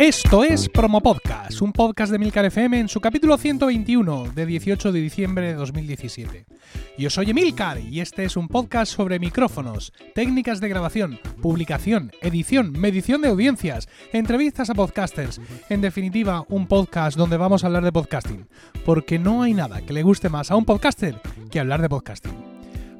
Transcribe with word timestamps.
Esto 0.00 0.44
es 0.44 0.68
Promo 0.70 1.02
Podcast, 1.02 1.60
un 1.60 1.72
podcast 1.72 2.10
de 2.10 2.18
Milcar 2.18 2.46
FM 2.46 2.80
en 2.80 2.88
su 2.88 3.00
capítulo 3.02 3.36
121 3.36 4.32
de 4.34 4.46
18 4.46 4.92
de 4.92 5.00
diciembre 5.00 5.48
de 5.48 5.54
2017. 5.54 6.46
Yo 6.96 7.10
soy 7.10 7.30
Emilcar 7.30 7.78
y 7.78 8.00
este 8.00 8.24
es 8.24 8.36
un 8.36 8.48
podcast 8.48 8.92
sobre 8.92 9.18
micrófonos, 9.18 9.92
técnicas 10.14 10.60
de 10.60 10.70
grabación, 10.70 11.20
publicación, 11.42 12.12
edición, 12.22 12.72
medición 12.72 13.20
de 13.20 13.28
audiencias, 13.28 13.88
entrevistas 14.12 14.70
a 14.70 14.74
podcasters, 14.74 15.38
en 15.68 15.82
definitiva 15.82 16.46
un 16.48 16.66
podcast 16.66 17.18
donde 17.18 17.36
vamos 17.36 17.62
a 17.62 17.66
hablar 17.66 17.84
de 17.84 17.92
podcasting, 17.92 18.48
porque 18.86 19.18
no 19.18 19.42
hay 19.42 19.52
nada 19.52 19.82
que 19.82 19.92
le 19.92 20.02
guste 20.02 20.30
más 20.30 20.50
a 20.50 20.56
un 20.56 20.64
podcaster 20.64 21.20
que 21.50 21.60
hablar 21.60 21.82
de 21.82 21.88
podcasting. 21.90 22.49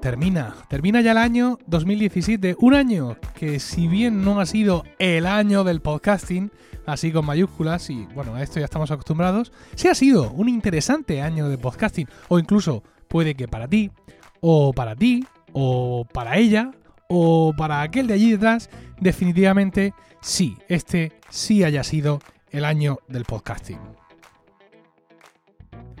termina, 0.00 0.54
termina 0.68 1.00
ya 1.00 1.12
el 1.12 1.18
año 1.18 1.58
2017, 1.66 2.56
un 2.60 2.74
año 2.74 3.16
que 3.34 3.58
si 3.58 3.88
bien 3.88 4.24
no 4.24 4.40
ha 4.40 4.46
sido 4.46 4.84
el 4.98 5.26
año 5.26 5.64
del 5.64 5.80
podcasting, 5.80 6.50
así 6.86 7.12
con 7.12 7.26
mayúsculas, 7.26 7.90
y 7.90 8.06
bueno, 8.14 8.34
a 8.34 8.42
esto 8.42 8.60
ya 8.60 8.64
estamos 8.64 8.90
acostumbrados, 8.90 9.52
sí 9.74 9.88
ha 9.88 9.94
sido 9.94 10.30
un 10.30 10.48
interesante 10.48 11.22
año 11.22 11.48
de 11.48 11.58
podcasting, 11.58 12.08
o 12.28 12.38
incluso 12.38 12.82
puede 13.08 13.34
que 13.34 13.48
para 13.48 13.68
ti, 13.68 13.90
o 14.40 14.72
para 14.72 14.94
ti, 14.94 15.26
o 15.52 16.06
para 16.12 16.38
ella, 16.38 16.72
o 17.08 17.52
para 17.56 17.82
aquel 17.82 18.06
de 18.06 18.14
allí 18.14 18.30
detrás, 18.30 18.70
definitivamente 19.00 19.94
sí, 20.20 20.56
este 20.68 21.12
sí 21.28 21.64
haya 21.64 21.82
sido 21.82 22.20
el 22.50 22.64
año 22.64 22.98
del 23.08 23.24
podcasting. 23.24 23.78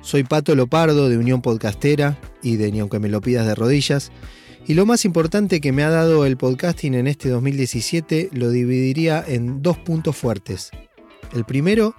Soy 0.00 0.22
Pato 0.22 0.54
Lopardo 0.54 1.08
de 1.08 1.18
Unión 1.18 1.42
Podcastera 1.42 2.16
y 2.42 2.56
de 2.56 2.72
Ni 2.72 2.80
aunque 2.80 2.98
me 2.98 3.08
lo 3.08 3.20
pidas 3.20 3.46
de 3.46 3.54
rodillas. 3.54 4.10
Y 4.66 4.74
lo 4.74 4.86
más 4.86 5.04
importante 5.04 5.60
que 5.60 5.72
me 5.72 5.82
ha 5.82 5.90
dado 5.90 6.26
el 6.26 6.36
podcasting 6.36 6.94
en 6.94 7.06
este 7.06 7.30
2017 7.30 8.30
lo 8.32 8.50
dividiría 8.50 9.24
en 9.26 9.62
dos 9.62 9.78
puntos 9.78 10.16
fuertes. 10.16 10.70
El 11.34 11.44
primero, 11.44 11.94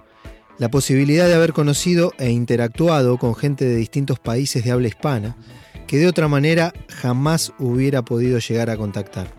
la 0.58 0.70
posibilidad 0.70 1.26
de 1.26 1.34
haber 1.34 1.52
conocido 1.52 2.12
e 2.18 2.30
interactuado 2.30 3.18
con 3.18 3.34
gente 3.34 3.64
de 3.64 3.76
distintos 3.76 4.18
países 4.18 4.62
de 4.64 4.70
habla 4.70 4.88
hispana, 4.88 5.36
que 5.86 5.98
de 5.98 6.06
otra 6.06 6.28
manera 6.28 6.72
jamás 6.88 7.52
hubiera 7.58 8.04
podido 8.04 8.38
llegar 8.38 8.70
a 8.70 8.76
contactar. 8.76 9.34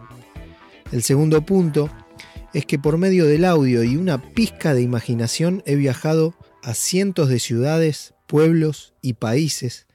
El 0.91 1.03
segundo 1.03 1.45
punto 1.45 1.89
es 2.53 2.65
que 2.65 2.79
por 2.79 2.97
medio 2.97 3.25
del 3.25 3.45
audio 3.45 3.83
y 3.83 3.95
una 3.95 4.33
pizca 4.33 4.73
de 4.73 4.81
imaginación 4.81 5.63
he 5.65 5.75
viajado 5.75 6.33
a 6.63 6.73
cientos 6.73 7.29
de 7.29 7.39
ciudades, 7.39 8.13
pueblos 8.27 8.93
y 9.01 9.13
países, 9.13 9.87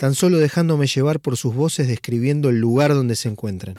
tan 0.00 0.14
solo 0.14 0.38
dejándome 0.38 0.86
llevar 0.86 1.20
por 1.20 1.36
sus 1.36 1.54
voces 1.54 1.86
describiendo 1.86 2.48
el 2.48 2.58
lugar 2.58 2.94
donde 2.94 3.16
se 3.16 3.28
encuentran. 3.28 3.74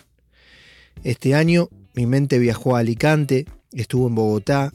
Este 1.03 1.33
año 1.33 1.69
mi 1.95 2.05
mente 2.05 2.37
viajó 2.37 2.75
a 2.75 2.79
Alicante, 2.81 3.47
estuvo 3.71 4.07
en 4.07 4.13
Bogotá, 4.13 4.71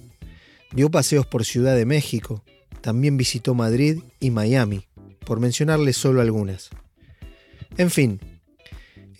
dio 0.72 0.91
paseos 0.91 1.25
por 1.25 1.44
Ciudad 1.44 1.76
de 1.76 1.87
México, 1.87 2.43
también 2.81 3.16
visitó 3.16 3.54
Madrid 3.54 4.00
y 4.19 4.32
Miami, 4.32 4.88
por 5.25 5.38
mencionarles 5.38 5.97
solo 5.97 6.21
algunas. 6.21 6.71
En 7.76 7.92
fin, 7.92 8.19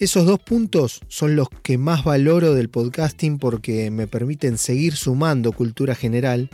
esos 0.01 0.27
dos 0.27 0.41
puntos 0.41 1.03
son 1.07 1.37
los 1.37 1.49
que 1.63 1.79
más 1.79 2.03
valoro 2.03 2.55
del 2.55 2.71
podcasting 2.71 3.39
porque 3.39 3.93
me 3.93 4.09
permiten 4.09 4.59
seguir 4.59 4.97
sumando 4.97 5.53
cultura 5.53 5.95
general 5.95 6.51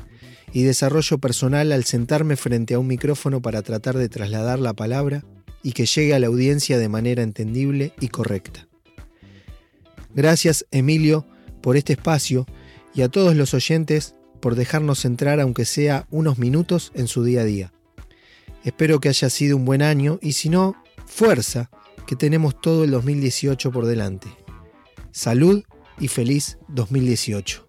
y 0.53 0.65
desarrollo 0.65 1.17
personal 1.17 1.73
al 1.73 1.85
sentarme 1.85 2.37
frente 2.37 2.75
a 2.75 2.79
un 2.79 2.89
micrófono 2.89 3.41
para 3.41 3.63
tratar 3.63 3.97
de 3.97 4.11
trasladar 4.11 4.59
la 4.59 4.75
palabra 4.75 5.25
y 5.63 5.73
que 5.73 5.87
llegue 5.87 6.15
a 6.15 6.19
la 6.19 6.27
audiencia 6.27 6.79
de 6.79 6.89
manera 6.89 7.23
entendible 7.23 7.93
y 8.01 8.09
correcta. 8.09 8.69
Gracias, 10.15 10.67
Emilio, 10.71 11.27
por 11.61 11.77
este 11.77 11.95
espacio 11.95 12.47
y 12.95 13.03
a 13.03 13.09
todos 13.09 13.35
los 13.35 13.55
oyentes 13.55 14.15
por 14.41 14.57
dejarnos 14.57 15.05
entrar 15.05 15.41
aunque 15.41 15.65
sea 15.65 16.07
unos 16.11 16.39
minutos 16.39 16.93
en 16.95 17.07
su 17.07 17.25
día 17.25 17.43
a 17.43 17.45
día. 17.45 17.73
Espero 18.65 19.01
que 19.01 19.09
haya 19.09 19.31
sido 19.31 19.57
un 19.57 19.65
buen 19.65 19.83
año 19.83 20.19
y 20.21 20.33
si 20.33 20.49
no, 20.49 20.75
fuerza, 21.07 21.71
que 22.07 22.17
tenemos 22.17 22.61
todo 22.61 22.85
el 22.85 22.91
2018 22.91 23.71
por 23.71 23.87
delante. 23.87 24.29
Salud 25.13 25.65
y 25.99 26.09
feliz 26.09 26.59
2018. 26.69 27.69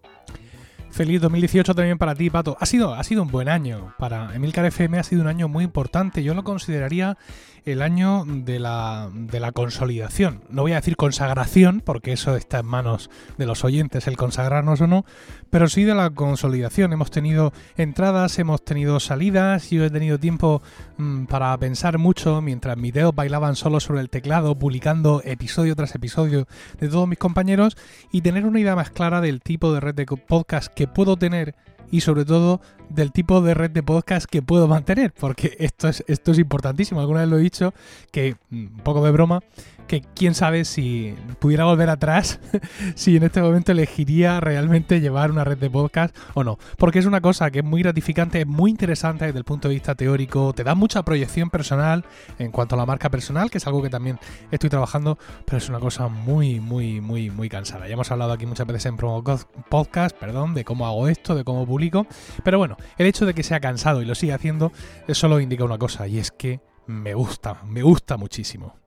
Feliz 0.91 1.21
2018 1.21 1.73
también 1.73 1.97
para 1.97 2.13
ti, 2.13 2.29
Pato. 2.29 2.55
Ha 2.59 2.67
sido, 2.67 2.93
ha 2.93 3.03
sido 3.03 3.23
un 3.23 3.29
buen 3.29 3.49
año. 3.49 3.95
Para 3.97 4.35
Emilcar 4.35 4.65
FM 4.65 4.99
ha 4.99 5.03
sido 5.03 5.21
un 5.21 5.27
año 5.27 5.47
muy 5.47 5.63
importante. 5.63 6.23
Yo 6.23 6.35
lo 6.35 6.43
consideraría 6.43 7.17
el 7.65 7.81
año 7.81 8.25
de 8.27 8.59
la, 8.59 9.09
de 9.13 9.39
la 9.39 9.51
consolidación. 9.51 10.41
No 10.49 10.63
voy 10.63 10.73
a 10.73 10.77
decir 10.77 10.95
consagración, 10.95 11.81
porque 11.81 12.13
eso 12.13 12.35
está 12.35 12.59
en 12.59 12.65
manos 12.65 13.09
de 13.37 13.45
los 13.45 13.63
oyentes, 13.63 14.07
el 14.07 14.17
consagrarnos 14.17 14.81
o 14.81 14.87
no, 14.87 15.05
pero 15.49 15.67
sí 15.67 15.83
de 15.83 15.95
la 15.95 16.09
consolidación. 16.09 16.93
Hemos 16.93 17.11
tenido 17.11 17.53
entradas, 17.77 18.37
hemos 18.39 18.63
tenido 18.63 18.99
salidas, 18.99 19.69
yo 19.69 19.85
he 19.85 19.89
tenido 19.89 20.19
tiempo 20.19 20.61
mm, 20.97 21.25
para 21.25 21.57
pensar 21.57 21.97
mucho 21.97 22.41
mientras 22.41 22.77
mis 22.77 22.93
dedos 22.93 23.15
bailaban 23.15 23.55
solo 23.55 23.79
sobre 23.79 24.01
el 24.01 24.09
teclado, 24.09 24.57
publicando 24.57 25.21
episodio 25.23 25.75
tras 25.75 25.95
episodio 25.95 26.47
de 26.79 26.89
todos 26.89 27.07
mis 27.07 27.19
compañeros 27.19 27.77
y 28.11 28.21
tener 28.21 28.45
una 28.45 28.59
idea 28.59 28.75
más 28.75 28.89
clara 28.89 29.21
del 29.21 29.41
tipo 29.41 29.73
de 29.73 29.79
red 29.79 29.95
de 29.95 30.05
podcast 30.05 30.73
que 30.73 30.87
puedo 30.87 31.17
tener 31.17 31.55
y 31.93 32.01
sobre 32.01 32.25
todo 32.25 32.59
del 32.89 33.11
tipo 33.11 33.39
de 33.41 33.53
red 33.53 33.69
de 33.69 33.83
podcast 33.83 34.25
que 34.25 34.41
puedo 34.41 34.67
mantener, 34.67 35.13
porque 35.13 35.55
esto 35.59 35.87
es, 35.87 36.03
esto 36.07 36.31
es 36.31 36.39
importantísimo. 36.39 36.99
Alguna 36.99 37.19
vez 37.19 37.29
lo 37.29 37.37
he 37.37 37.41
dicho, 37.41 37.71
que 38.09 38.35
mm, 38.49 38.65
un 38.65 38.77
poco 38.83 39.05
de 39.05 39.11
broma, 39.11 39.43
que 39.87 40.01
quién 40.01 40.35
sabe 40.35 40.65
si 40.65 41.15
pudiera 41.39 41.65
volver 41.65 41.89
atrás, 41.89 42.39
si 42.95 43.17
en 43.17 43.23
este 43.23 43.41
momento 43.41 43.71
elegiría 43.71 44.39
realmente 44.39 45.01
llevar 45.01 45.31
una 45.31 45.43
red 45.43 45.57
de 45.57 45.69
podcast 45.69 46.15
o 46.33 46.43
no. 46.43 46.57
Porque 46.77 46.99
es 46.99 47.05
una 47.05 47.21
cosa 47.21 47.51
que 47.51 47.59
es 47.59 47.65
muy 47.65 47.81
gratificante, 47.81 48.41
es 48.41 48.47
muy 48.47 48.71
interesante 48.71 49.25
desde 49.25 49.39
el 49.39 49.45
punto 49.45 49.67
de 49.67 49.75
vista 49.75 49.95
teórico, 49.95 50.53
te 50.53 50.63
da 50.63 50.75
mucha 50.75 51.03
proyección 51.03 51.49
personal 51.49 52.05
en 52.39 52.51
cuanto 52.51 52.75
a 52.75 52.77
la 52.77 52.85
marca 52.85 53.09
personal, 53.09 53.49
que 53.49 53.57
es 53.57 53.67
algo 53.67 53.81
que 53.81 53.89
también 53.89 54.19
estoy 54.51 54.69
trabajando, 54.69 55.17
pero 55.45 55.57
es 55.57 55.69
una 55.69 55.79
cosa 55.79 56.07
muy, 56.07 56.59
muy, 56.59 57.01
muy, 57.01 57.29
muy 57.29 57.49
cansada. 57.49 57.87
Ya 57.87 57.93
hemos 57.93 58.11
hablado 58.11 58.33
aquí 58.33 58.45
muchas 58.45 58.67
veces 58.67 58.85
en 58.87 58.97
Promo 58.97 59.23
Podcast, 59.69 60.15
perdón, 60.17 60.53
de 60.53 60.63
cómo 60.63 60.87
hago 60.87 61.07
esto, 61.07 61.35
de 61.35 61.43
cómo 61.43 61.65
publico, 61.65 62.07
pero 62.43 62.57
bueno, 62.57 62.77
el 62.97 63.07
hecho 63.07 63.25
de 63.25 63.33
que 63.33 63.43
sea 63.43 63.59
cansado 63.59 64.01
y 64.01 64.05
lo 64.05 64.15
siga 64.15 64.35
haciendo, 64.35 64.71
solo 65.09 65.39
indica 65.39 65.63
una 65.63 65.77
cosa, 65.77 66.07
y 66.07 66.19
es 66.19 66.31
que 66.31 66.61
me 66.87 67.13
gusta, 67.13 67.61
me 67.65 67.81
gusta 67.81 68.17
muchísimo. 68.17 68.82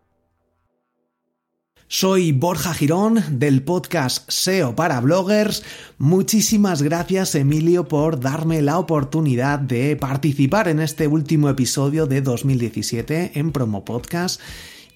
Soy 1.89 2.33
Borja 2.33 2.75
Girón 2.75 3.23
del 3.39 3.63
podcast 3.63 4.29
SEO 4.29 4.75
para 4.75 5.01
bloggers. 5.01 5.63
Muchísimas 5.99 6.83
gracias 6.83 7.37
Emilio 7.37 7.87
por 7.87 8.19
darme 8.19 8.61
la 8.61 8.81
oportunidad 8.81 9.61
de 9.61 9.95
participar 9.95 10.67
en 10.67 10.81
este 10.81 11.07
último 11.07 11.49
episodio 11.49 12.07
de 12.07 12.23
2017 12.23 13.39
en 13.39 13.53
Promo 13.53 13.85
Podcast 13.85 14.41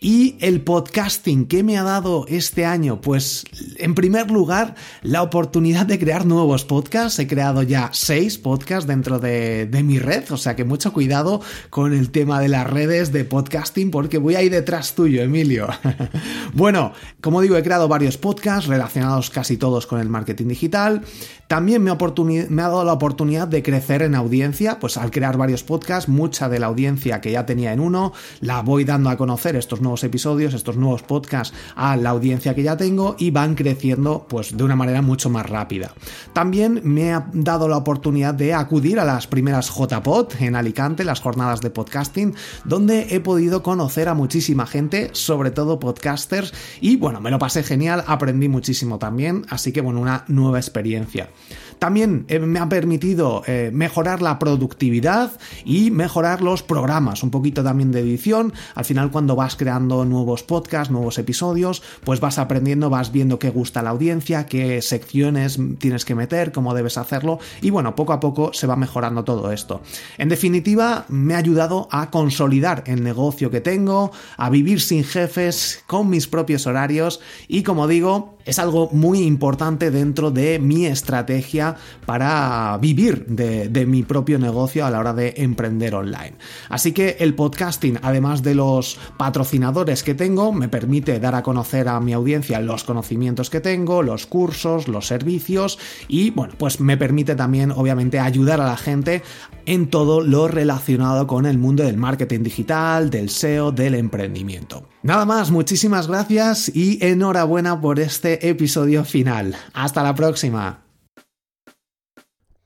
y 0.03 0.37
el 0.41 0.63
podcasting 0.63 1.45
que 1.47 1.63
me 1.63 1.77
ha 1.77 1.83
dado 1.83 2.25
este 2.27 2.65
año, 2.65 3.03
pues 3.03 3.45
en 3.77 3.95
primer 3.95 4.31
lugar 4.31 4.75
la 5.03 5.23
oportunidad 5.23 5.85
de 5.85 5.99
crear 5.99 6.25
nuevos 6.25 6.65
podcasts. 6.65 7.19
He 7.19 7.27
creado 7.27 7.63
ya 7.63 7.91
seis 7.93 8.39
podcasts 8.39 8.87
dentro 8.87 9.19
de, 9.19 9.67
de 9.67 9.83
mi 9.83 9.99
red, 9.99 10.25
o 10.31 10.39
sea 10.39 10.57
que 10.57 10.65
mucho 10.65 10.95
cuidado 10.95 11.43
con 11.69 11.93
el 11.93 12.11
tema 12.11 12.41
de 12.41 12.49
las 12.49 12.67
redes 12.67 13.13
de 13.13 13.27
podcasting 13.27 13.91
porque 13.91 14.17
voy 14.17 14.37
ahí 14.37 14.49
detrás 14.49 14.95
tuyo, 14.95 15.23
Emilio. 15.23 15.69
bueno, 16.55 16.95
como 17.21 17.43
digo, 17.43 17.59
he 17.59 17.63
creado 17.63 17.87
varios 17.87 18.17
podcasts 18.17 18.69
relacionados 18.69 19.29
casi 19.29 19.59
todos 19.59 19.87
con 19.87 20.01
el 20.01 20.09
marketing 20.09 20.47
digital. 20.47 21.03
También 21.47 21.83
me 21.83 21.91
me 21.91 22.63
ha 22.63 22.69
dado 22.69 22.85
la 22.85 22.93
oportunidad 22.93 23.49
de 23.49 23.63
crecer 23.63 24.03
en 24.03 24.15
audiencia, 24.15 24.79
pues 24.79 24.97
al 24.97 25.11
crear 25.11 25.37
varios 25.37 25.65
podcasts, 25.65 26.09
mucha 26.09 26.49
de 26.49 26.61
la 26.61 26.69
audiencia 26.69 27.21
que 27.21 27.33
ya 27.33 27.45
tenía 27.45 27.73
en 27.73 27.81
uno, 27.81 28.13
la 28.41 28.63
voy 28.63 28.85
dando 28.85 29.11
a 29.11 29.17
conocer 29.17 29.57
estos 29.57 29.81
nuevos 29.81 29.90
episodios, 29.99 30.55
estos 30.55 30.77
nuevos 30.77 31.03
podcasts 31.03 31.55
a 31.75 31.97
la 31.97 32.11
audiencia 32.11 32.55
que 32.55 32.63
ya 32.63 32.77
tengo 32.77 33.17
y 33.19 33.31
van 33.31 33.55
creciendo 33.55 34.27
pues 34.29 34.57
de 34.57 34.65
una 34.65 34.77
manera 34.77 35.03
mucho 35.03 35.31
más 35.31 35.49
rápida. 35.49 35.93
También 36.33 36.81
me 36.85 37.13
ha 37.13 37.29
dado 37.33 37.69
la 37.69 37.77
oportunidad 37.77 38.35
de 38.35 38.55
acudir 38.55 38.99
a 39.01 39.05
las 39.05 39.27
primeras 39.27 39.71
JPod 39.71 40.41
en 40.41 40.57
Alicante, 40.57 41.05
las 41.05 41.21
jornadas 41.21 41.61
de 41.61 41.71
podcasting, 41.71 42.35
donde 42.65 43.09
he 43.11 43.21
podido 43.21 43.63
conocer 43.63 44.09
a 44.09 44.15
muchísima 44.15 44.67
gente, 44.67 45.11
sobre 45.13 45.51
todo 45.51 45.81
podcasters, 45.81 46.53
y 46.81 46.97
bueno, 46.97 47.21
me 47.21 47.31
lo 47.31 47.39
pasé 47.39 47.63
genial, 47.63 48.05
aprendí 48.07 48.49
muchísimo 48.49 48.99
también, 48.99 49.45
así 49.49 49.73
que 49.73 49.81
bueno, 49.81 50.01
una 50.01 50.25
nueva 50.29 50.59
experiencia. 50.59 51.31
También 51.81 52.27
eh, 52.29 52.39
me 52.39 52.59
ha 52.59 52.69
permitido 52.69 53.43
eh, 53.47 53.71
mejorar 53.73 54.21
la 54.21 54.39
productividad 54.39 55.33
y 55.65 55.91
mejorar 55.91 56.43
los 56.43 56.63
programas, 56.63 57.23
un 57.23 57.31
poquito 57.31 57.65
también 57.65 57.91
de 57.91 58.01
edición. 58.01 58.53
Al 58.75 58.85
final 58.85 59.11
cuando 59.11 59.35
vas 59.35 59.57
creando 59.57 60.05
nuevos 60.05 60.43
podcasts, 60.43 60.93
nuevos 60.93 61.19
episodios, 61.19 61.83
pues 62.05 62.21
vas 62.21 62.39
aprendiendo, 62.39 62.91
vas 62.91 63.13
viendo 63.13 63.39
qué 63.39 63.49
gusta 63.49 63.83
la 63.83 63.91
audiencia, 63.91 64.45
qué 64.45 64.83
secciones 64.83 65.59
tienes 65.79 66.05
que 66.05 66.15
meter, 66.15 66.53
cómo 66.53 66.75
debes 66.75 66.99
hacerlo 66.99 67.39
y 67.63 67.71
bueno, 67.71 67.95
poco 67.95 68.13
a 68.13 68.21
poco 68.21 68.53
se 68.53 68.67
va 68.67 68.77
mejorando 68.77 69.25
todo 69.25 69.51
esto. 69.51 69.81
En 70.19 70.29
definitiva, 70.29 71.07
me 71.09 71.35
ha 71.35 71.39
ayudado 71.39 71.89
a 71.91 72.11
consolidar 72.11 72.85
el 72.89 73.03
negocio 73.03 73.51
que 73.51 73.63
tengo, 73.63 74.13
a 74.37 74.51
vivir 74.51 74.83
sin 74.83 75.03
jefes, 75.03 75.83
con 75.87 76.11
mis 76.11 76.29
propios 76.29 76.67
horarios 76.67 77.21
y 77.49 77.63
como 77.63 77.89
digo, 77.89 78.37
es 78.45 78.59
algo 78.59 78.91
muy 78.93 79.23
importante 79.23 79.91
dentro 79.91 80.31
de 80.31 80.59
mi 80.59 80.87
estrategia 80.87 81.70
para 82.07 82.79
vivir 82.81 83.27
de, 83.27 83.87
mi 83.87 84.03
propio 84.03 84.39
negocio 84.39 84.85
a 84.85 84.91
la 84.91 84.99
hora 84.99 85.15
de 85.15 85.35
emprender 85.37 85.95
online. 85.95 86.35
Así 86.69 86.93
que 86.93 87.17
el 87.21 87.35
podcasting, 87.35 87.99
además 88.03 88.43
de 88.43 88.55
los 88.55 88.99
patrocinadores 89.17 90.03
que 90.03 90.15
tengo, 90.15 90.53
me 90.53 90.69
permite 90.69 91.19
dar 91.19 91.35
a 91.35 91.43
conocer 91.43 91.89
a 91.89 92.01
mi 92.01 92.13
audiencia 92.13 92.61
los 92.61 92.85
conocimientos 92.85 93.51
que 93.51 93.61
tengo, 93.61 94.03
los 94.03 94.27
cursos, 94.27 94.89
los 94.89 95.07
servicios 95.07 95.79
y 96.09 96.31
bueno, 96.31 96.55
pues 96.59 96.81
me 96.81 96.97
permite 96.97 97.35
también 97.35 97.71
obviamente 97.71 98.19
ayudar 98.19 98.61
a 98.61 98.67
la 98.67 98.77
gente 98.77 99.23
en 99.67 99.89
todo 99.89 100.21
lo 100.21 100.49
relacionado 100.49 101.27
con 101.27 101.47
el 101.47 101.59
mundo 101.59 101.85
del 101.85 101.97
marketing 101.97 102.43
digital, 102.43 103.11
del 103.11 103.31
SEO, 103.31 103.73
del 103.73 103.95
emprendimiento. 103.95 104.89
Nada 105.03 105.25
más, 105.25 105.51
muchísimas 105.51 106.09
gracias 106.09 106.71
y 106.75 107.05
enhorabuena 107.05 107.81
por 107.81 108.01
este 108.01 108.49
episodio 108.49 109.05
final. 109.05 109.57
Hasta 109.73 110.03
la 110.03 110.15
próxima. 110.15 110.90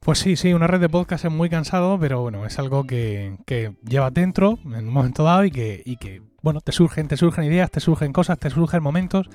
Pues 0.05 0.19
sí, 0.19 0.37
sí, 0.37 0.53
una 0.53 0.67
red 0.67 0.81
de 0.81 0.91
podcast 0.91 1.25
es 1.25 1.33
muy 1.33 1.49
cansado, 1.49 1.99
pero 1.99 2.21
bueno, 2.21 2.45
es 2.45 2.59
algo 2.59 2.85
que, 2.85 3.39
llevas 3.89 4.13
dentro 4.13 4.59
en 4.67 4.87
un 4.87 4.93
momento 4.93 5.23
dado 5.25 5.47
y 5.47 5.51
que, 5.51 5.83
y 5.83 5.97
que, 5.97 6.21
bueno, 6.43 6.61
te 6.61 6.73
surgen, 6.73 7.09
te 7.09 7.17
surgen 7.17 7.45
ideas, 7.45 7.71
te 7.71 7.81
surgen 7.81 8.13
cosas, 8.13 8.39
te 8.39 8.51
surgen 8.51 8.83
momentos. 8.83 9.31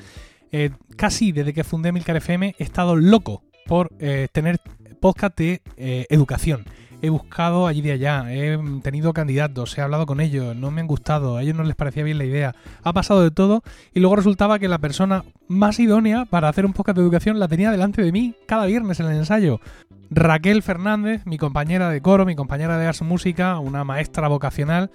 Eh, 0.52 0.70
casi 0.96 1.32
desde 1.32 1.56
que 1.56 1.64
fundé 1.64 1.92
Milcar 1.92 2.18
FM 2.18 2.56
he 2.60 2.64
estado 2.64 2.96
loco 2.96 3.42
por 3.66 3.90
eh, 3.98 4.28
tener 4.32 4.62
podcast 5.00 5.36
de 5.40 5.64
eh, 5.76 6.06
educación 6.10 6.66
he 7.02 7.10
buscado 7.10 7.68
allí 7.68 7.82
de 7.82 7.94
allá, 7.94 8.26
he 8.30 8.58
tenido 8.82 9.14
candidatos, 9.14 9.78
he 9.78 9.82
hablado 9.82 10.06
con 10.06 10.20
ellos, 10.20 10.56
no 10.56 10.72
me 10.72 10.82
han 10.82 10.88
gustado, 10.88 11.38
a 11.38 11.44
ellos 11.44 11.56
no 11.56 11.64
les 11.64 11.76
parecía 11.76 12.04
bien 12.04 12.18
la 12.18 12.26
idea, 12.26 12.56
ha 12.84 12.94
pasado 12.94 13.24
de 13.24 13.32
todo 13.32 13.64
y 13.94 14.00
luego 14.00 14.16
resultaba 14.16 14.60
que 14.60 14.68
la 14.68 14.80
persona 14.80 15.24
más 15.48 15.80
idónea 15.80 16.26
para 16.26 16.50
hacer 16.50 16.66
un 16.66 16.74
podcast 16.74 16.98
de 16.98 17.04
educación 17.04 17.40
la 17.40 17.48
tenía 17.48 17.72
delante 17.72 18.02
de 18.02 18.12
mí 18.12 18.36
cada 18.46 18.66
viernes 18.66 19.00
en 19.00 19.08
el 19.08 19.18
ensayo. 19.18 19.60
Raquel 20.12 20.64
Fernández, 20.64 21.22
mi 21.26 21.38
compañera 21.38 21.90
de 21.90 22.02
coro, 22.02 22.26
mi 22.26 22.36
compañera 22.36 22.78
de 22.78 22.88
Ars 22.88 23.02
Música, 23.04 23.60
una 23.60 23.84
maestra 23.84 24.28
vocacional 24.28 24.90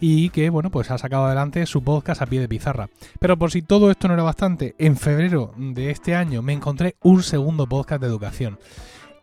y 0.00 0.30
que, 0.30 0.48
bueno, 0.50 0.70
pues 0.70 0.90
ha 0.90 0.98
sacado 0.98 1.26
adelante 1.26 1.66
su 1.66 1.82
podcast 1.82 2.22
a 2.22 2.26
pie 2.26 2.40
de 2.40 2.48
pizarra. 2.48 2.88
Pero 3.18 3.36
por 3.36 3.50
si 3.50 3.62
todo 3.62 3.90
esto 3.90 4.06
no 4.08 4.14
era 4.14 4.22
bastante, 4.22 4.74
en 4.78 4.96
febrero 4.96 5.52
de 5.56 5.90
este 5.90 6.14
año 6.14 6.42
me 6.42 6.52
encontré 6.52 6.94
un 7.02 7.22
segundo 7.22 7.66
podcast 7.66 8.00
de 8.00 8.06
educación 8.06 8.58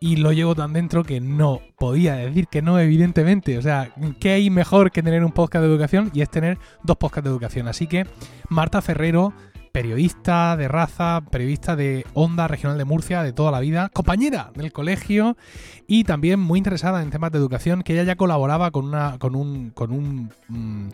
y 0.00 0.16
lo 0.16 0.32
llevo 0.32 0.54
tan 0.54 0.72
dentro 0.72 1.02
que 1.02 1.20
no 1.20 1.60
podía 1.76 2.14
decir 2.14 2.46
que 2.46 2.62
no, 2.62 2.78
evidentemente. 2.78 3.58
O 3.58 3.62
sea, 3.62 3.92
¿qué 4.20 4.32
hay 4.32 4.50
mejor 4.50 4.92
que 4.92 5.02
tener 5.02 5.24
un 5.24 5.32
podcast 5.32 5.62
de 5.62 5.70
educación? 5.70 6.10
Y 6.14 6.22
es 6.22 6.30
tener 6.30 6.58
dos 6.82 6.96
podcasts 6.96 7.24
de 7.24 7.30
educación. 7.30 7.68
Así 7.68 7.86
que 7.86 8.06
Marta 8.48 8.80
Ferrero 8.80 9.32
periodista 9.72 10.56
de 10.56 10.68
raza, 10.68 11.22
periodista 11.30 11.76
de 11.76 12.04
Onda 12.14 12.48
Regional 12.48 12.78
de 12.78 12.84
Murcia 12.84 13.22
de 13.22 13.32
toda 13.32 13.50
la 13.50 13.60
vida, 13.60 13.90
compañera 13.92 14.50
del 14.54 14.72
colegio 14.72 15.36
y 15.86 16.04
también 16.04 16.40
muy 16.40 16.58
interesada 16.58 17.02
en 17.02 17.10
temas 17.10 17.32
de 17.32 17.38
educación, 17.38 17.82
que 17.82 17.94
ella 17.94 18.04
ya 18.04 18.16
colaboraba 18.16 18.70
con, 18.70 18.84
una, 18.84 19.18
con, 19.18 19.34
un, 19.34 19.70
con, 19.70 19.92
un, 19.92 20.30
mm, 20.48 20.88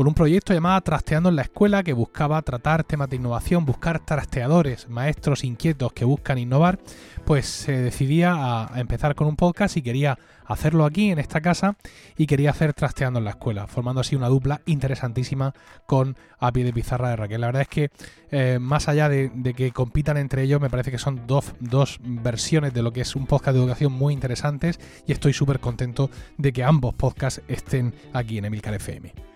con 0.00 0.08
un 0.08 0.14
proyecto 0.14 0.54
llamado 0.54 0.80
Trasteando 0.80 1.28
en 1.28 1.36
la 1.36 1.42
Escuela, 1.42 1.82
que 1.82 1.92
buscaba 1.92 2.40
tratar 2.40 2.84
temas 2.84 3.10
de 3.10 3.16
innovación, 3.16 3.66
buscar 3.66 3.98
trasteadores, 3.98 4.88
maestros 4.88 5.44
inquietos 5.44 5.92
que 5.92 6.06
buscan 6.06 6.38
innovar, 6.38 6.78
pues 7.26 7.44
se 7.44 7.72
decidía 7.72 8.32
a 8.34 8.80
empezar 8.80 9.14
con 9.14 9.26
un 9.26 9.36
podcast 9.36 9.76
y 9.76 9.82
quería 9.82 10.18
hacerlo 10.46 10.86
aquí 10.86 11.10
en 11.10 11.18
esta 11.18 11.42
casa 11.42 11.76
y 12.16 12.26
quería 12.26 12.48
hacer 12.48 12.72
trasteando 12.72 13.18
en 13.18 13.26
la 13.26 13.32
escuela, 13.32 13.66
formando 13.66 14.00
así 14.00 14.16
una 14.16 14.28
dupla 14.28 14.62
interesantísima 14.64 15.52
con 15.84 16.16
A 16.38 16.50
pie 16.50 16.64
de 16.64 16.72
pizarra 16.72 17.10
de 17.10 17.16
Raquel. 17.16 17.42
La 17.42 17.48
verdad 17.48 17.62
es 17.62 17.68
que 17.68 17.90
eh, 18.30 18.58
más 18.58 18.88
allá 18.88 19.10
de, 19.10 19.30
que 19.54 19.70
compitan 19.70 20.16
entre 20.16 20.44
ellos, 20.44 20.62
me 20.62 20.70
parece 20.70 20.90
que 20.90 20.96
son 20.96 21.26
dos, 21.26 21.52
dos 21.60 22.00
versiones 22.02 22.72
de 22.72 22.80
lo 22.82 22.94
que 22.94 23.02
es 23.02 23.14
un 23.16 23.26
podcast 23.26 23.54
de 23.54 23.60
educación 23.60 23.92
muy 23.92 24.14
interesantes 24.14 24.80
y 25.06 25.12
estoy 25.12 25.34
súper 25.34 25.60
contento 25.60 26.08
de 26.38 26.54
que 26.54 26.64
ambos 26.64 26.94
podcasts 26.94 27.42
estén 27.48 27.92
aquí 28.14 28.38
en 28.38 28.46
Emilcar 28.46 28.72
FM. 28.72 29.29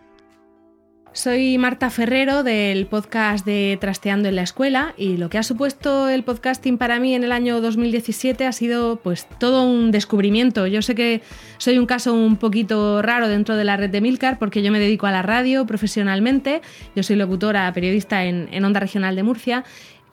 Soy 1.14 1.58
Marta 1.58 1.90
Ferrero 1.90 2.42
del 2.42 2.86
podcast 2.86 3.46
de 3.46 3.78
Trasteando 3.80 4.28
en 4.28 4.34
la 4.34 4.42
Escuela 4.42 4.94
y 4.98 5.16
lo 5.16 5.30
que 5.30 5.38
ha 5.38 5.44
supuesto 5.44 6.08
el 6.08 6.24
podcasting 6.24 6.76
para 6.76 6.98
mí 6.98 7.14
en 7.14 7.22
el 7.22 7.30
año 7.30 7.60
2017 7.60 8.44
ha 8.44 8.50
sido 8.50 8.96
pues 8.96 9.28
todo 9.38 9.62
un 9.62 9.92
descubrimiento. 9.92 10.66
Yo 10.66 10.82
sé 10.82 10.96
que 10.96 11.22
soy 11.58 11.78
un 11.78 11.86
caso 11.86 12.14
un 12.14 12.36
poquito 12.36 13.00
raro 13.00 13.28
dentro 13.28 13.56
de 13.56 13.62
la 13.62 13.76
red 13.76 13.90
de 13.90 14.00
Milcar 14.00 14.40
porque 14.40 14.60
yo 14.60 14.72
me 14.72 14.80
dedico 14.80 15.06
a 15.06 15.12
la 15.12 15.22
radio 15.22 15.64
profesionalmente, 15.66 16.62
yo 16.96 17.04
soy 17.04 17.14
locutora, 17.14 17.72
periodista 17.72 18.24
en, 18.24 18.48
en 18.50 18.64
Onda 18.64 18.80
Regional 18.80 19.14
de 19.14 19.22
Murcia 19.22 19.64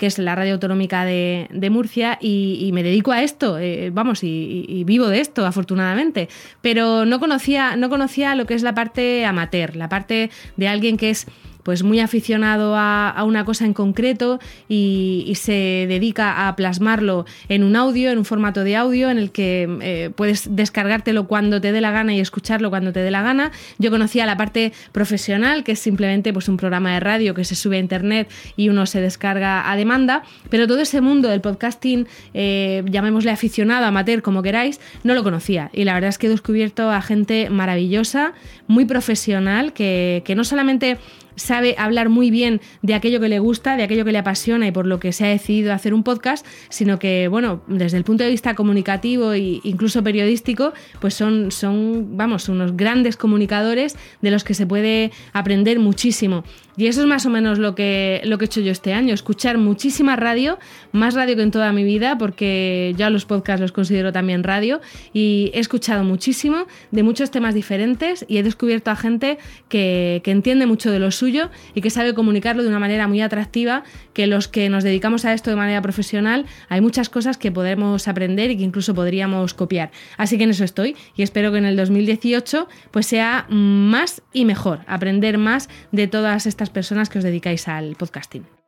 que 0.01 0.07
es 0.07 0.17
la 0.17 0.33
radio 0.33 0.53
autonómica 0.53 1.05
de, 1.05 1.69
Murcia, 1.69 2.17
y, 2.19 2.71
me 2.73 2.81
dedico 2.81 3.11
a 3.11 3.21
esto, 3.21 3.59
eh, 3.59 3.91
vamos, 3.93 4.23
y, 4.23 4.83
vivo 4.83 5.07
de 5.07 5.19
esto, 5.19 5.45
afortunadamente. 5.45 6.27
Pero 6.61 7.05
no 7.05 7.19
conocía, 7.19 7.75
no 7.75 7.87
conocía 7.87 8.33
lo 8.33 8.47
que 8.47 8.55
es 8.55 8.63
la 8.63 8.73
parte 8.73 9.27
amateur, 9.27 9.75
la 9.75 9.89
parte 9.89 10.31
de 10.57 10.67
alguien 10.67 10.97
que 10.97 11.11
es 11.11 11.27
pues 11.63 11.83
muy 11.83 11.99
aficionado 11.99 12.75
a, 12.77 13.23
una 13.25 13.45
cosa 13.45 13.65
en 13.65 13.73
concreto 13.73 14.39
y, 14.67 15.33
se 15.41 15.85
dedica 15.87 16.47
a 16.47 16.55
plasmarlo 16.55 17.25
en 17.49 17.63
un 17.63 17.75
audio, 17.75 18.11
en 18.11 18.19
un 18.19 18.25
formato 18.25 18.63
de 18.63 18.75
audio 18.75 19.09
en 19.09 19.17
el 19.17 19.31
que 19.31 19.67
eh, 19.81 20.11
puedes 20.13 20.55
descargártelo 20.55 21.25
cuando 21.25 21.59
te 21.61 21.71
dé 21.71 21.81
la 21.81 21.89
gana 21.89 22.13
y 22.13 22.19
escucharlo 22.19 22.69
cuando 22.69 22.93
te 22.93 22.99
dé 22.99 23.09
la 23.09 23.23
gana. 23.23 23.51
Yo 23.79 23.89
conocía 23.89 24.25
la 24.25 24.37
parte 24.37 24.71
profesional, 24.91 25.63
que 25.63 25.71
es 25.71 25.79
simplemente 25.79 26.33
pues, 26.33 26.47
un 26.47 26.57
programa 26.57 26.93
de 26.93 26.99
radio 26.99 27.33
que 27.33 27.43
se 27.43 27.55
sube 27.55 27.77
a 27.77 27.79
internet 27.79 28.29
y 28.55 28.69
uno 28.69 28.85
se 28.85 29.01
descarga 29.01 29.71
a 29.71 29.75
demanda, 29.75 30.23
pero 30.49 30.67
todo 30.67 30.79
ese 30.79 31.01
mundo 31.01 31.29
del 31.29 31.41
podcasting, 31.41 32.07
eh, 32.33 32.83
llamémosle 32.89 33.31
aficionado, 33.31 33.85
amateur, 33.85 34.21
como 34.21 34.43
queráis, 34.43 34.79
no 35.03 35.13
lo 35.13 35.23
conocía. 35.23 35.69
Y 35.73 35.85
la 35.85 35.93
verdad 35.93 36.09
es 36.09 36.17
que 36.17 36.27
he 36.27 36.29
descubierto 36.29 36.91
a 36.91 37.01
gente 37.01 37.49
maravillosa, 37.49 38.33
muy 38.67 38.85
profesional, 38.85 39.73
que, 39.73 40.21
que 40.25 40.35
no 40.35 40.43
solamente 40.43 40.97
sabe 41.35 41.75
hablar 41.77 42.09
muy 42.09 42.31
bien 42.31 42.61
de 42.81 42.93
aquello 42.93 43.19
que 43.19 43.29
le 43.29 43.39
gusta, 43.39 43.77
de 43.77 43.83
aquello 43.83 44.05
que 44.05 44.11
le 44.11 44.17
apasiona 44.17 44.67
y 44.67 44.71
por 44.71 44.85
lo 44.85 44.99
que 44.99 45.11
se 45.11 45.25
ha 45.25 45.29
decidido 45.29 45.73
hacer 45.73 45.93
un 45.93 46.03
podcast, 46.03 46.45
sino 46.69 46.99
que, 46.99 47.27
bueno, 47.27 47.61
desde 47.67 47.97
el 47.97 48.03
punto 48.03 48.23
de 48.23 48.29
vista 48.29 48.55
comunicativo 48.55 49.33
e 49.33 49.59
incluso 49.63 50.03
periodístico, 50.03 50.73
pues 50.99 51.13
son, 51.13 51.51
son, 51.51 52.17
vamos, 52.17 52.49
unos 52.49 52.75
grandes 52.75 53.17
comunicadores 53.17 53.95
de 54.21 54.31
los 54.31 54.43
que 54.43 54.53
se 54.53 54.65
puede 54.65 55.11
aprender 55.33 55.79
muchísimo. 55.79 56.43
Y 56.81 56.87
eso 56.87 57.01
es 57.01 57.05
más 57.05 57.27
o 57.27 57.29
menos 57.29 57.59
lo 57.59 57.75
que, 57.75 58.21
lo 58.23 58.39
que 58.39 58.45
he 58.45 58.47
hecho 58.47 58.59
yo 58.59 58.71
este 58.71 58.91
año, 58.91 59.13
escuchar 59.13 59.59
muchísima 59.59 60.15
radio, 60.15 60.57
más 60.91 61.13
radio 61.13 61.35
que 61.35 61.43
en 61.43 61.51
toda 61.51 61.71
mi 61.73 61.83
vida, 61.83 62.17
porque 62.17 62.95
ya 62.97 63.11
los 63.11 63.25
podcasts 63.25 63.61
los 63.61 63.71
considero 63.71 64.11
también 64.11 64.41
radio, 64.41 64.81
y 65.13 65.51
he 65.53 65.59
escuchado 65.59 66.03
muchísimo 66.03 66.65
de 66.89 67.03
muchos 67.03 67.29
temas 67.29 67.53
diferentes 67.53 68.25
y 68.27 68.39
he 68.39 68.43
descubierto 68.43 68.89
a 68.89 68.95
gente 68.95 69.37
que, 69.69 70.21
que 70.23 70.31
entiende 70.31 70.65
mucho 70.65 70.89
de 70.89 70.97
lo 70.97 71.11
suyo 71.11 71.51
y 71.75 71.81
que 71.81 71.91
sabe 71.91 72.15
comunicarlo 72.15 72.63
de 72.63 72.69
una 72.69 72.79
manera 72.79 73.07
muy 73.07 73.21
atractiva, 73.21 73.83
que 74.13 74.25
los 74.25 74.47
que 74.47 74.67
nos 74.67 74.83
dedicamos 74.83 75.23
a 75.25 75.33
esto 75.33 75.51
de 75.51 75.57
manera 75.57 75.83
profesional, 75.83 76.47
hay 76.67 76.81
muchas 76.81 77.09
cosas 77.09 77.37
que 77.37 77.51
podemos 77.51 78.07
aprender 78.07 78.49
y 78.49 78.57
que 78.57 78.63
incluso 78.63 78.95
podríamos 78.95 79.53
copiar. 79.53 79.91
Así 80.17 80.39
que 80.39 80.45
en 80.45 80.49
eso 80.49 80.63
estoy 80.63 80.95
y 81.15 81.21
espero 81.21 81.51
que 81.51 81.59
en 81.59 81.65
el 81.65 81.75
2018 81.75 82.67
pues 82.89 83.05
sea 83.05 83.45
más 83.49 84.23
y 84.33 84.45
mejor, 84.45 84.79
aprender 84.87 85.37
más 85.37 85.69
de 85.91 86.07
todas 86.07 86.47
estas 86.47 86.70
personas 86.71 87.09
que 87.09 87.17
os 87.19 87.23
dedicáis 87.23 87.67
al 87.67 87.95
podcasting. 87.95 88.60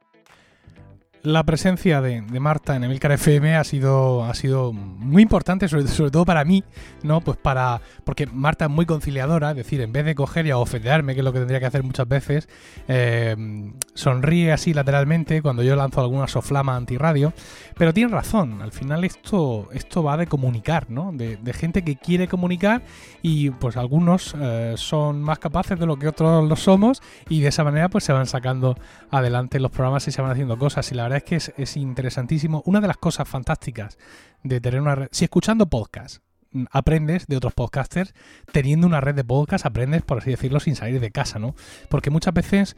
La 1.23 1.43
presencia 1.45 2.01
de, 2.01 2.21
Marta 2.21 2.75
en 2.75 2.83
Emilcar 2.83 3.13
FM 3.13 3.55
ha 3.55 3.63
sido, 3.63 4.25
ha 4.25 4.33
sido 4.33 4.73
muy 4.73 5.23
importante, 5.23 5.69
sobre, 5.69 5.85
todo 6.11 6.25
para 6.25 6.43
mí, 6.43 6.65
¿no? 7.01 7.21
Pues 7.21 7.37
para. 7.37 7.79
Porque 8.03 8.27
Marta 8.27 8.65
es 8.65 8.71
muy 8.71 8.85
conciliadora, 8.85 9.51
es 9.51 9.55
decir, 9.55 9.79
en 9.79 9.93
vez 9.93 10.03
de 10.03 10.15
coger 10.15 10.45
y 10.45 10.51
ofenderme, 10.51 11.13
que 11.13 11.21
es 11.21 11.23
lo 11.23 11.31
que 11.31 11.39
tendría 11.39 11.61
que 11.61 11.65
hacer 11.65 11.81
muchas 11.83 12.09
veces, 12.09 12.49
eh, 12.89 13.71
sonríe 13.93 14.51
así 14.51 14.73
lateralmente 14.73 15.41
cuando 15.41 15.63
yo 15.63 15.77
lanzo 15.77 16.01
alguna 16.01 16.27
soflama 16.27 16.75
antirradio. 16.75 17.31
Pero 17.77 17.93
tiene 17.93 18.11
razón, 18.11 18.61
al 18.61 18.73
final 18.73 19.05
esto, 19.05 19.69
esto 19.71 20.03
va 20.03 20.17
de 20.17 20.27
comunicar, 20.27 20.89
¿no? 20.89 21.11
De, 21.13 21.37
gente 21.53 21.83
que 21.83 21.95
quiere 21.95 22.27
comunicar 22.27 22.81
y 23.21 23.51
pues 23.51 23.77
algunos 23.77 24.35
eh, 24.39 24.73
son 24.75 25.21
más 25.21 25.37
capaces 25.37 25.79
de 25.79 25.85
lo 25.85 25.97
que 25.97 26.07
otros 26.07 26.49
lo 26.49 26.55
somos 26.55 27.01
y 27.29 27.41
de 27.41 27.49
esa 27.49 27.63
manera 27.63 27.89
pues 27.89 28.03
se 28.03 28.11
van 28.11 28.25
sacando 28.25 28.75
adelante 29.11 29.59
los 29.59 29.69
programas 29.69 30.07
y 30.07 30.11
se 30.11 30.21
van 30.21 30.31
haciendo 30.31 30.57
cosas. 30.57 30.91
Y 30.91 30.95
la 30.95 31.03
verdad 31.03 31.12
es 31.17 31.23
que 31.23 31.35
es, 31.35 31.77
interesantísimo. 31.77 32.63
Una 32.65 32.81
de 32.81 32.87
las 32.87 32.97
cosas 32.97 33.27
fantásticas 33.27 33.97
de 34.43 34.59
tener 34.61 34.81
una 34.81 34.95
red, 34.95 35.07
si 35.11 35.25
escuchando 35.25 35.67
podcast 35.67 36.23
mm, 36.51 36.65
aprendes 36.71 37.27
de 37.27 37.37
otros 37.37 37.53
podcasters, 37.53 38.13
teniendo 38.51 38.87
una 38.87 39.01
red 39.01 39.15
de 39.15 39.23
podcast 39.23 39.65
aprendes, 39.65 40.01
por 40.01 40.19
así 40.19 40.31
decirlo, 40.31 40.59
sin 40.59 40.75
salir 40.75 40.99
de 40.99 41.11
casa, 41.11 41.39
¿no? 41.39 41.55
Porque 41.89 42.09
muchas 42.09 42.33
veces, 42.33 42.75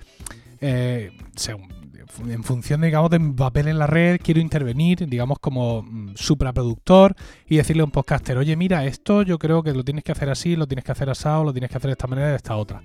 eh, 0.62 1.12
en 2.28 2.44
función, 2.44 2.82
digamos, 2.82 3.10
de 3.10 3.20
mi 3.20 3.34
papel 3.34 3.68
en 3.68 3.80
la 3.80 3.88
red, 3.88 4.20
quiero 4.22 4.40
intervenir, 4.40 5.08
digamos, 5.08 5.40
como 5.40 5.84
mm, 5.84 6.14
supraproductor 6.16 7.16
y 7.48 7.58
decirle 7.58 7.82
a 7.82 7.86
un 7.86 7.92
podcaster, 7.92 8.38
oye, 8.38 8.56
mira, 8.56 8.86
esto 8.86 9.24
yo 9.24 9.40
creo 9.40 9.64
que 9.64 9.74
lo 9.74 9.84
tienes 9.84 10.04
que 10.04 10.12
hacer 10.12 10.30
así, 10.30 10.56
lo 10.56 10.68
tienes 10.68 10.86
que 10.86 10.92
hacer 10.92 11.10
asado, 11.10 11.44
lo 11.44 11.54
tienes 11.54 11.70
que 11.70 11.78
hacer 11.78 11.90
de 11.90 11.94
esta 11.94 12.08
manera, 12.08 12.30
de 12.30 12.36
esta 12.36 12.56
otra. 12.56 12.84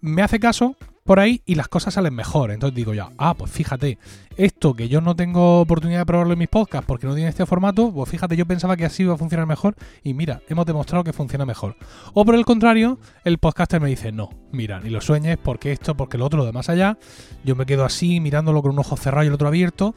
Me 0.00 0.22
hace 0.22 0.38
caso, 0.38 0.76
por 1.06 1.20
ahí 1.20 1.40
y 1.46 1.54
las 1.54 1.68
cosas 1.68 1.94
salen 1.94 2.14
mejor. 2.14 2.50
Entonces 2.50 2.76
digo 2.76 2.92
ya, 2.92 3.10
ah, 3.16 3.34
pues 3.34 3.50
fíjate, 3.50 3.98
esto 4.36 4.74
que 4.74 4.88
yo 4.88 5.00
no 5.00 5.16
tengo 5.16 5.60
oportunidad 5.60 6.00
de 6.00 6.06
probarlo 6.06 6.34
en 6.34 6.38
mis 6.38 6.48
podcasts 6.48 6.86
porque 6.86 7.06
no 7.06 7.14
tiene 7.14 7.30
este 7.30 7.46
formato, 7.46 7.92
pues 7.92 8.10
fíjate, 8.10 8.36
yo 8.36 8.46
pensaba 8.46 8.76
que 8.76 8.84
así 8.84 9.02
iba 9.02 9.14
a 9.14 9.16
funcionar 9.16 9.46
mejor 9.46 9.74
y 10.02 10.14
mira, 10.14 10.42
hemos 10.48 10.66
demostrado 10.66 11.04
que 11.04 11.12
funciona 11.12 11.46
mejor. 11.46 11.76
O 12.12 12.24
por 12.24 12.34
el 12.34 12.44
contrario, 12.44 12.98
el 13.24 13.38
podcaster 13.38 13.80
me 13.80 13.88
dice, 13.88 14.12
no, 14.12 14.30
mira, 14.52 14.80
ni 14.80 14.90
lo 14.90 15.00
sueñes 15.00 15.38
porque 15.38 15.72
esto, 15.72 15.96
porque 15.96 16.18
lo 16.18 16.26
otro, 16.26 16.38
lo 16.38 16.46
de 16.46 16.52
más 16.52 16.68
allá, 16.68 16.98
yo 17.44 17.56
me 17.56 17.66
quedo 17.66 17.84
así 17.84 18.20
mirándolo 18.20 18.62
con 18.62 18.72
un 18.72 18.78
ojo 18.78 18.96
cerrado 18.96 19.24
y 19.24 19.28
el 19.28 19.34
otro 19.34 19.48
abierto 19.48 19.94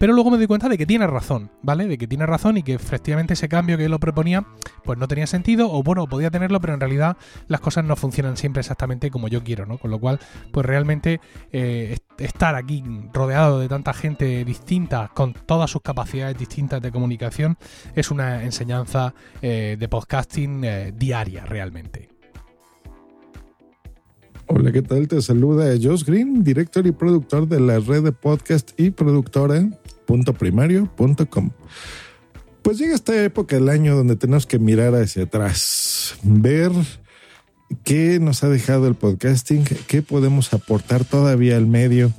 pero 0.00 0.14
luego 0.14 0.30
me 0.30 0.38
doy 0.38 0.46
cuenta 0.46 0.70
de 0.70 0.78
que 0.78 0.86
tiene 0.86 1.06
razón, 1.06 1.50
¿vale? 1.60 1.86
De 1.86 1.98
que 1.98 2.06
tiene 2.08 2.24
razón 2.24 2.56
y 2.56 2.62
que 2.62 2.72
efectivamente 2.72 3.34
ese 3.34 3.50
cambio 3.50 3.76
que 3.76 3.84
él 3.84 3.90
lo 3.90 4.00
proponía, 4.00 4.46
pues 4.82 4.98
no 4.98 5.06
tenía 5.06 5.26
sentido, 5.26 5.70
o 5.70 5.82
bueno, 5.82 6.06
podía 6.06 6.30
tenerlo, 6.30 6.58
pero 6.58 6.72
en 6.72 6.80
realidad 6.80 7.18
las 7.48 7.60
cosas 7.60 7.84
no 7.84 7.96
funcionan 7.96 8.38
siempre 8.38 8.60
exactamente 8.60 9.10
como 9.10 9.28
yo 9.28 9.44
quiero, 9.44 9.66
¿no? 9.66 9.76
Con 9.76 9.90
lo 9.90 9.98
cual, 9.98 10.18
pues 10.52 10.64
realmente 10.64 11.20
eh, 11.52 11.98
estar 12.16 12.54
aquí 12.54 12.82
rodeado 13.12 13.60
de 13.60 13.68
tanta 13.80 13.94
gente 13.94 14.44
distinta, 14.44 15.10
con 15.14 15.32
todas 15.32 15.70
sus 15.70 15.80
capacidades 15.80 16.36
distintas 16.36 16.82
de 16.82 16.92
comunicación, 16.92 17.56
es 17.94 18.10
una 18.10 18.44
enseñanza 18.44 19.14
eh, 19.40 19.78
de 19.80 19.88
podcasting 19.88 20.64
eh, 20.64 20.92
diaria 20.94 21.46
realmente. 21.46 22.10
Hola, 24.48 24.70
¿qué 24.70 24.82
tal? 24.82 25.08
Te 25.08 25.22
saluda 25.22 25.72
Josh 25.82 26.04
Green, 26.04 26.44
director 26.44 26.86
y 26.86 26.92
productor 26.92 27.48
de 27.48 27.58
la 27.58 27.78
red 27.78 28.02
de 28.02 28.12
podcast 28.12 28.78
y 28.78 28.90
productora 28.90 29.66
primario.com. 30.38 31.50
Pues 32.60 32.76
llega 32.76 32.94
esta 32.94 33.24
época 33.24 33.56
del 33.56 33.70
año 33.70 33.96
donde 33.96 34.16
tenemos 34.16 34.44
que 34.44 34.58
mirar 34.58 34.94
hacia 34.94 35.22
atrás, 35.22 36.16
ver 36.22 36.72
qué 37.84 38.18
nos 38.20 38.44
ha 38.44 38.50
dejado 38.50 38.88
el 38.88 38.94
podcasting, 38.94 39.64
qué 39.86 40.02
podemos 40.02 40.52
aportar 40.52 41.06
todavía 41.06 41.56
al 41.56 41.66
medio 41.66 42.12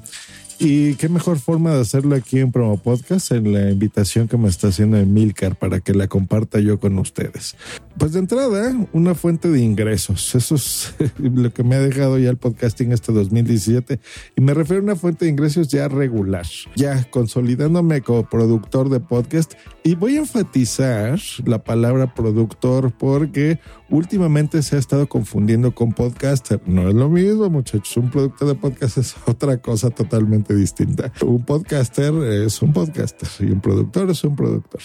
y 0.63 0.93
qué 0.93 1.09
mejor 1.09 1.39
forma 1.39 1.73
de 1.73 1.81
hacerlo 1.81 2.15
aquí 2.15 2.37
en 2.37 2.51
Promo 2.51 2.77
Podcast, 2.77 3.31
en 3.31 3.51
la 3.51 3.71
invitación 3.71 4.27
que 4.27 4.37
me 4.37 4.47
está 4.47 4.67
haciendo 4.67 4.97
Emilcar 4.97 5.55
para 5.55 5.79
que 5.79 5.91
la 5.95 6.07
comparta 6.07 6.59
yo 6.59 6.79
con 6.79 6.99
ustedes. 6.99 7.55
Pues 7.97 8.13
de 8.13 8.19
entrada, 8.19 8.71
una 8.93 9.15
fuente 9.15 9.49
de 9.49 9.59
ingresos. 9.59 10.35
Eso 10.35 10.53
es 10.53 10.93
lo 11.17 11.51
que 11.51 11.63
me 11.63 11.75
ha 11.75 11.79
dejado 11.79 12.19
ya 12.19 12.29
el 12.29 12.37
podcasting 12.37 12.91
este 12.91 13.11
2017. 13.11 13.99
Y 14.35 14.41
me 14.41 14.53
refiero 14.53 14.81
a 14.81 14.83
una 14.83 14.95
fuente 14.95 15.25
de 15.25 15.31
ingresos 15.31 15.67
ya 15.67 15.87
regular, 15.87 16.45
ya 16.75 17.09
consolidándome 17.09 18.01
como 18.01 18.29
productor 18.29 18.89
de 18.89 18.99
podcast. 18.99 19.53
Y 19.83 19.95
voy 19.95 20.17
a 20.17 20.19
enfatizar 20.19 21.19
la 21.43 21.63
palabra 21.63 22.13
productor 22.13 22.91
porque 22.91 23.59
últimamente 23.91 24.63
se 24.63 24.77
ha 24.77 24.79
estado 24.79 25.07
confundiendo 25.07 25.75
con 25.75 25.91
podcaster. 25.91 26.61
No 26.65 26.87
es 26.87 26.95
lo 26.95 27.09
mismo, 27.09 27.49
muchachos. 27.49 27.95
Un 27.97 28.09
productor 28.09 28.47
de 28.47 28.55
podcast 28.55 28.97
es 28.97 29.15
otra 29.27 29.57
cosa 29.57 29.89
totalmente 29.89 30.55
distinta. 30.55 31.11
Un 31.21 31.45
podcaster 31.45 32.13
es 32.23 32.61
un 32.61 32.73
podcaster 32.73 33.29
y 33.47 33.51
un 33.51 33.61
productor 33.61 34.09
es 34.09 34.23
un 34.23 34.35
productor. 34.35 34.81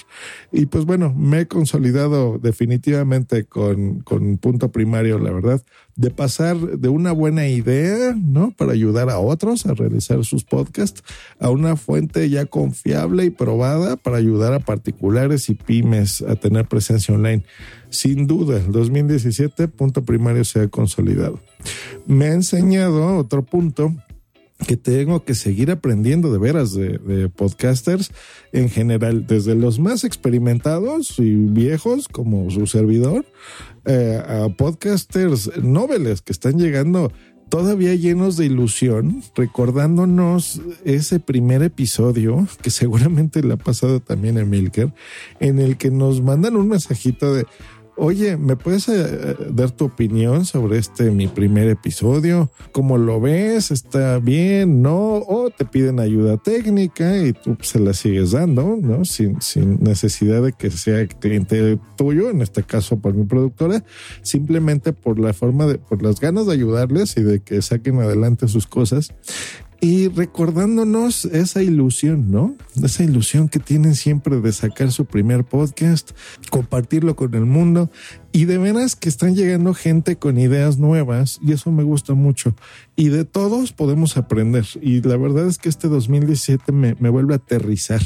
Y 0.52 0.66
pues 0.66 0.84
bueno, 0.84 1.14
me 1.16 1.40
he 1.40 1.46
consolidado 1.48 2.38
definitivamente 2.38 3.44
con, 3.44 4.00
con 4.00 4.36
punto 4.38 4.70
primario, 4.70 5.18
la 5.18 5.30
verdad, 5.30 5.62
de 5.96 6.10
pasar 6.10 6.56
de 6.56 6.88
una 6.90 7.12
buena 7.12 7.48
idea, 7.48 8.14
¿no? 8.14 8.50
Para 8.50 8.72
ayudar 8.72 9.08
a 9.08 9.18
otros 9.18 9.64
a 9.64 9.74
realizar 9.74 10.24
sus 10.24 10.44
podcasts, 10.44 11.02
a 11.40 11.48
una 11.48 11.76
fuente 11.76 12.28
ya 12.28 12.44
confiable 12.44 13.24
y 13.24 13.30
probada 13.30 13.96
para 13.96 14.18
ayudar 14.18 14.52
a 14.52 14.60
particulares 14.60 15.48
y 15.48 15.54
pymes 15.54 16.22
a 16.22 16.36
tener 16.36 16.66
presencia 16.66 17.14
online. 17.14 17.44
Sin 17.88 18.26
duda, 18.26 18.58
el 18.58 18.72
2017, 18.72 19.68
punto 19.68 20.04
primario 20.04 20.44
se 20.44 20.60
ha 20.60 20.68
consolidado. 20.68 21.40
Me 22.06 22.26
ha 22.26 22.34
enseñado 22.34 23.16
otro 23.16 23.42
punto 23.42 23.94
que 24.66 24.76
tengo 24.76 25.24
que 25.24 25.34
seguir 25.34 25.70
aprendiendo 25.70 26.32
de 26.32 26.38
veras 26.38 26.72
de, 26.72 27.28
podcasters 27.28 28.10
en 28.52 28.70
general, 28.70 29.26
desde 29.26 29.54
los 29.54 29.78
más 29.78 30.04
experimentados 30.04 31.18
y 31.18 31.34
viejos 31.34 32.08
como 32.08 32.50
su 32.50 32.66
servidor, 32.66 33.26
eh, 33.84 34.22
a 34.26 34.48
podcasters 34.48 35.50
noveles 35.62 36.22
que 36.22 36.32
están 36.32 36.58
llegando 36.58 37.12
todavía 37.48 37.94
llenos 37.94 38.36
de 38.36 38.46
ilusión, 38.46 39.22
recordándonos 39.34 40.60
ese 40.84 41.20
primer 41.20 41.62
episodio 41.62 42.46
que 42.62 42.70
seguramente 42.70 43.42
le 43.42 43.54
ha 43.54 43.58
pasado 43.58 44.00
también 44.00 44.38
a 44.38 44.44
Milker, 44.44 44.92
en 45.38 45.58
el 45.58 45.76
que 45.76 45.90
nos 45.90 46.22
mandan 46.22 46.56
un 46.56 46.68
mensajito 46.68 47.34
de 47.34 47.46
Oye, 47.98 48.36
¿me 48.36 48.56
puedes 48.56 48.90
eh, 48.90 49.36
dar 49.50 49.70
tu 49.70 49.86
opinión 49.86 50.44
sobre 50.44 50.76
este 50.76 51.10
mi 51.10 51.28
primer 51.28 51.68
episodio? 51.68 52.50
¿Cómo 52.72 52.98
lo 52.98 53.22
ves? 53.22 53.70
¿Está 53.70 54.18
bien? 54.18 54.82
¿No? 54.82 55.16
O 55.16 55.48
te 55.48 55.64
piden 55.64 55.98
ayuda 55.98 56.36
técnica 56.36 57.16
y 57.16 57.32
tú 57.32 57.56
se 57.62 57.80
la 57.80 57.94
sigues 57.94 58.32
dando, 58.32 58.76
¿no? 58.82 59.06
Sin, 59.06 59.40
sin 59.40 59.82
necesidad 59.82 60.42
de 60.42 60.52
que 60.52 60.70
sea 60.70 61.06
cliente 61.06 61.78
tuyo, 61.96 62.28
en 62.28 62.42
este 62.42 62.62
caso 62.64 62.98
por 62.98 63.14
mi 63.14 63.24
productora, 63.24 63.82
simplemente 64.20 64.92
por 64.92 65.18
la 65.18 65.32
forma 65.32 65.64
de, 65.64 65.78
por 65.78 66.02
las 66.02 66.20
ganas 66.20 66.46
de 66.46 66.52
ayudarles 66.52 67.16
y 67.16 67.22
de 67.22 67.40
que 67.40 67.62
saquen 67.62 67.98
adelante 68.00 68.46
sus 68.46 68.66
cosas 68.66 69.14
y 69.80 70.08
recordándonos 70.08 71.26
esa 71.26 71.62
ilusión, 71.62 72.30
¿no? 72.30 72.56
Esa 72.82 73.04
ilusión 73.04 73.48
que 73.48 73.58
tienen 73.58 73.94
siempre 73.94 74.40
de 74.40 74.52
sacar 74.52 74.90
su 74.90 75.04
primer 75.04 75.44
podcast, 75.44 76.12
compartirlo 76.50 77.16
con 77.16 77.34
el 77.34 77.44
mundo 77.44 77.90
y 78.32 78.46
de 78.46 78.58
veras 78.58 78.96
que 78.96 79.08
están 79.08 79.34
llegando 79.34 79.74
gente 79.74 80.16
con 80.16 80.38
ideas 80.38 80.78
nuevas 80.78 81.38
y 81.42 81.52
eso 81.52 81.70
me 81.72 81.82
gusta 81.82 82.14
mucho. 82.14 82.54
Y 82.96 83.08
de 83.08 83.24
todos 83.24 83.72
podemos 83.72 84.16
aprender 84.16 84.66
y 84.80 85.02
la 85.02 85.16
verdad 85.16 85.46
es 85.46 85.58
que 85.58 85.68
este 85.68 85.88
2017 85.88 86.72
me, 86.72 86.96
me 86.98 87.10
vuelve 87.10 87.34
a 87.34 87.38
aterrizar 87.38 88.02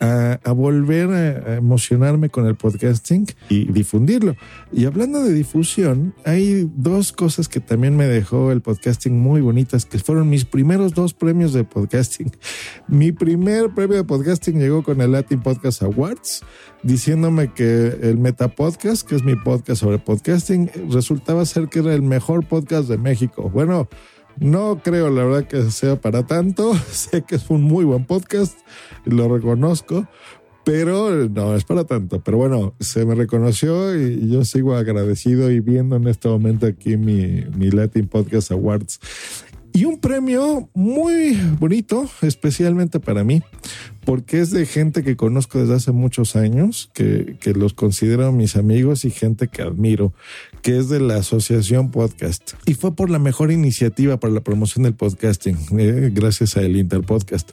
a, 0.00 0.52
volver 0.52 1.10
a, 1.10 1.56
emocionarme 1.56 2.28
con 2.28 2.46
el 2.46 2.54
podcasting 2.54 3.26
y 3.48 3.70
difundirlo. 3.70 4.36
Y 4.72 4.84
hablando 4.84 5.22
de 5.22 5.32
difusión, 5.32 6.14
hay 6.24 6.70
dos 6.76 7.12
cosas 7.12 7.48
que 7.48 7.60
también 7.60 7.96
me 7.96 8.06
dejó 8.06 8.52
el 8.52 8.60
podcasting 8.60 9.18
muy 9.18 9.40
bonitas, 9.40 9.84
que 9.86 9.98
fueron 9.98 10.28
mis 10.28 10.44
primeros 10.44 10.94
dos 10.94 11.14
premios 11.14 11.52
de 11.52 11.64
podcasting. 11.64 12.30
Mi 12.88 13.12
primer 13.12 13.74
premio 13.74 13.96
de 13.96 14.04
podcasting 14.04 14.58
llegó 14.58 14.82
con 14.82 15.00
el 15.00 15.12
Latin 15.12 15.40
Podcast 15.40 15.82
Awards, 15.82 16.42
diciéndome 16.82 17.52
que 17.52 17.98
el 18.02 18.18
Meta 18.18 18.48
Podcast, 18.48 19.06
que 19.06 19.16
es 19.16 19.22
mi 19.22 19.36
podcast 19.36 19.80
sobre 19.80 19.98
podcasting, 19.98 20.70
resultaba 20.90 21.44
ser 21.44 21.68
que 21.68 21.80
era 21.80 21.94
el 21.94 22.02
mejor 22.02 22.46
podcast 22.46 22.88
de 22.88 22.98
México. 22.98 23.50
Bueno, 23.50 23.88
no 24.40 24.80
creo, 24.82 25.10
la 25.10 25.24
verdad, 25.24 25.46
que 25.46 25.70
sea 25.70 26.00
para 26.00 26.26
tanto. 26.26 26.74
sé 26.90 27.22
que 27.22 27.36
es 27.36 27.50
un 27.50 27.62
muy 27.62 27.84
buen 27.84 28.04
podcast, 28.04 28.58
lo 29.04 29.28
reconozco, 29.28 30.06
pero 30.64 31.28
no 31.30 31.56
es 31.56 31.64
para 31.64 31.84
tanto. 31.84 32.20
Pero 32.20 32.36
bueno, 32.36 32.74
se 32.78 33.06
me 33.06 33.14
reconoció 33.14 33.98
y 33.98 34.28
yo 34.28 34.44
sigo 34.44 34.76
agradecido 34.76 35.50
y 35.50 35.60
viendo 35.60 35.96
en 35.96 36.06
este 36.08 36.28
momento 36.28 36.66
aquí 36.66 36.98
mi, 36.98 37.42
Latin 37.70 38.06
Podcast 38.06 38.50
Awards. 38.50 39.00
Y 39.72 39.84
un 39.84 39.98
premio 39.98 40.68
muy 40.74 41.40
bonito, 41.58 42.06
especialmente 42.20 43.00
para 43.00 43.24
mí, 43.24 43.42
porque 44.04 44.40
es 44.40 44.50
de 44.50 44.66
gente 44.66 45.02
que 45.02 45.16
conozco 45.16 45.58
desde 45.58 45.74
hace 45.74 45.92
muchos 45.92 46.36
años, 46.36 46.90
que, 46.92 47.38
los 47.54 47.74
considero 47.74 48.30
mis 48.32 48.56
amigos 48.56 49.04
y 49.04 49.10
gente 49.10 49.48
que 49.48 49.62
admiro, 49.62 50.12
que 50.62 50.78
es 50.78 50.88
de 50.88 51.00
la 51.00 51.16
Asociación 51.16 51.90
Podcast. 51.90 52.52
Y 52.66 52.74
fue 52.74 52.94
por 52.94 53.10
la 53.10 53.18
mejor 53.18 53.50
iniciativa 53.50 54.18
para 54.18 54.32
la 54.32 54.40
promoción 54.40 54.84
del 54.84 54.94
podcasting, 54.94 55.56
eh, 55.78 56.10
gracias 56.12 56.56
a 56.56 56.62
el 56.62 56.76
Interpodcast. 56.76 57.50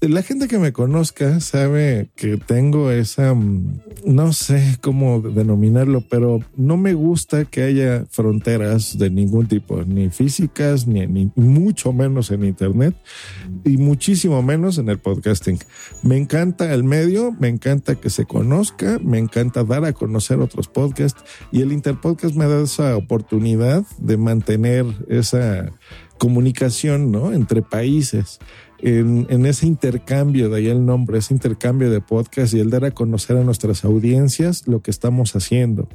La 0.00 0.22
gente 0.22 0.46
que 0.46 0.58
me 0.58 0.72
conozca 0.72 1.40
sabe 1.40 2.10
que 2.16 2.36
tengo 2.36 2.90
esa, 2.90 3.34
mm, 3.34 3.80
no 4.04 4.32
sé 4.32 4.76
cómo 4.82 5.20
denominarlo, 5.20 6.02
pero 6.02 6.40
no 6.54 6.76
me 6.76 6.94
gusta 6.94 7.44
que 7.46 7.62
haya 7.62 8.04
fronteras 8.10 8.98
de 8.98 9.10
ningún 9.10 9.46
tipo, 9.46 9.82
ni 9.84 10.10
físicas, 10.10 10.86
ni, 10.86 11.06
ni 11.06 11.30
mucho 11.34 11.92
menos 11.92 12.30
en 12.30 12.44
Internet 12.44 12.94
y 13.64 13.78
muchísimo 13.78 14.42
menos 14.42 14.78
en 14.78 14.90
el 14.90 14.98
podcasting. 14.98 15.58
Me 16.02 16.16
encanta 16.16 16.72
el 16.74 16.84
medio, 16.84 17.32
me 17.32 17.48
encanta 17.48 17.94
que 17.94 18.10
se 18.10 18.26
conozca, 18.26 18.98
me 19.02 19.18
encanta 19.18 19.64
dar 19.64 19.84
a 19.84 19.94
conocer 19.94 20.40
otros 20.40 20.68
podcasts 20.68 21.24
y 21.50 21.62
el 21.62 21.72
Interpodcast 21.72 22.36
me 22.36 22.46
da 22.46 22.62
esa 22.62 22.96
oportunidad 22.96 23.84
de 23.98 24.16
mantener 24.18 24.84
esa 25.08 25.72
comunicación 26.18 27.12
¿no? 27.12 27.32
entre 27.32 27.62
países 27.62 28.38
en, 28.78 29.46
ese 29.46 29.66
intercambio, 29.66 30.48
de 30.48 30.58
ahí 30.58 30.68
el 30.68 30.84
nombre, 30.84 31.18
ese 31.18 31.34
intercambio 31.34 31.90
de 31.90 32.00
podcast 32.00 32.54
y 32.54 32.60
el 32.60 32.70
dar 32.70 32.84
a 32.84 32.90
conocer 32.90 33.36
a 33.36 33.44
nuestras 33.44 33.84
audiencias 33.84 34.66
lo 34.66 34.80
que 34.80 34.90
estamos 34.90 35.34
haciendo. 35.36 35.88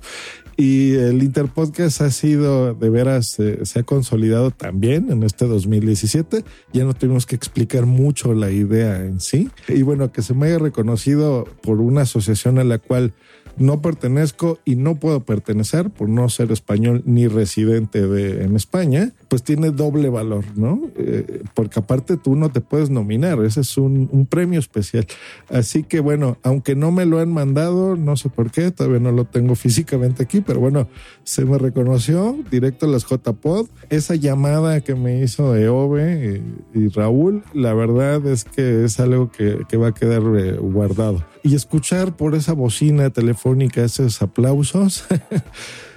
Y 0.58 0.94
el 0.96 1.24
Interpodcast 1.24 2.02
ha 2.02 2.12
sido, 2.12 2.74
de 2.74 2.90
veras, 2.90 3.40
eh, 3.40 3.60
se 3.64 3.80
ha 3.80 3.84
consolidado 3.84 4.52
también 4.52 5.12
en 5.12 5.24
este 5.24 5.46
2017. 5.48 6.44
Ya 6.74 6.84
no 6.84 6.94
tuvimos 6.94 7.26
que 7.26 7.36
explicar 7.36 7.86
mucho 7.86 8.34
la 8.34 8.52
idea 8.52 9.04
en 9.04 9.20
sí. 9.20 9.50
Y 9.68 9.82
bueno, 9.82 10.12
que 10.12 10.22
se 10.22 10.34
me 10.34 10.48
haya 10.48 10.60
reconocido 10.60 11.46
por 11.64 11.80
una 11.80 12.02
asociación 12.02 12.60
a 12.60 12.64
la 12.64 12.78
cual 12.78 13.14
no 13.58 13.82
pertenezco 13.82 14.60
y 14.66 14.76
no 14.76 14.96
puedo 14.96 15.22
pertenecer 15.22 15.90
por 15.90 16.10
no 16.10 16.30
ser 16.30 16.52
español 16.52 17.04
ni 17.06 17.28
residente 17.28 18.08
de, 18.08 18.44
en 18.44 18.56
España, 18.56 19.12
pues 19.28 19.44
tiene 19.44 19.72
doble 19.72 20.10
valor, 20.10 20.46
¿no? 20.56 20.82
Eh, 20.96 21.44
porque 21.54 21.80
aparte 21.80 22.18
tú 22.18 22.36
no 22.36 22.52
te 22.52 22.62
puedes 22.62 22.90
nominar, 22.90 23.44
ese 23.44 23.62
es 23.62 23.78
un, 23.78 24.28
premio 24.30 24.60
especial. 24.60 25.06
Así 25.50 25.84
que 25.84 26.00
bueno, 26.00 26.38
aunque 26.44 26.76
no 26.76 26.92
me 26.92 27.06
lo 27.06 27.20
han 27.20 27.32
mandado, 27.34 27.96
no 27.96 28.16
sé 28.16 28.30
por 28.30 28.52
qué, 28.52 28.72
todavía 28.72 29.00
no 29.00 29.12
lo 29.12 29.26
tengo 29.26 29.56
físicamente 29.56 30.24
aquí, 30.24 30.42
pero 30.42 30.60
bueno, 30.60 30.88
se 31.24 31.46
me 31.46 31.58
reconoció 31.58 32.38
directo 32.50 32.86
a 32.86 32.90
las 32.90 33.06
JPod. 33.06 33.68
Esa 33.90 34.16
llamada 34.16 34.82
que 34.82 34.96
me 34.96 35.22
hizo 35.22 35.56
Eove 35.56 36.42
y, 36.74 36.88
Raúl, 36.90 37.44
la 37.54 37.74
verdad 37.74 38.26
es 38.28 38.44
que 38.44 38.86
es 38.86 39.00
algo 39.00 39.32
que, 39.32 39.60
que 39.68 39.78
va 39.78 39.90
a 39.90 39.94
quedar 39.94 40.22
eh, 40.38 40.58
guardado. 40.58 41.24
Y 41.44 41.56
escuchar 41.56 42.16
por 42.16 42.36
esa 42.36 42.54
bocina 42.54 43.10
telefónica 43.10 43.84
esos 43.84 44.22
aplausos. 44.22 45.06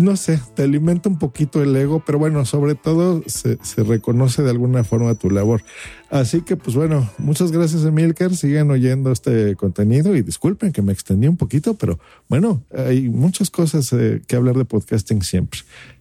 no 0.00 0.16
sé, 0.16 0.40
te 0.54 0.62
alimenta 0.62 1.08
un 1.08 1.18
poquito 1.18 1.62
el 1.62 1.74
ego, 1.74 2.02
pero 2.04 2.18
bueno, 2.18 2.44
sobre 2.44 2.74
todo 2.74 3.22
se, 3.26 3.58
se, 3.62 3.82
reconoce 3.82 4.42
de 4.42 4.50
alguna 4.50 4.84
forma 4.84 5.14
tu 5.14 5.30
labor. 5.30 5.62
Así 6.10 6.42
que, 6.42 6.56
pues 6.56 6.76
bueno, 6.76 7.10
muchas 7.18 7.50
gracias, 7.50 7.84
Emilcar. 7.84 8.36
Sigan 8.36 8.70
oyendo 8.70 9.10
este 9.10 9.56
contenido 9.56 10.14
y 10.14 10.22
disculpen 10.22 10.72
que 10.72 10.82
me 10.82 10.92
extendí 10.92 11.28
un 11.28 11.36
poquito, 11.36 11.74
pero 11.74 11.98
bueno, 12.28 12.62
hay 12.76 13.08
muchas 13.08 13.50
cosas 13.50 13.92
eh, 13.92 14.22
que 14.26 14.36
hablar 14.36 14.56
de 14.56 14.64
podcasting 14.64 15.22
siempre. 15.22 15.60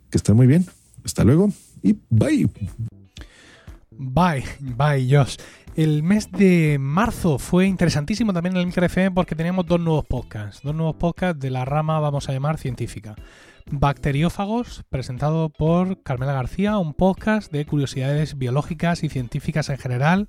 Que 0.09 0.17
estén 0.17 0.35
muy 0.35 0.47
bien. 0.47 0.65
Hasta 1.03 1.23
luego 1.23 1.51
y 1.81 1.97
bye. 2.09 2.49
Bye, 3.91 4.43
bye, 4.59 5.05
Josh. 5.09 5.35
El 5.79 6.03
mes 6.03 6.29
de 6.29 6.75
marzo 6.77 7.39
fue 7.39 7.65
interesantísimo 7.65 8.33
también 8.33 8.53
en 8.53 8.59
el 8.59 8.67
Micro 8.67 8.85
FM 8.85 9.11
porque 9.11 9.33
teníamos 9.33 9.65
dos 9.65 9.79
nuevos 9.79 10.03
podcasts, 10.03 10.61
dos 10.61 10.75
nuevos 10.75 10.97
podcasts 10.97 11.39
de 11.39 11.49
la 11.49 11.63
rama, 11.63 12.01
vamos 12.01 12.27
a 12.27 12.33
llamar, 12.33 12.57
científica. 12.57 13.15
Bacteriófagos, 13.71 14.83
presentado 14.89 15.49
por 15.49 16.01
Carmela 16.01 16.33
García, 16.33 16.77
un 16.77 16.95
podcast 16.95 17.51
de 17.51 17.65
curiosidades 17.65 18.37
biológicas 18.37 19.03
y 19.03 19.09
científicas 19.09 19.69
en 19.69 19.77
general, 19.77 20.27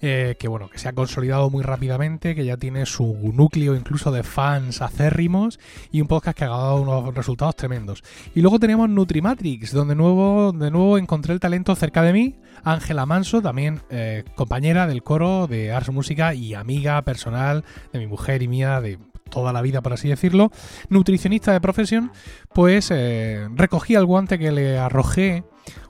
eh, 0.00 0.36
que 0.38 0.46
bueno, 0.46 0.68
que 0.68 0.78
se 0.78 0.88
ha 0.88 0.92
consolidado 0.92 1.50
muy 1.50 1.64
rápidamente, 1.64 2.36
que 2.36 2.44
ya 2.44 2.56
tiene 2.56 2.86
su 2.86 3.32
núcleo 3.34 3.74
incluso 3.74 4.12
de 4.12 4.22
fans 4.22 4.80
acérrimos 4.80 5.58
y 5.90 6.00
un 6.00 6.06
podcast 6.06 6.38
que 6.38 6.44
ha 6.44 6.48
dado 6.48 6.80
unos 6.80 7.14
resultados 7.14 7.56
tremendos. 7.56 8.04
Y 8.34 8.42
luego 8.42 8.60
tenemos 8.60 8.88
Nutrimatrix, 8.88 9.72
donde 9.72 9.96
nuevo, 9.96 10.52
de 10.52 10.70
nuevo 10.70 10.98
encontré 10.98 11.34
el 11.34 11.40
talento 11.40 11.74
cerca 11.74 12.02
de 12.02 12.12
mí, 12.12 12.36
Ángela 12.62 13.06
Manso, 13.06 13.42
también 13.42 13.80
eh, 13.90 14.24
compañera 14.36 14.86
del 14.86 15.02
coro 15.02 15.48
de 15.48 15.72
Ars 15.72 15.90
Música 15.90 16.32
y 16.34 16.54
amiga 16.54 17.02
personal 17.02 17.64
de 17.92 17.98
mi 17.98 18.06
mujer 18.06 18.42
y 18.42 18.48
mía 18.48 18.80
de 18.80 18.98
toda 19.28 19.52
la 19.52 19.62
vida, 19.62 19.80
por 19.80 19.92
así 19.92 20.08
decirlo, 20.08 20.50
nutricionista 20.88 21.52
de 21.52 21.60
profesión, 21.60 22.12
pues 22.52 22.90
eh, 22.90 23.48
recogí 23.54 23.94
el 23.94 24.06
guante 24.06 24.38
que 24.38 24.52
le 24.52 24.78
arrojé 24.78 25.44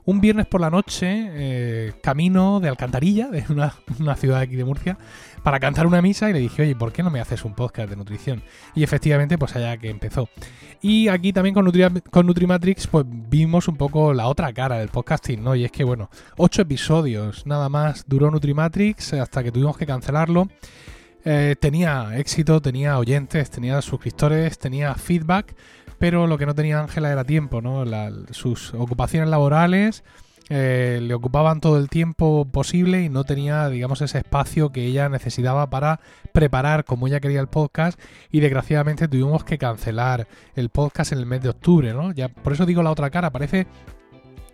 un 0.05 0.21
viernes 0.21 0.47
por 0.47 0.61
la 0.61 0.69
noche, 0.69 1.29
eh, 1.31 1.93
camino 2.01 2.59
de 2.59 2.69
Alcantarilla, 2.69 3.27
de 3.29 3.45
una, 3.49 3.73
una, 3.99 4.15
ciudad 4.15 4.39
aquí 4.39 4.55
de 4.55 4.65
Murcia, 4.65 4.97
para 5.43 5.59
cantar 5.59 5.87
una 5.87 6.01
misa 6.01 6.29
y 6.29 6.33
le 6.33 6.39
dije, 6.39 6.63
oye, 6.63 6.75
¿por 6.75 6.91
qué 6.91 7.03
no 7.03 7.09
me 7.09 7.19
haces 7.19 7.45
un 7.45 7.53
podcast 7.53 7.89
de 7.89 7.95
nutrición? 7.95 8.43
Y 8.75 8.83
efectivamente, 8.83 9.37
pues 9.37 9.55
allá 9.55 9.77
que 9.77 9.89
empezó. 9.89 10.29
Y 10.81 11.09
aquí 11.09 11.33
también 11.33 11.53
con, 11.53 11.65
Nutri 11.65 11.83
con 12.09 12.25
Nutrimatrix, 12.25 12.87
pues 12.87 13.05
vimos 13.07 13.67
un 13.67 13.75
poco 13.75 14.13
la 14.13 14.27
otra 14.27 14.51
cara 14.53 14.79
del 14.79 14.89
podcasting, 14.89 15.43
¿no? 15.43 15.55
Y 15.55 15.65
es 15.65 15.71
que, 15.71 15.83
bueno, 15.83 16.09
ocho 16.37 16.61
episodios 16.61 17.45
nada 17.45 17.69
más 17.69 18.05
duró 18.07 18.31
Nutrimatrix 18.31 19.13
hasta 19.13 19.43
que 19.43 19.51
tuvimos 19.51 19.77
que 19.77 19.85
cancelarlo. 19.85 20.47
Eh, 21.25 21.55
tenía 21.59 22.17
éxito, 22.17 22.61
tenía 22.61 22.97
oyentes, 22.97 23.49
tenía 23.49 23.81
suscriptores, 23.81 24.57
tenía 24.57 24.95
feedback, 24.95 25.53
pero 25.97 26.27
lo 26.27 26.37
que 26.37 26.45
no 26.45 26.55
tenía 26.55 26.79
Ángela 26.79 27.11
era 27.11 27.23
tiempo, 27.25 27.61
¿no? 27.61 27.83
Sus 28.31 28.73
ocupaciones 28.73 29.29
laborales 29.29 30.03
eh, 30.49 30.99
le 31.03 31.13
ocupaban 31.13 31.61
todo 31.61 31.77
el 31.77 31.89
tiempo 31.89 32.45
posible 32.45 33.03
y 33.03 33.09
no 33.09 33.23
tenía, 33.23 33.69
digamos, 33.69 34.01
ese 34.01 34.17
espacio 34.17 34.71
que 34.71 34.83
ella 34.83 35.07
necesitaba 35.07 35.69
para 35.69 35.99
preparar 36.33 36.85
como 36.85 37.07
ella 37.07 37.19
quería 37.19 37.39
el 37.39 37.47
podcast 37.47 37.99
y 38.31 38.39
desgraciadamente 38.39 39.07
tuvimos 39.07 39.43
que 39.43 39.59
cancelar 39.59 40.27
el 40.55 40.69
podcast 40.69 41.11
en 41.11 41.19
el 41.19 41.27
mes 41.27 41.43
de 41.43 41.49
octubre, 41.49 41.93
¿no? 41.93 42.11
Ya, 42.13 42.29
por 42.29 42.53
eso 42.53 42.65
digo 42.65 42.81
la 42.81 42.91
otra 42.91 43.11
cara, 43.11 43.29
parece 43.31 43.67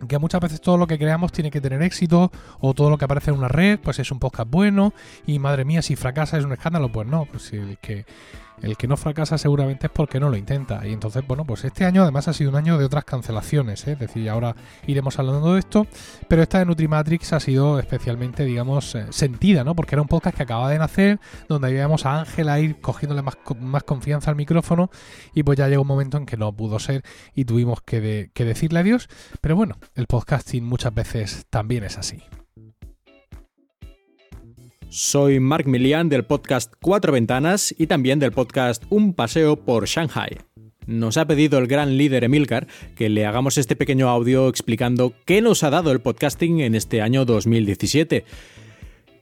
que 0.07 0.19
muchas 0.19 0.41
veces 0.41 0.61
todo 0.61 0.77
lo 0.77 0.87
que 0.87 0.97
creamos 0.97 1.31
tiene 1.31 1.51
que 1.51 1.61
tener 1.61 1.81
éxito 1.81 2.31
o 2.59 2.73
todo 2.73 2.89
lo 2.89 2.97
que 2.97 3.05
aparece 3.05 3.31
en 3.31 3.37
una 3.37 3.47
red 3.47 3.79
pues 3.79 3.99
es 3.99 4.11
un 4.11 4.19
podcast 4.19 4.49
bueno 4.49 4.93
y 5.25 5.39
madre 5.39 5.65
mía 5.65 5.81
si 5.81 5.95
fracasa 5.95 6.37
es 6.37 6.45
un 6.45 6.53
escándalo 6.53 6.91
pues 6.91 7.07
no 7.07 7.25
pues 7.25 7.43
si 7.43 7.77
que 7.81 8.05
el 8.61 8.77
que 8.77 8.87
no 8.87 8.97
fracasa 8.97 9.37
seguramente 9.37 9.87
es 9.87 9.91
porque 9.91 10.19
no 10.19 10.29
lo 10.29 10.37
intenta 10.37 10.85
y 10.85 10.93
entonces 10.93 11.25
bueno 11.27 11.45
pues 11.45 11.63
este 11.65 11.85
año 11.85 12.03
además 12.03 12.27
ha 12.27 12.33
sido 12.33 12.49
un 12.49 12.55
año 12.55 12.77
de 12.77 12.85
otras 12.85 13.05
cancelaciones 13.05 13.87
¿eh? 13.87 13.93
es 13.93 13.99
decir 13.99 14.29
ahora 14.29 14.55
iremos 14.87 15.19
hablando 15.19 15.53
de 15.53 15.59
esto 15.59 15.87
pero 16.27 16.41
esta 16.41 16.59
de 16.59 16.65
Nutrimatrix 16.65 17.33
ha 17.33 17.39
sido 17.39 17.79
especialmente 17.79 18.45
digamos 18.45 18.95
eh, 18.95 19.07
sentida 19.09 19.63
no 19.63 19.75
porque 19.75 19.95
era 19.95 20.01
un 20.01 20.07
podcast 20.07 20.37
que 20.37 20.43
acaba 20.43 20.69
de 20.69 20.79
nacer 20.79 21.19
donde 21.47 21.71
íbamos 21.71 22.05
a 22.05 22.19
Ángela 22.19 22.59
ir 22.59 22.79
cogiéndole 22.79 23.21
más, 23.21 23.37
más 23.59 23.83
confianza 23.83 24.31
al 24.31 24.35
micrófono 24.35 24.89
y 25.33 25.43
pues 25.43 25.57
ya 25.57 25.67
llegó 25.67 25.81
un 25.81 25.87
momento 25.87 26.17
en 26.17 26.25
que 26.25 26.37
no 26.37 26.51
pudo 26.53 26.79
ser 26.79 27.03
y 27.33 27.45
tuvimos 27.45 27.81
que, 27.81 28.31
que 28.33 28.45
decirle 28.45 28.79
adiós 28.79 29.09
pero 29.41 29.55
bueno 29.55 29.77
el 29.95 30.07
podcasting 30.07 30.63
muchas 30.63 30.93
veces 30.93 31.45
también 31.49 31.83
es 31.83 31.97
así. 31.97 32.23
Soy 34.89 35.39
Mark 35.39 35.67
Milian 35.67 36.09
del 36.09 36.25
podcast 36.25 36.73
Cuatro 36.81 37.11
Ventanas 37.11 37.73
y 37.77 37.87
también 37.87 38.19
del 38.19 38.31
podcast 38.31 38.83
Un 38.89 39.13
Paseo 39.13 39.57
por 39.57 39.85
Shanghai. 39.87 40.37
Nos 40.85 41.17
ha 41.17 41.25
pedido 41.25 41.57
el 41.57 41.67
gran 41.67 41.97
líder 41.97 42.23
Emilcar 42.23 42.67
que 42.95 43.09
le 43.09 43.25
hagamos 43.25 43.57
este 43.57 43.75
pequeño 43.75 44.09
audio 44.09 44.47
explicando 44.47 45.13
qué 45.25 45.41
nos 45.41 45.63
ha 45.63 45.69
dado 45.69 45.91
el 45.91 45.99
podcasting 45.99 46.61
en 46.61 46.75
este 46.75 47.01
año 47.01 47.25
2017. 47.25 48.23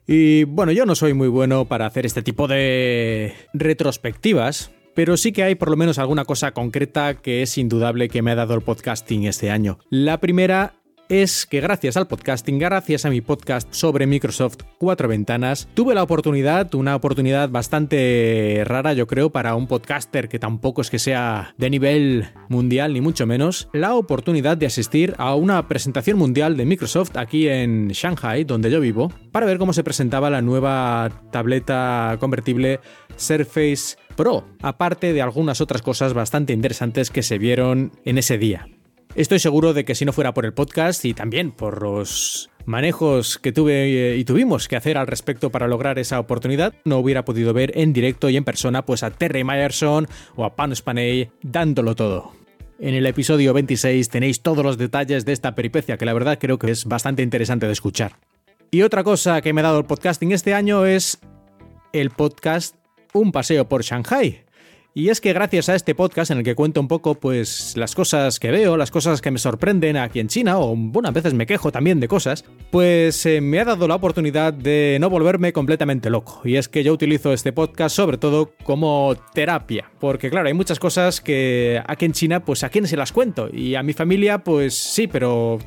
Y 0.05 0.43
bueno, 0.43 0.71
yo 0.73 0.85
no 0.85 0.95
soy 0.95 1.13
muy 1.13 1.29
bueno 1.29 1.65
para 1.65 1.85
hacer 1.85 2.05
este 2.05 2.21
tipo 2.21 2.47
de 2.47 3.33
retrospectivas, 3.53 4.71
pero 4.93 5.15
sí 5.17 5.31
que 5.31 5.43
hay 5.43 5.55
por 5.55 5.69
lo 5.69 5.77
menos 5.77 5.97
alguna 5.97 6.25
cosa 6.25 6.51
concreta 6.51 7.15
que 7.15 7.41
es 7.41 7.57
indudable 7.57 8.09
que 8.09 8.21
me 8.21 8.31
ha 8.31 8.35
dado 8.35 8.53
el 8.53 8.61
podcasting 8.61 9.23
este 9.23 9.49
año. 9.49 9.79
La 9.89 10.19
primera 10.19 10.75
es 11.21 11.45
que 11.45 11.61
gracias 11.61 11.95
al 11.95 12.07
podcasting, 12.07 12.57
gracias 12.57 13.05
a 13.05 13.11
mi 13.11 13.21
podcast 13.21 13.71
sobre 13.71 14.07
Microsoft 14.07 14.57
Cuatro 14.79 15.07
Ventanas, 15.07 15.67
tuve 15.75 15.93
la 15.93 16.01
oportunidad, 16.01 16.73
una 16.73 16.95
oportunidad 16.95 17.49
bastante 17.49 18.63
rara 18.65 18.93
yo 18.93 19.05
creo 19.05 19.29
para 19.29 19.53
un 19.53 19.67
podcaster 19.67 20.27
que 20.27 20.39
tampoco 20.39 20.81
es 20.81 20.89
que 20.89 20.97
sea 20.97 21.53
de 21.59 21.69
nivel 21.69 22.29
mundial 22.49 22.93
ni 22.93 23.01
mucho 23.01 23.27
menos, 23.27 23.69
la 23.73 23.93
oportunidad 23.93 24.57
de 24.57 24.65
asistir 24.65 25.13
a 25.19 25.35
una 25.35 25.67
presentación 25.67 26.17
mundial 26.17 26.57
de 26.57 26.65
Microsoft 26.65 27.15
aquí 27.15 27.47
en 27.47 27.89
Shanghai, 27.89 28.43
donde 28.43 28.71
yo 28.71 28.79
vivo, 28.79 29.11
para 29.31 29.45
ver 29.45 29.59
cómo 29.59 29.73
se 29.73 29.83
presentaba 29.83 30.31
la 30.31 30.41
nueva 30.41 31.11
tableta 31.31 32.17
convertible 32.19 32.79
Surface 33.17 33.97
Pro, 34.15 34.45
aparte 34.63 35.13
de 35.13 35.21
algunas 35.21 35.61
otras 35.61 35.83
cosas 35.83 36.15
bastante 36.15 36.53
interesantes 36.53 37.11
que 37.11 37.21
se 37.21 37.37
vieron 37.37 37.91
en 38.03 38.17
ese 38.17 38.39
día. 38.39 38.67
Estoy 39.15 39.37
seguro 39.37 39.73
de 39.73 39.85
que 39.85 39.93
si 39.93 40.05
no 40.05 40.11
fuera 40.11 40.33
por 40.33 40.43
el 40.43 40.53
podcast 40.53 41.05
y 41.05 41.13
también 41.13 41.51
por 41.51 41.83
los 41.83 42.49
manejos 42.65 43.37
que 43.37 43.51
tuve 43.51 44.13
eh, 44.13 44.17
y 44.17 44.25
tuvimos 44.25 44.67
que 44.67 44.75
hacer 44.75 44.97
al 44.97 45.05
respecto 45.05 45.51
para 45.51 45.67
lograr 45.67 45.99
esa 45.99 46.19
oportunidad, 46.19 46.73
no 46.83 46.97
hubiera 46.97 47.23
podido 47.23 47.53
ver 47.53 47.77
en 47.77 47.93
directo 47.93 48.29
y 48.29 48.37
en 48.37 48.43
persona 48.43 48.85
pues 48.85 49.03
a 49.03 49.11
Terry 49.11 49.43
Myerson 49.43 50.07
o 50.35 50.45
a 50.45 50.55
Pan 50.55 50.75
Spaney 50.75 51.29
dándolo 51.43 51.93
todo. 51.93 52.31
En 52.79 52.95
el 52.95 53.05
episodio 53.05 53.53
26 53.53 54.09
tenéis 54.09 54.41
todos 54.41 54.65
los 54.65 54.79
detalles 54.79 55.25
de 55.25 55.33
esta 55.33 55.53
peripecia 55.53 55.95
que 55.97 56.05
la 56.05 56.13
verdad 56.13 56.39
creo 56.41 56.57
que 56.57 56.71
es 56.71 56.85
bastante 56.85 57.21
interesante 57.21 57.67
de 57.67 57.73
escuchar. 57.73 58.13
Y 58.71 58.81
otra 58.81 59.03
cosa 59.03 59.41
que 59.41 59.53
me 59.53 59.61
ha 59.61 59.65
dado 59.65 59.77
el 59.77 59.85
podcasting 59.85 60.31
este 60.31 60.55
año 60.55 60.87
es 60.87 61.19
el 61.93 62.09
podcast 62.09 62.75
Un 63.13 63.31
paseo 63.31 63.69
por 63.69 63.83
Shanghai. 63.83 64.43
Y 64.95 65.09
es 65.09 65.21
que 65.21 65.33
gracias 65.33 65.69
a 65.69 65.75
este 65.75 65.95
podcast 65.95 66.29
en 66.29 66.37
el 66.37 66.43
que 66.43 66.53
cuento 66.53 66.79
un 66.79 66.87
poco 66.87 67.15
pues 67.15 67.75
las 67.75 67.95
cosas 67.95 68.39
que 68.39 68.51
veo, 68.51 68.77
las 68.77 68.91
cosas 68.91 69.21
que 69.21 69.31
me 69.31 69.39
sorprenden 69.39 69.97
aquí 69.97 70.19
en 70.19 70.27
China, 70.27 70.59
o 70.59 70.75
bueno, 70.75 71.09
a 71.09 71.11
veces 71.11 71.33
me 71.33 71.47
quejo 71.47 71.71
también 71.71 71.99
de 71.99 72.07
cosas, 72.07 72.45
pues 72.69 73.25
eh, 73.25 73.41
me 73.41 73.59
ha 73.59 73.65
dado 73.65 73.87
la 73.87 73.95
oportunidad 73.95 74.53
de 74.53 74.99
no 75.01 75.09
volverme 75.09 75.51
completamente 75.51 76.11
loco. 76.11 76.41
Y 76.43 76.57
es 76.57 76.69
que 76.69 76.83
yo 76.83 76.93
utilizo 76.93 77.33
este 77.33 77.51
podcast 77.51 77.95
sobre 77.95 78.19
todo 78.19 78.51
como 78.65 79.15
terapia, 79.33 79.89
porque 79.99 80.29
claro, 80.29 80.47
hay 80.47 80.53
muchas 80.53 80.77
cosas 80.77 81.21
que 81.21 81.81
aquí 81.87 82.05
en 82.05 82.13
China 82.13 82.45
pues 82.45 82.63
a 82.63 82.69
quién 82.69 82.85
se 82.85 82.95
las 82.95 83.11
cuento, 83.11 83.49
y 83.51 83.73
a 83.73 83.81
mi 83.81 83.93
familia 83.93 84.43
pues 84.43 84.75
sí, 84.75 85.07
pero 85.07 85.57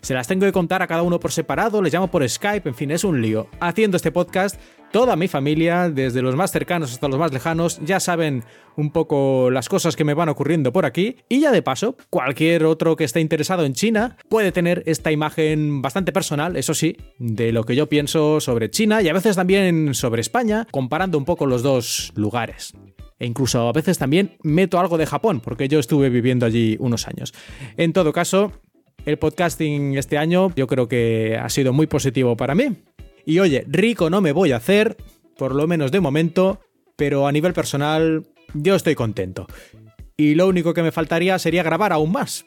se 0.00 0.14
las 0.14 0.28
tengo 0.28 0.46
que 0.46 0.52
contar 0.52 0.82
a 0.82 0.86
cada 0.86 1.02
uno 1.02 1.18
por 1.18 1.32
separado, 1.32 1.82
les 1.82 1.92
llamo 1.92 2.08
por 2.08 2.28
Skype, 2.28 2.68
en 2.68 2.74
fin, 2.76 2.92
es 2.92 3.02
un 3.02 3.20
lío. 3.20 3.48
Haciendo 3.58 3.96
este 3.96 4.12
podcast 4.12 4.60
Toda 4.96 5.14
mi 5.14 5.28
familia, 5.28 5.90
desde 5.90 6.22
los 6.22 6.36
más 6.36 6.50
cercanos 6.50 6.90
hasta 6.90 7.06
los 7.06 7.18
más 7.18 7.30
lejanos, 7.30 7.78
ya 7.84 8.00
saben 8.00 8.44
un 8.78 8.90
poco 8.90 9.50
las 9.50 9.68
cosas 9.68 9.94
que 9.94 10.04
me 10.04 10.14
van 10.14 10.30
ocurriendo 10.30 10.72
por 10.72 10.86
aquí. 10.86 11.16
Y 11.28 11.40
ya 11.40 11.52
de 11.52 11.60
paso, 11.60 11.98
cualquier 12.08 12.64
otro 12.64 12.96
que 12.96 13.04
esté 13.04 13.20
interesado 13.20 13.66
en 13.66 13.74
China 13.74 14.16
puede 14.30 14.52
tener 14.52 14.82
esta 14.86 15.12
imagen 15.12 15.82
bastante 15.82 16.12
personal, 16.12 16.56
eso 16.56 16.72
sí, 16.72 16.96
de 17.18 17.52
lo 17.52 17.64
que 17.64 17.76
yo 17.76 17.90
pienso 17.90 18.40
sobre 18.40 18.70
China 18.70 19.02
y 19.02 19.10
a 19.10 19.12
veces 19.12 19.36
también 19.36 19.92
sobre 19.92 20.22
España, 20.22 20.66
comparando 20.70 21.18
un 21.18 21.26
poco 21.26 21.44
los 21.44 21.62
dos 21.62 22.10
lugares. 22.16 22.72
E 23.18 23.26
incluso 23.26 23.68
a 23.68 23.72
veces 23.72 23.98
también 23.98 24.38
meto 24.44 24.80
algo 24.80 24.96
de 24.96 25.04
Japón, 25.04 25.40
porque 25.40 25.68
yo 25.68 25.78
estuve 25.78 26.08
viviendo 26.08 26.46
allí 26.46 26.78
unos 26.80 27.06
años. 27.06 27.34
En 27.76 27.92
todo 27.92 28.14
caso, 28.14 28.50
el 29.04 29.18
podcasting 29.18 29.98
este 29.98 30.16
año 30.16 30.54
yo 30.56 30.66
creo 30.66 30.88
que 30.88 31.38
ha 31.38 31.50
sido 31.50 31.74
muy 31.74 31.86
positivo 31.86 32.34
para 32.34 32.54
mí. 32.54 32.76
Y 33.26 33.40
oye, 33.40 33.64
rico 33.68 34.08
no 34.08 34.20
me 34.20 34.32
voy 34.32 34.52
a 34.52 34.56
hacer, 34.56 34.96
por 35.36 35.54
lo 35.54 35.66
menos 35.66 35.90
de 35.90 36.00
momento, 36.00 36.60
pero 36.94 37.26
a 37.26 37.32
nivel 37.32 37.52
personal 37.52 38.24
yo 38.54 38.76
estoy 38.76 38.94
contento. 38.94 39.48
Y 40.16 40.36
lo 40.36 40.46
único 40.46 40.72
que 40.72 40.82
me 40.82 40.92
faltaría 40.92 41.38
sería 41.38 41.64
grabar 41.64 41.92
aún 41.92 42.12
más. 42.12 42.46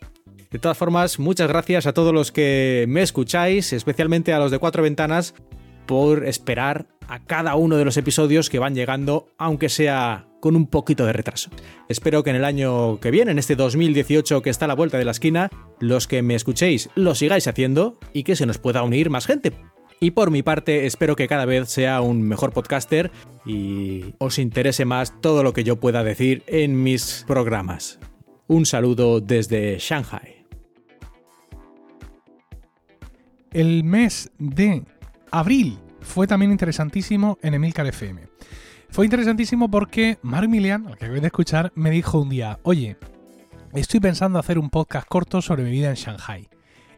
De 0.50 0.58
todas 0.58 0.78
formas, 0.78 1.20
muchas 1.20 1.50
gracias 1.50 1.86
a 1.86 1.94
todos 1.94 2.14
los 2.14 2.32
que 2.32 2.86
me 2.88 3.04
escucháis, 3.04 3.74
especialmente 3.74 4.34
a 4.34 4.40
los 4.40 4.52
de 4.52 4.58
Cuatro 4.58 4.82
Ventanas, 4.82 5.36
por 5.86 6.26
esperar 6.26 6.88
a 7.08 7.26
cada 7.26 7.56
uno 7.56 7.76
de 7.76 7.86
los 7.86 7.98
episodios 7.98 8.50
que 8.50 8.58
van 8.58 8.74
llegando, 8.74 9.28
aunque 9.38 9.68
sea 9.70 10.28
con 10.40 10.56
un 10.56 10.68
poquito 10.68 11.06
de 11.06 11.14
retraso. 11.14 11.50
Espero 11.90 12.24
que 12.24 12.30
en 12.30 12.38
el 12.38 12.46
año 12.46 13.00
que 13.00 13.12
viene, 13.12 13.32
en 13.32 13.40
este 13.40 13.56
2018 13.56 14.42
que 14.42 14.50
está 14.50 14.66
a 14.66 14.70
la 14.70 14.76
vuelta 14.76 14.98
de 14.98 15.06
la 15.06 15.12
esquina, 15.12 15.50
los 15.80 16.08
que 16.08 16.22
me 16.22 16.36
escuchéis 16.36 16.90
lo 16.96 17.16
sigáis 17.16 17.48
haciendo 17.48 18.00
y 18.14 18.24
que 18.24 18.38
se 18.38 18.46
nos 18.46 18.60
pueda 18.60 18.82
unir 18.84 19.10
más 19.10 19.28
gente. 19.28 19.54
Y 20.00 20.12
por 20.12 20.32
mi 20.32 20.44
parte, 20.44 20.86
espero 20.86 21.16
que 21.16 21.28
cada 21.28 21.46
vez 21.46 21.70
sea 21.70 22.02
un 22.02 22.22
mejor 22.22 22.54
podcaster 22.54 23.12
y 23.46 24.14
os 24.18 24.40
interese 24.40 24.86
más 24.86 25.20
todo 25.20 25.44
lo 25.44 25.52
que 25.52 25.64
yo 25.64 25.80
pueda 25.80 26.04
decir 26.04 26.44
en 26.48 26.82
mis 26.82 27.26
programas. 27.28 28.00
Un 28.48 28.66
saludo 28.66 29.20
desde 29.20 29.78
Shanghai. 29.78 30.46
El 33.52 33.84
mes 33.84 34.32
de 34.38 34.84
abril 35.32 35.80
fue 36.02 36.28
también 36.28 36.52
interesantísimo 36.52 37.38
en 37.42 37.56
Emilcar 37.56 37.86
FM. 37.88 38.22
Fue 38.90 39.06
interesantísimo 39.06 39.70
porque 39.70 40.18
Mark 40.22 40.48
Milian, 40.48 40.88
al 40.88 40.98
que 40.98 41.06
acabé 41.06 41.20
de 41.20 41.28
escuchar, 41.28 41.72
me 41.76 41.92
dijo 41.92 42.20
un 42.20 42.30
día, 42.30 42.60
oye, 42.64 42.98
estoy 43.74 44.00
pensando 44.00 44.40
hacer 44.40 44.58
un 44.58 44.70
podcast 44.70 45.08
corto 45.08 45.42
sobre 45.42 45.64
mi 45.64 45.72
vida 45.72 45.90
en 45.90 45.96
Shanghai. 45.96 46.48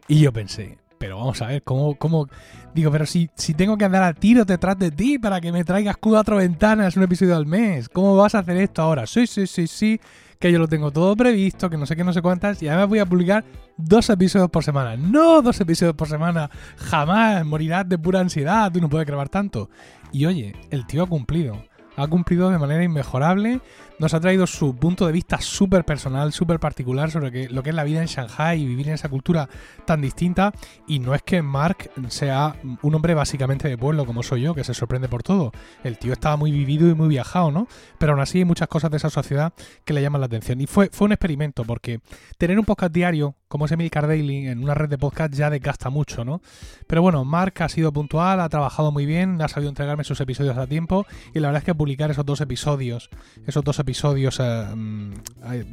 Y 0.07 0.19
yo 0.19 0.31
pensé, 0.31 0.77
pero 1.01 1.17
vamos 1.17 1.41
a 1.41 1.47
ver, 1.47 1.63
¿cómo, 1.63 1.95
cómo? 1.95 2.29
Digo, 2.75 2.91
pero 2.91 3.07
si, 3.07 3.27
si 3.33 3.55
tengo 3.55 3.75
que 3.75 3.85
andar 3.85 4.03
a 4.03 4.13
tiro 4.13 4.45
detrás 4.45 4.77
de 4.77 4.91
ti 4.91 5.17
para 5.17 5.41
que 5.41 5.51
me 5.51 5.63
traigas 5.63 5.97
cuatro 5.97 6.35
ventanas 6.35 6.95
un 6.95 7.01
episodio 7.01 7.35
al 7.35 7.47
mes, 7.47 7.89
¿cómo 7.89 8.15
vas 8.15 8.35
a 8.35 8.39
hacer 8.39 8.57
esto 8.57 8.83
ahora? 8.83 9.07
Sí, 9.07 9.25
sí, 9.25 9.47
sí, 9.47 9.65
sí, 9.65 9.99
que 10.37 10.51
yo 10.51 10.59
lo 10.59 10.67
tengo 10.67 10.91
todo 10.91 11.15
previsto, 11.15 11.71
que 11.71 11.77
no 11.77 11.87
sé 11.87 11.95
qué, 11.95 12.03
no 12.03 12.13
sé 12.13 12.21
cuántas, 12.21 12.61
y 12.61 12.67
además 12.67 12.87
voy 12.87 12.99
a 12.99 13.07
publicar 13.07 13.43
dos 13.77 14.11
episodios 14.11 14.51
por 14.51 14.63
semana. 14.63 14.95
No 14.95 15.41
dos 15.41 15.59
episodios 15.59 15.95
por 15.95 16.07
semana, 16.07 16.51
jamás, 16.77 17.43
morirás 17.47 17.89
de 17.89 17.97
pura 17.97 18.19
ansiedad, 18.19 18.71
tú 18.71 18.79
no 18.79 18.87
puedes 18.87 19.07
grabar 19.07 19.27
tanto. 19.27 19.71
Y 20.11 20.27
oye, 20.27 20.53
el 20.69 20.85
tío 20.85 21.01
ha 21.01 21.07
cumplido 21.07 21.63
ha 21.97 22.07
cumplido 22.07 22.49
de 22.49 22.57
manera 22.57 22.83
inmejorable 22.83 23.59
nos 24.01 24.15
ha 24.15 24.19
traído 24.19 24.47
su 24.47 24.75
punto 24.75 25.05
de 25.05 25.11
vista 25.11 25.39
súper 25.39 25.85
personal, 25.85 26.33
súper 26.33 26.59
particular 26.59 27.11
sobre 27.11 27.47
lo 27.49 27.61
que 27.61 27.69
es 27.69 27.75
la 27.75 27.83
vida 27.83 28.01
en 28.01 28.07
Shanghai 28.07 28.59
y 28.59 28.65
vivir 28.65 28.87
en 28.87 28.95
esa 28.95 29.09
cultura 29.09 29.47
tan 29.85 30.01
distinta. 30.01 30.53
Y 30.87 30.97
no 30.97 31.13
es 31.13 31.21
que 31.21 31.43
Mark 31.43 31.91
sea 32.07 32.55
un 32.81 32.95
hombre 32.95 33.13
básicamente 33.13 33.69
de 33.69 33.77
pueblo 33.77 34.07
como 34.07 34.23
soy 34.23 34.41
yo, 34.41 34.55
que 34.55 34.63
se 34.63 34.73
sorprende 34.73 35.07
por 35.07 35.21
todo. 35.21 35.51
El 35.83 35.99
tío 35.99 36.13
estaba 36.13 36.35
muy 36.35 36.51
vivido 36.51 36.89
y 36.89 36.95
muy 36.95 37.09
viajado, 37.09 37.51
¿no? 37.51 37.67
Pero 37.99 38.13
aún 38.13 38.21
así 38.21 38.39
hay 38.39 38.45
muchas 38.45 38.67
cosas 38.69 38.89
de 38.89 38.97
esa 38.97 39.11
sociedad 39.11 39.53
que 39.85 39.93
le 39.93 40.01
llaman 40.01 40.21
la 40.21 40.25
atención. 40.25 40.59
Y 40.61 40.65
fue, 40.65 40.89
fue 40.91 41.05
un 41.05 41.11
experimento, 41.11 41.63
porque 41.63 41.99
tener 42.39 42.57
un 42.57 42.65
podcast 42.65 42.91
diario 42.91 43.35
como 43.47 43.65
es 43.65 43.71
Emil 43.73 43.91
Daily 43.91 44.47
en 44.47 44.63
una 44.63 44.73
red 44.73 44.87
de 44.87 44.97
podcast 44.97 45.33
ya 45.33 45.49
desgasta 45.49 45.89
mucho, 45.89 46.23
¿no? 46.23 46.41
Pero 46.87 47.01
bueno, 47.01 47.25
Mark 47.25 47.53
ha 47.59 47.67
sido 47.67 47.91
puntual, 47.91 48.39
ha 48.39 48.47
trabajado 48.47 48.93
muy 48.93 49.05
bien, 49.05 49.41
ha 49.41 49.49
sabido 49.49 49.69
entregarme 49.69 50.05
sus 50.05 50.21
episodios 50.21 50.57
a 50.57 50.67
tiempo 50.67 51.05
y 51.33 51.39
la 51.39 51.49
verdad 51.49 51.59
es 51.59 51.65
que 51.65 51.75
publicar 51.75 52.09
esos 52.09 52.25
dos 52.25 52.39
episodios, 52.39 53.09
esos 53.45 53.61
dos 53.61 53.77
episodios 53.77 53.90
episodios, 53.91 54.39
eh, 54.39 54.65
mm, 54.73 55.13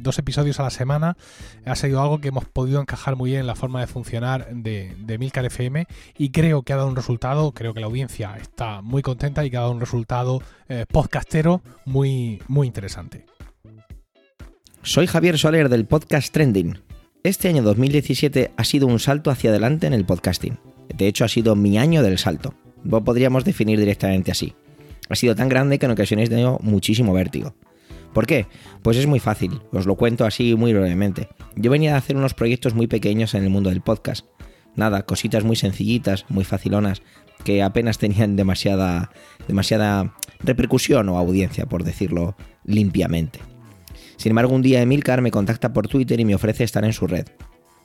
dos 0.01 0.19
episodios 0.19 0.59
a 0.59 0.63
la 0.63 0.69
semana, 0.69 1.15
ha 1.65 1.75
sido 1.75 2.01
algo 2.01 2.19
que 2.19 2.27
hemos 2.27 2.43
podido 2.43 2.81
encajar 2.81 3.15
muy 3.15 3.29
bien 3.29 3.41
en 3.41 3.47
la 3.47 3.55
forma 3.55 3.79
de 3.79 3.87
funcionar 3.87 4.53
de, 4.53 4.93
de 4.99 5.17
Milcar 5.17 5.45
FM 5.45 5.87
y 6.17 6.31
creo 6.31 6.63
que 6.63 6.73
ha 6.73 6.75
dado 6.75 6.89
un 6.89 6.97
resultado, 6.97 7.53
creo 7.53 7.73
que 7.73 7.79
la 7.79 7.85
audiencia 7.85 8.35
está 8.35 8.81
muy 8.81 9.01
contenta 9.01 9.45
y 9.45 9.49
que 9.49 9.55
ha 9.55 9.61
dado 9.61 9.71
un 9.71 9.79
resultado 9.79 10.41
eh, 10.67 10.85
podcastero 10.91 11.61
muy, 11.85 12.41
muy 12.49 12.67
interesante. 12.67 13.25
Soy 14.83 15.07
Javier 15.07 15.37
Soler 15.37 15.69
del 15.69 15.85
podcast 15.85 16.33
Trending. 16.33 16.77
Este 17.23 17.47
año 17.47 17.63
2017 17.63 18.51
ha 18.55 18.63
sido 18.65 18.87
un 18.87 18.99
salto 18.99 19.31
hacia 19.31 19.49
adelante 19.49 19.87
en 19.87 19.93
el 19.93 20.05
podcasting. 20.05 20.59
De 20.93 21.07
hecho, 21.07 21.23
ha 21.23 21.29
sido 21.29 21.55
mi 21.55 21.77
año 21.77 22.03
del 22.03 22.17
salto. 22.17 22.53
Lo 22.83 23.01
podríamos 23.01 23.45
definir 23.45 23.79
directamente 23.79 24.31
así. 24.31 24.55
Ha 25.09 25.15
sido 25.15 25.35
tan 25.35 25.47
grande 25.47 25.79
que 25.79 25.85
en 25.85 25.93
ocasiones 25.93 26.27
he 26.27 26.31
tenido 26.31 26.59
muchísimo 26.61 27.13
vértigo. 27.13 27.55
¿Por 28.13 28.25
qué? 28.25 28.47
Pues 28.81 28.97
es 28.97 29.07
muy 29.07 29.19
fácil, 29.19 29.61
os 29.71 29.85
lo 29.85 29.95
cuento 29.95 30.25
así 30.25 30.55
muy 30.55 30.73
brevemente. 30.73 31.29
Yo 31.55 31.69
venía 31.71 31.95
a 31.95 31.97
hacer 31.97 32.15
unos 32.15 32.33
proyectos 32.33 32.73
muy 32.73 32.87
pequeños 32.87 33.33
en 33.33 33.43
el 33.43 33.49
mundo 33.49 33.69
del 33.69 33.81
podcast. 33.81 34.25
Nada, 34.75 35.03
cositas 35.03 35.43
muy 35.43 35.55
sencillitas, 35.55 36.25
muy 36.29 36.43
facilonas, 36.43 37.01
que 37.43 37.61
apenas 37.61 37.97
tenían 37.97 38.35
demasiada, 38.35 39.11
demasiada 39.47 40.15
repercusión 40.39 41.09
o 41.09 41.17
audiencia, 41.17 41.65
por 41.65 41.83
decirlo 41.83 42.35
limpiamente. 42.65 43.39
Sin 44.17 44.31
embargo, 44.31 44.53
un 44.53 44.61
día 44.61 44.81
Emilcar 44.81 45.21
me 45.21 45.31
contacta 45.31 45.73
por 45.73 45.87
Twitter 45.87 46.19
y 46.19 46.25
me 46.25 46.35
ofrece 46.35 46.63
estar 46.63 46.83
en 46.83 46.93
su 46.93 47.07
red. 47.07 47.25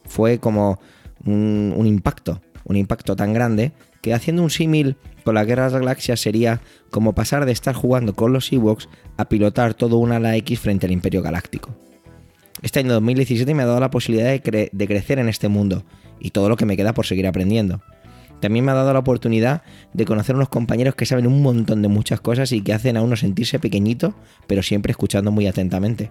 Fue 0.05 0.39
como 0.39 0.81
un, 1.25 1.73
un 1.77 1.87
impacto, 1.87 2.43
un 2.65 2.77
impacto 2.77 3.17
tan 3.17 3.33
grande 3.33 3.73
que 4.03 4.15
haciendo 4.15 4.43
un 4.43 4.51
símil 4.51 4.97
con 5.25 5.35
la 5.35 5.45
Guerra 5.45 5.65
de 5.65 5.73
las 5.73 5.81
Galaxias 5.81 6.21
sería 6.21 6.61
como 6.91 7.15
pasar 7.15 7.47
de 7.47 7.53
estar 7.53 7.75
jugando 7.75 8.15
con 8.15 8.33
los 8.33 8.53
Ewoks 8.53 8.89
a 9.17 9.29
pilotar 9.29 9.75
todo 9.75 9.97
un 9.97 10.13
ala 10.13 10.37
X 10.37 10.61
frente 10.61 10.87
al 10.87 10.93
Imperio 10.93 11.23
Galáctico. 11.23 11.75
Este 12.63 12.81
año 12.81 12.93
2017 12.93 13.53
me 13.55 13.63
ha 13.63 13.67
dado 13.67 13.81
la 13.81 13.91
posibilidad 13.91 14.29
de, 14.29 14.71
de 14.71 14.87
crecer 14.87 15.19
en 15.19 15.29
este 15.29 15.49
mundo 15.49 15.85
y 16.21 16.31
todo 16.31 16.49
lo 16.49 16.57
que 16.57 16.67
me 16.67 16.77
queda 16.77 16.95
por 16.95 17.07
seguir 17.07 17.27
aprendiendo. 17.27 17.83
También 18.41 18.65
me 18.65 18.73
ha 18.73 18.75
dado 18.75 18.93
la 18.93 18.99
oportunidad 18.99 19.63
de 19.95 20.05
conocer 20.05 20.37
unos 20.37 20.51
compañeros 20.51 20.95
que 20.95 21.07
saben 21.07 21.27
un 21.27 21.43
montón 21.43 21.81
de 21.83 21.89
muchas 21.89 22.21
cosas 22.21 22.53
y 22.53 22.61
que 22.61 22.75
hacen 22.75 22.97
a 22.97 23.03
uno 23.03 23.17
sentirse 23.17 23.59
pequeñito, 23.59 24.15
pero 24.47 24.63
siempre 24.63 24.91
escuchando 24.91 25.31
muy 25.31 25.47
atentamente. 25.47 26.11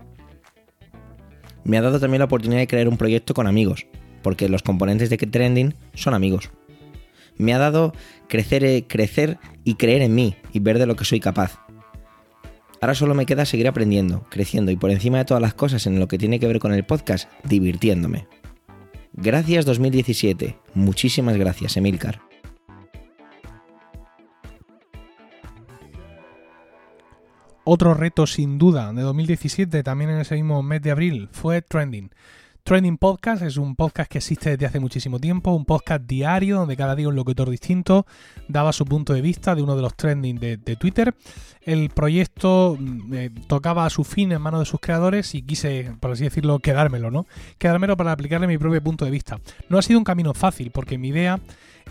Me 1.63 1.77
ha 1.77 1.81
dado 1.81 1.99
también 1.99 2.19
la 2.19 2.25
oportunidad 2.25 2.59
de 2.59 2.67
crear 2.67 2.87
un 2.87 2.97
proyecto 2.97 3.33
con 3.33 3.45
amigos, 3.45 3.85
porque 4.23 4.49
los 4.49 4.63
componentes 4.63 5.09
de 5.09 5.17
Trending 5.17 5.75
son 5.93 6.13
amigos 6.13 6.49
me 7.37 7.53
ha 7.53 7.57
dado 7.57 7.93
crecer, 8.27 8.63
eh, 8.63 8.85
crecer 8.87 9.39
y 9.63 9.75
creer 9.75 10.01
en 10.01 10.15
mí 10.15 10.35
y 10.51 10.59
ver 10.59 10.79
de 10.79 10.85
lo 10.85 10.95
que 10.95 11.05
soy 11.05 11.19
capaz. 11.19 11.59
Ahora 12.81 12.95
solo 12.95 13.15
me 13.15 13.25
queda 13.25 13.45
seguir 13.45 13.67
aprendiendo, 13.67 14.25
creciendo 14.29 14.71
y 14.71 14.75
por 14.75 14.91
encima 14.91 15.19
de 15.19 15.25
todas 15.25 15.41
las 15.41 15.53
cosas 15.53 15.87
en 15.87 15.99
lo 15.99 16.07
que 16.07 16.17
tiene 16.17 16.39
que 16.39 16.47
ver 16.47 16.59
con 16.59 16.73
el 16.73 16.85
podcast, 16.85 17.29
divirtiéndome. 17.43 18.27
Gracias 19.13 19.65
2017. 19.65 20.57
Muchísimas 20.73 21.37
gracias, 21.37 21.77
Emilcar. 21.77 22.19
Otro 27.63 27.93
reto 27.93 28.27
sin 28.27 28.57
duda 28.57 28.91
de 28.91 29.01
2017, 29.01 29.83
también 29.83 30.09
en 30.09 30.19
ese 30.19 30.35
mismo 30.35 30.61
mes 30.61 30.81
de 30.81 30.91
abril, 30.91 31.29
fue 31.31 31.61
Trending. 31.61 32.11
Trending 32.65 32.97
Podcast 32.97 33.43
es 33.43 33.57
un 33.57 33.75
podcast 33.75 34.09
que 34.09 34.19
existe 34.19 34.51
desde 34.51 34.65
hace 34.65 34.79
muchísimo 34.79 35.19
tiempo, 35.19 35.51
un 35.51 35.65
podcast 35.65 36.05
diario 36.05 36.59
donde 36.59 36.77
cada 36.77 36.95
día 36.95 37.09
un 37.09 37.15
locutor 37.15 37.49
distinto 37.49 38.05
daba 38.47 38.71
su 38.71 38.85
punto 38.85 39.13
de 39.13 39.19
vista 39.19 39.53
de 39.53 39.61
uno 39.61 39.75
de 39.75 39.81
los 39.81 39.97
trending 39.97 40.39
de, 40.39 40.77
Twitter. 40.77 41.13
El 41.61 41.89
proyecto 41.89 42.77
mm, 42.79 43.13
eh, 43.15 43.31
tocaba 43.47 43.85
a 43.85 43.89
su 43.89 44.05
fin 44.05 44.31
en 44.31 44.41
manos 44.41 44.61
de 44.61 44.65
sus 44.65 44.79
creadores 44.79 45.35
y 45.35 45.41
quise, 45.41 45.93
por 45.99 46.11
así 46.11 46.23
decirlo, 46.23 46.59
quedármelo, 46.59 47.11
¿no? 47.11 47.27
Quedármelo 47.57 47.97
para 47.97 48.13
aplicarle 48.13 48.47
mi 48.47 48.57
propio 48.57 48.81
punto 48.81 49.03
de 49.03 49.11
vista. 49.11 49.41
No 49.67 49.77
ha 49.77 49.81
sido 49.81 49.99
un 49.99 50.05
camino 50.05 50.33
fácil 50.33 50.71
porque 50.71 50.97
mi 50.97 51.09
idea 51.09 51.41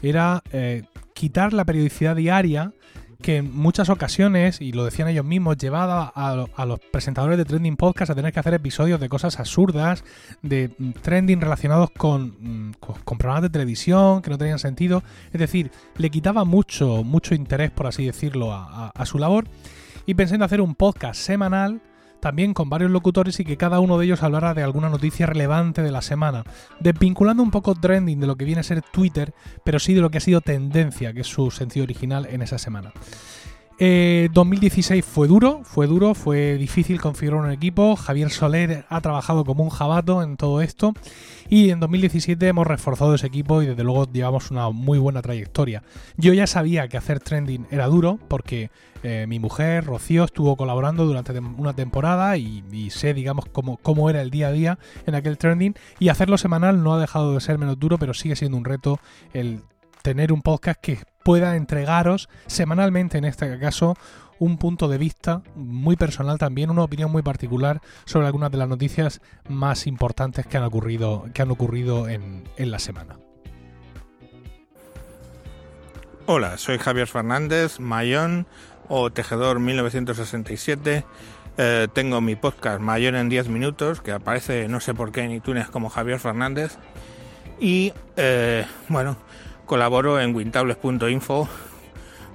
era 0.00 0.42
eh, 0.52 0.84
quitar 1.12 1.52
la 1.52 1.66
periodicidad 1.66 2.16
diaria 2.16 2.72
que 3.22 3.36
en 3.38 3.56
muchas 3.56 3.88
ocasiones, 3.88 4.60
y 4.60 4.72
lo 4.72 4.84
decían 4.84 5.08
ellos 5.08 5.24
mismos, 5.24 5.56
llevaba 5.56 6.12
a, 6.14 6.66
los 6.66 6.80
presentadores 6.80 7.38
de 7.38 7.44
Trending 7.44 7.76
Podcast 7.76 8.10
a 8.10 8.14
tener 8.14 8.32
que 8.32 8.40
hacer 8.40 8.52
episodios 8.52 9.00
de 9.00 9.08
cosas 9.08 9.38
absurdas, 9.38 10.04
de 10.42 10.70
mm, 10.76 10.90
trending 11.00 11.40
relacionados 11.40 11.90
con, 11.90 12.36
mm, 12.40 12.72
con, 12.80 13.18
programas 13.18 13.42
de 13.42 13.50
televisión 13.50 14.20
que 14.20 14.30
no 14.30 14.36
tenían 14.36 14.58
sentido. 14.58 15.02
Es 15.32 15.40
decir, 15.40 15.70
le 15.96 16.10
quitaba 16.10 16.44
mucho, 16.44 17.04
mucho 17.04 17.34
interés, 17.34 17.70
por 17.70 17.86
así 17.86 18.04
decirlo, 18.04 18.52
a, 18.52 18.88
a, 18.88 18.90
a 18.90 19.06
su 19.06 19.18
labor. 19.18 19.46
Y 20.04 20.14
pensé 20.14 20.34
en 20.34 20.42
hacer 20.42 20.60
un 20.60 20.74
podcast 20.74 21.20
semanal 21.20 21.80
también 22.22 22.54
con 22.54 22.70
varios 22.70 22.92
locutores 22.92 23.40
y 23.40 23.44
que 23.44 23.56
cada 23.56 23.80
uno 23.80 23.98
de 23.98 24.04
ellos 24.04 24.22
hablara 24.22 24.54
de 24.54 24.62
alguna 24.62 24.88
noticia 24.88 25.26
relevante 25.26 25.82
de 25.82 25.90
la 25.90 26.02
semana, 26.02 26.44
desvinculando 26.78 27.42
un 27.42 27.50
poco 27.50 27.74
trending 27.74 28.20
de 28.20 28.28
lo 28.28 28.36
que 28.36 28.44
viene 28.44 28.60
a 28.60 28.64
ser 28.64 28.80
Twitter, 28.80 29.34
pero 29.64 29.80
sí 29.80 29.92
de 29.92 30.02
lo 30.02 30.10
que 30.10 30.18
ha 30.18 30.20
sido 30.20 30.40
tendencia, 30.40 31.12
que 31.12 31.22
es 31.22 31.26
su 31.26 31.50
sentido 31.50 31.82
original 31.82 32.28
en 32.30 32.42
esa 32.42 32.58
semana. 32.58 32.92
Eh, 33.80 34.28
2016 34.32 35.04
fue 35.04 35.26
duro, 35.26 35.62
fue 35.64 35.88
duro, 35.88 36.14
fue 36.14 36.56
difícil 36.58 37.00
configurar 37.00 37.40
un 37.40 37.50
equipo. 37.50 37.96
Javier 37.96 38.30
Soler 38.30 38.84
ha 38.88 39.00
trabajado 39.00 39.44
como 39.44 39.64
un 39.64 39.70
jabato 39.70 40.22
en 40.22 40.36
todo 40.36 40.60
esto. 40.60 40.94
Y 41.48 41.70
en 41.70 41.80
2017 41.80 42.46
hemos 42.46 42.68
reforzado 42.68 43.16
ese 43.16 43.26
equipo 43.26 43.62
y 43.62 43.66
desde 43.66 43.82
luego 43.82 44.06
llevamos 44.12 44.52
una 44.52 44.70
muy 44.70 45.00
buena 45.00 45.22
trayectoria. 45.22 45.82
Yo 46.16 46.32
ya 46.32 46.46
sabía 46.46 46.86
que 46.86 46.98
hacer 46.98 47.18
trending 47.18 47.66
era 47.72 47.88
duro 47.88 48.20
porque 48.28 48.70
eh, 49.02 49.26
mi 49.28 49.38
mujer, 49.38 49.84
Rocío, 49.84 50.24
estuvo 50.24 50.56
colaborando 50.56 51.04
durante 51.04 51.38
una 51.38 51.72
temporada 51.72 52.36
y, 52.36 52.64
y 52.70 52.90
sé, 52.90 53.14
digamos, 53.14 53.46
cómo, 53.50 53.76
cómo, 53.78 54.08
era 54.10 54.22
el 54.22 54.30
día 54.30 54.48
a 54.48 54.52
día 54.52 54.78
en 55.06 55.14
aquel 55.14 55.38
trending. 55.38 55.74
Y 55.98 56.08
hacerlo 56.08 56.38
semanal 56.38 56.82
no 56.82 56.94
ha 56.94 57.00
dejado 57.00 57.34
de 57.34 57.40
ser 57.40 57.58
menos 57.58 57.78
duro, 57.78 57.98
pero 57.98 58.14
sigue 58.14 58.36
siendo 58.36 58.56
un 58.56 58.64
reto 58.64 59.00
el 59.32 59.62
tener 60.02 60.32
un 60.32 60.42
podcast 60.42 60.80
que 60.80 60.98
pueda 61.24 61.56
entregaros 61.56 62.28
semanalmente, 62.46 63.18
en 63.18 63.24
este 63.24 63.58
caso, 63.58 63.96
un 64.38 64.58
punto 64.58 64.88
de 64.88 64.98
vista 64.98 65.42
muy 65.54 65.96
personal 65.96 66.38
también, 66.38 66.70
una 66.70 66.82
opinión 66.82 67.10
muy 67.12 67.22
particular 67.22 67.80
sobre 68.04 68.26
algunas 68.26 68.50
de 68.50 68.58
las 68.58 68.68
noticias 68.68 69.20
más 69.48 69.86
importantes 69.86 70.46
que 70.46 70.56
han 70.56 70.64
ocurrido, 70.64 71.26
que 71.32 71.42
han 71.42 71.50
ocurrido 71.50 72.08
en, 72.08 72.44
en 72.56 72.70
la 72.70 72.78
semana. 72.78 73.18
Hola, 76.26 76.56
soy 76.56 76.78
Javier 76.78 77.08
Fernández, 77.08 77.80
Mayón 77.80 78.46
o 78.94 79.10
Tejedor 79.10 79.58
1967. 79.58 81.06
Eh, 81.56 81.88
tengo 81.94 82.20
mi 82.20 82.36
podcast 82.36 82.78
Mayón 82.78 83.16
en 83.16 83.30
10 83.30 83.48
minutos, 83.48 84.02
que 84.02 84.12
aparece 84.12 84.68
no 84.68 84.80
sé 84.80 84.92
por 84.92 85.12
qué 85.12 85.22
en 85.22 85.30
iTunes 85.30 85.70
como 85.70 85.88
Javier 85.88 86.18
Fernández. 86.18 86.76
Y 87.58 87.94
eh, 88.18 88.66
bueno, 88.90 89.16
colaboro 89.64 90.20
en 90.20 90.34
wintables.info 90.34 91.48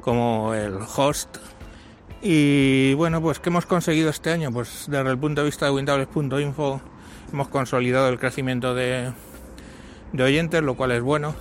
como 0.02 0.56
el 0.56 0.80
host. 0.96 1.38
Y 2.24 2.96
bueno, 2.96 3.22
pues 3.22 3.40
¿qué 3.40 3.50
hemos 3.50 3.68
conseguido 3.68 4.10
este 4.10 4.32
año? 4.32 4.52
Pues 4.52 4.86
desde 4.88 5.12
el 5.12 5.18
punto 5.20 5.42
de 5.42 5.46
vista 5.46 5.68
de 5.68 5.74
wintables.info 5.74 6.82
hemos 7.32 7.50
consolidado 7.50 8.10
el 8.10 8.18
crecimiento 8.18 8.74
de, 8.74 9.14
de 10.12 10.24
oyentes, 10.24 10.64
lo 10.64 10.74
cual 10.74 10.92
es 10.94 11.04
bueno. 11.04 11.36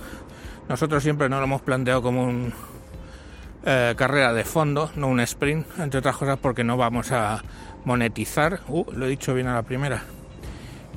Nosotros 0.69 1.01
siempre 1.01 1.27
nos 1.27 1.39
lo 1.39 1.45
hemos 1.45 1.63
planteado 1.63 2.03
como 2.03 2.25
un 2.25 2.53
eh, 3.69 3.95
carrera 3.97 4.31
de 4.31 4.45
fondo, 4.45 4.89
no 4.95 5.09
un 5.09 5.19
sprint, 5.19 5.67
entre 5.77 5.99
otras 5.99 6.15
cosas 6.15 6.39
porque 6.41 6.63
no 6.63 6.77
vamos 6.77 7.11
a 7.11 7.43
monetizar. 7.83 8.61
Uh, 8.69 8.85
lo 8.93 9.05
he 9.05 9.09
dicho 9.09 9.33
bien 9.33 9.47
a 9.47 9.55
la 9.55 9.63
primera. 9.63 10.03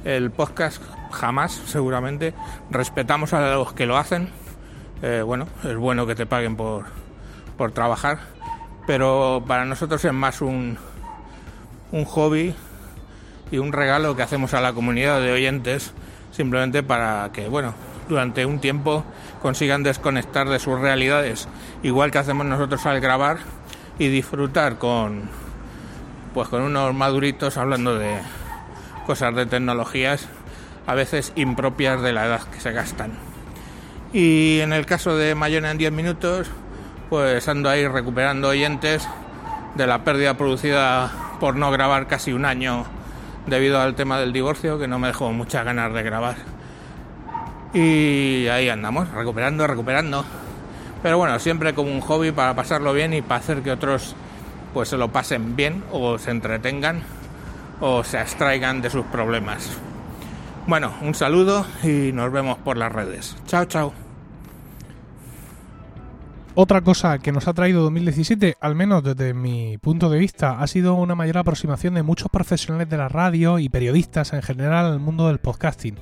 El 0.05 0.31
podcast 0.31 0.81
jamás, 1.11 1.51
seguramente. 1.67 2.33
Respetamos 2.71 3.33
a 3.33 3.55
los 3.55 3.73
que 3.73 3.87
lo 3.87 3.97
hacen. 3.97 4.29
Eh, 5.03 5.21
bueno, 5.27 5.49
es 5.65 5.77
bueno 5.77 6.07
que 6.07 6.15
te 6.15 6.27
paguen 6.27 6.55
por, 6.55 6.85
por 7.59 7.73
trabajar, 7.73 8.21
pero 8.87 9.43
para 9.49 9.65
nosotros 9.65 10.05
es 10.05 10.13
más 10.13 10.41
un, 10.41 10.79
un 11.91 12.05
hobby 12.05 12.55
y 13.51 13.59
un 13.59 13.73
regalo 13.73 14.15
que 14.15 14.23
hacemos 14.23 14.55
a 14.55 14.61
la 14.61 14.73
comunidad 14.73 15.21
de 15.21 15.33
oyentes 15.33 15.93
simplemente 16.31 16.85
para 16.85 17.31
que, 17.33 17.49
bueno, 17.49 17.75
durante 18.09 18.47
un 18.47 18.61
tiempo 18.61 19.05
consigan 19.41 19.83
desconectar 19.83 20.49
de 20.49 20.59
sus 20.59 20.79
realidades, 20.79 21.49
igual 21.83 22.11
que 22.11 22.19
hacemos 22.19 22.47
nosotros 22.47 22.85
al 22.87 23.01
grabar 23.01 23.39
y 23.99 24.09
disfrutar 24.09 24.79
con 24.79 25.29
pues 26.35 26.49
con 26.49 26.63
unos 26.63 26.95
maduritos 26.95 27.57
hablando 27.57 27.99
de 27.99 28.19
cosas 29.07 29.35
de 29.35 29.47
tecnologías 29.47 30.29
a 30.87 30.95
veces 30.95 31.33
impropias 31.37 32.01
de 32.03 32.13
la 32.13 32.27
edad 32.27 32.43
que 32.43 32.61
se 32.61 32.73
gastan. 32.73 33.13
Y 34.13 34.61
en 34.61 34.73
el 34.73 34.87
caso 34.87 35.17
de 35.17 35.35
Mayona 35.35 35.71
en 35.71 35.79
10 35.79 35.93
minutos, 35.93 36.51
pues 37.09 37.47
ando 37.49 37.69
ahí 37.69 37.87
recuperando 37.87 38.49
oyentes 38.49 39.07
de 39.75 39.87
la 39.87 40.05
pérdida 40.05 40.37
producida 40.37 41.11
por 41.39 41.57
no 41.57 41.71
grabar 41.71 42.07
casi 42.07 42.33
un 42.33 42.45
año 42.45 42.85
debido 43.47 43.81
al 43.81 43.95
tema 43.95 44.19
del 44.19 44.33
divorcio, 44.33 44.79
que 44.79 44.89
no 44.89 44.99
me 44.99 45.09
dejó 45.09 45.33
muchas 45.33 45.65
ganas 45.65 45.93
de 45.93 46.03
grabar. 46.03 46.37
Y 47.73 48.49
ahí 48.49 48.69
andamos, 48.69 49.11
recuperando, 49.11 49.67
recuperando. 49.67 50.25
Pero 51.03 51.19
bueno, 51.19 51.39
siempre 51.39 51.75
como 51.75 51.91
un 51.91 52.01
hobby 52.01 52.33
para 52.33 52.55
pasarlo 52.55 52.93
bien 52.93 53.15
y 53.15 53.23
para 53.23 53.41
hacer 53.41 53.63
que 53.63 53.71
otros 53.71 54.15
pues 54.75 54.89
se 54.89 54.97
lo 54.97 55.09
pasen 55.09 55.57
bien 55.57 55.83
o 55.93 56.19
se 56.19 56.31
entretengan 56.31 57.03
o 57.81 58.05
se 58.05 58.19
abstraigan 58.19 58.83
de 58.83 58.91
sus 58.91 59.05
problemas. 59.07 59.71
Bueno, 60.67 60.93
un 61.01 61.15
saludo 61.15 61.67
y 61.83 62.13
nos 62.13 62.31
vemos 62.31 62.59
por 62.59 62.77
las 62.77 62.93
redes. 62.93 63.37
Chao, 63.47 63.65
chao. 63.65 63.93
Otra 66.55 66.83
cosa 66.83 67.19
que 67.19 67.33
nos 67.33 67.49
ha 67.49 67.55
traído 67.55 67.83
2017, 67.83 68.57
al 68.61 68.75
menos 68.75 69.03
desde 69.03 69.33
mi 69.33 69.79
punto 69.79 70.11
de 70.11 70.19
vista, 70.19 70.61
ha 70.61 70.67
sido 70.67 70.95
una 70.95 71.15
mayor 71.15 71.39
aproximación 71.39 71.95
de 71.95 72.03
muchos 72.03 72.29
profesionales 72.29 72.89
de 72.91 72.97
la 72.97 73.09
radio 73.09 73.59
y 73.59 73.69
periodistas 73.69 74.33
en 74.33 74.43
general 74.43 74.87
al 74.87 75.01
mundo 75.01 75.29
del 75.29 75.39
podcasting 75.39 75.97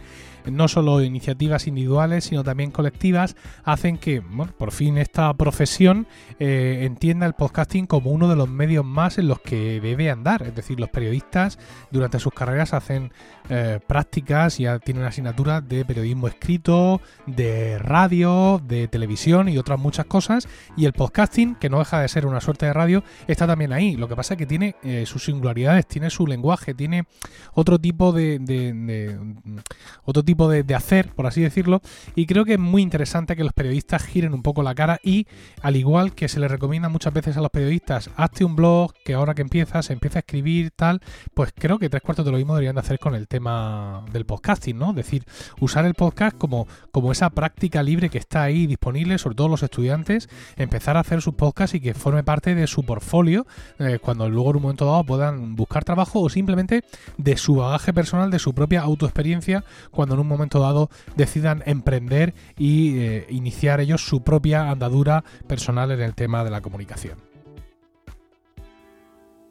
no 0.47 0.69
solo 0.69 1.03
iniciativas 1.03 1.67
individuales, 1.67 2.25
sino 2.25 2.45
también 2.45 2.71
colectivas, 2.71 3.37
hacen 3.65 3.99
que, 3.99 4.23
por 4.59 4.73
fin 4.73 4.99
esta 4.99 5.33
profesión 5.35 6.07
eh, 6.39 6.81
entienda 6.83 7.27
el 7.27 7.35
podcasting 7.35 7.87
como 7.87 8.11
uno 8.11 8.29
de 8.29 8.37
los 8.37 8.49
medios 8.49 8.85
más 8.85 9.19
en 9.19 9.29
los 9.29 9.41
que 9.41 9.81
debe 9.81 10.11
andar. 10.11 10.43
Es 10.43 10.55
decir, 10.55 10.79
los 10.81 10.91
periodistas 10.91 11.59
durante 11.91 12.19
sus 12.19 12.33
carreras 12.33 12.75
hacen 12.75 13.13
eh, 13.51 13.81
prácticas 13.87 14.61
y 14.61 14.67
tienen 14.85 15.05
asignaturas 15.05 15.67
de 15.67 15.85
periodismo 15.85 16.29
escrito, 16.29 17.01
de 17.27 17.79
radio, 17.79 18.61
de 18.65 18.89
televisión 18.89 19.49
y 19.49 19.59
otras 19.59 19.79
muchas 19.79 20.07
cosas. 20.07 20.49
Y 20.77 20.85
el 20.85 20.93
podcasting, 20.93 21.55
que 21.55 21.71
no 21.71 21.79
deja 21.79 22.01
de 22.01 22.09
ser 22.09 22.27
una 22.27 22.41
suerte 22.41 22.67
de 22.67 22.73
radio, 22.73 23.03
está 23.27 23.47
también 23.47 23.73
ahí. 23.73 23.97
Lo 23.97 24.09
que 24.09 24.17
pasa 24.17 24.35
es 24.35 24.39
que 24.39 24.47
tiene 24.47 24.77
eh, 24.83 25.05
sus 25.07 25.25
singularidades, 25.25 25.87
tiene 25.87 26.11
su 26.11 26.27
lenguaje, 26.27 26.75
tiene 26.75 27.07
otro 27.55 27.79
tipo 27.79 28.13
de, 28.13 28.39
de, 28.39 29.19
tipo 30.29 30.51
de, 30.51 30.75
hacer, 30.75 31.09
por 31.15 31.27
así 31.27 31.41
decirlo, 31.41 31.81
y 32.15 32.27
creo 32.27 32.45
que 32.45 32.53
es 32.53 32.59
muy 32.59 32.83
interesante 32.83 33.35
que 33.35 33.45
los 33.45 33.55
periodistas 33.55 34.05
giren 34.05 34.35
un 34.35 34.43
poco 34.43 34.63
la 34.63 34.75
cara 34.75 35.01
y, 35.03 35.27
al 35.63 35.75
igual 35.75 36.13
que 36.13 36.29
se 36.29 36.39
les 36.39 36.51
recomienda 36.51 36.91
muchas 36.91 37.15
veces 37.15 37.39
a 37.39 37.41
los 37.41 37.51
periodistas, 37.51 38.11
hazte 38.15 38.45
un 38.45 38.55
blog, 38.55 38.93
que 39.07 39.15
ahora 39.15 39.35
que 39.35 39.41
empiezas, 39.41 39.89
empieza 39.89 40.19
a 40.19 40.21
escribir, 40.21 40.71
tal, 40.77 41.01
pues 41.33 41.55
creo 41.57 41.79
que 41.79 41.89
tres 41.89 42.03
cuartos 42.03 42.27
de 42.27 42.31
lo 42.31 42.37
mismo 42.37 42.53
deberían 42.53 42.75
de 42.75 42.83
hacer 42.83 42.99
con 42.99 43.15
el 43.15 43.27
tema 43.27 44.05
del 44.13 44.27
podcasting, 44.27 44.77
¿no? 44.77 44.91
Es 44.91 44.97
decir, 44.97 45.25
usar 45.61 45.87
el 45.87 45.95
podcast 45.95 46.37
como, 46.37 46.69
como 46.91 47.11
esa 47.11 47.31
práctica 47.31 47.83
libre 47.83 48.11
que 48.11 48.19
está 48.19 48.43
ahí 48.43 48.67
disponible, 48.67 49.17
sobre 49.17 49.37
todo 49.37 49.49
los 49.49 49.63
estudiantes, 49.63 50.29
empezar 50.57 50.99
a 50.99 51.01
hacer 51.01 51.23
sus 51.23 51.37
podcasts 51.37 51.75
y 51.75 51.81
que 51.81 51.95
forme 51.95 52.23
parte 52.23 52.55
de 52.55 52.67
su 52.67 52.83
portfolio 52.83 53.47
eh, 53.79 53.99
cuando 53.99 54.29
luego 54.29 54.51
en 54.51 54.57
un 54.57 54.63
momento 54.63 54.85
dado 54.85 55.05
puedan 55.05 55.57
buscar 55.57 55.85
trabajo 55.85 56.21
o 56.21 56.29
simplemente 56.29 56.85
de 57.17 57.39
su 57.39 57.55
bagaje 57.55 57.95
personal, 57.95 58.31
de 58.31 58.39
su 58.39 58.53
propia 58.53 58.83
autoexperiencia, 58.83 59.65
cuando 59.91 60.18
en 60.19 60.23
un 60.23 60.29
momento 60.29 60.59
dado 60.61 60.91
decidan 61.17 61.63
emprender 61.65 62.35
y 62.59 62.99
eh, 62.99 63.27
iniciar 63.31 63.81
ellos 63.81 64.05
su 64.05 64.23
propia 64.23 64.71
andadura 64.71 65.25
personal 65.47 65.93
en 65.93 66.01
el 66.01 66.15
tema 66.15 66.43
de 66.43 66.51
la 66.51 66.61
comunicación. 66.61 67.19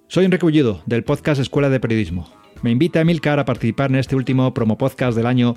Soy 0.08 0.26
Enrique 0.26 0.46
Ullido, 0.46 0.82
del 0.86 1.04
podcast 1.04 1.40
Escuela 1.40 1.70
de 1.70 1.80
Periodismo. 1.80 2.30
Me 2.62 2.72
invita 2.72 3.02
Emilcar 3.02 3.40
a 3.40 3.46
participar 3.46 3.92
en 3.92 3.98
este 3.98 4.16
último 4.16 4.54
promo 4.54 4.78
podcast 4.78 5.16
del 5.16 5.26
año 5.26 5.56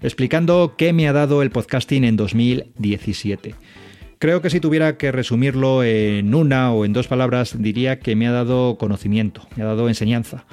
explicando 0.00 0.74
qué 0.76 0.92
me 0.92 1.08
ha 1.08 1.12
dado 1.12 1.42
el 1.42 1.50
podcasting 1.50 2.04
en 2.04 2.16
2017. 2.16 3.54
Creo 4.18 4.42
que 4.42 4.50
si 4.50 4.60
tuviera 4.60 4.96
que 4.96 5.10
resumirlo 5.10 5.82
en 5.82 6.34
una 6.34 6.72
o 6.72 6.84
en 6.84 6.92
dos 6.92 7.08
palabras, 7.08 7.60
diría 7.60 7.98
que 7.98 8.14
me 8.14 8.28
ha 8.28 8.32
dado 8.32 8.78
conocimiento, 8.78 9.48
me 9.56 9.64
ha 9.64 9.66
dado 9.66 9.88
enseñanza. 9.88 10.44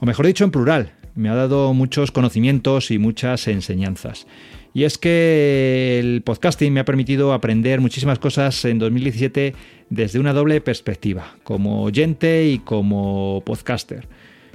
O 0.00 0.06
mejor 0.06 0.26
dicho, 0.26 0.44
en 0.44 0.50
plural, 0.50 0.92
me 1.14 1.28
ha 1.28 1.34
dado 1.34 1.72
muchos 1.74 2.10
conocimientos 2.10 2.90
y 2.90 2.98
muchas 2.98 3.48
enseñanzas. 3.48 4.26
Y 4.72 4.84
es 4.84 4.98
que 4.98 6.00
el 6.00 6.22
podcasting 6.22 6.72
me 6.72 6.80
ha 6.80 6.84
permitido 6.84 7.32
aprender 7.32 7.80
muchísimas 7.80 8.18
cosas 8.18 8.64
en 8.64 8.80
2017 8.80 9.54
desde 9.88 10.18
una 10.18 10.32
doble 10.32 10.60
perspectiva, 10.60 11.36
como 11.44 11.84
oyente 11.84 12.46
y 12.46 12.58
como 12.58 13.42
podcaster. 13.46 14.08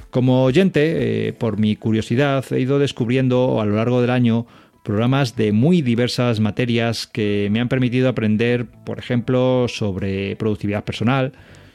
Como 0.10 0.44
oyente, 0.44 1.28
eh, 1.28 1.34
por 1.34 1.58
mi 1.58 1.76
curiosidad, 1.76 2.44
he 2.52 2.60
ido 2.60 2.80
descubriendo 2.80 3.62
a 3.62 3.66
lo 3.66 3.76
largo 3.76 4.02
del 4.02 4.10
año 4.10 4.46
programas 4.84 5.36
de 5.36 5.52
muy 5.52 5.82
diversas 5.82 6.40
materias 6.40 7.06
que 7.06 7.48
me 7.52 7.60
han 7.60 7.70
permitido 7.70 8.10
aprender, 8.10 8.66
por 8.66 9.00
ejemplo, 9.00 9.68
sobre 9.68 10.36
productividad 10.36 10.84
personal, 10.84 11.34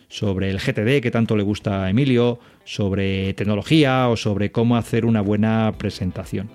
sobre 0.08 0.50
el 0.50 0.58
GTD 0.58 1.00
que 1.00 1.10
tanto 1.10 1.36
le 1.36 1.42
gusta 1.44 1.84
a 1.84 1.90
Emilio, 1.90 2.40
sobre 2.64 3.34
tecnología 3.34 4.08
o 4.08 4.16
sobre 4.16 4.50
cómo 4.52 4.76
hacer 4.76 5.04
una 5.04 5.20
buena 5.20 5.72
presentación. 5.76 6.50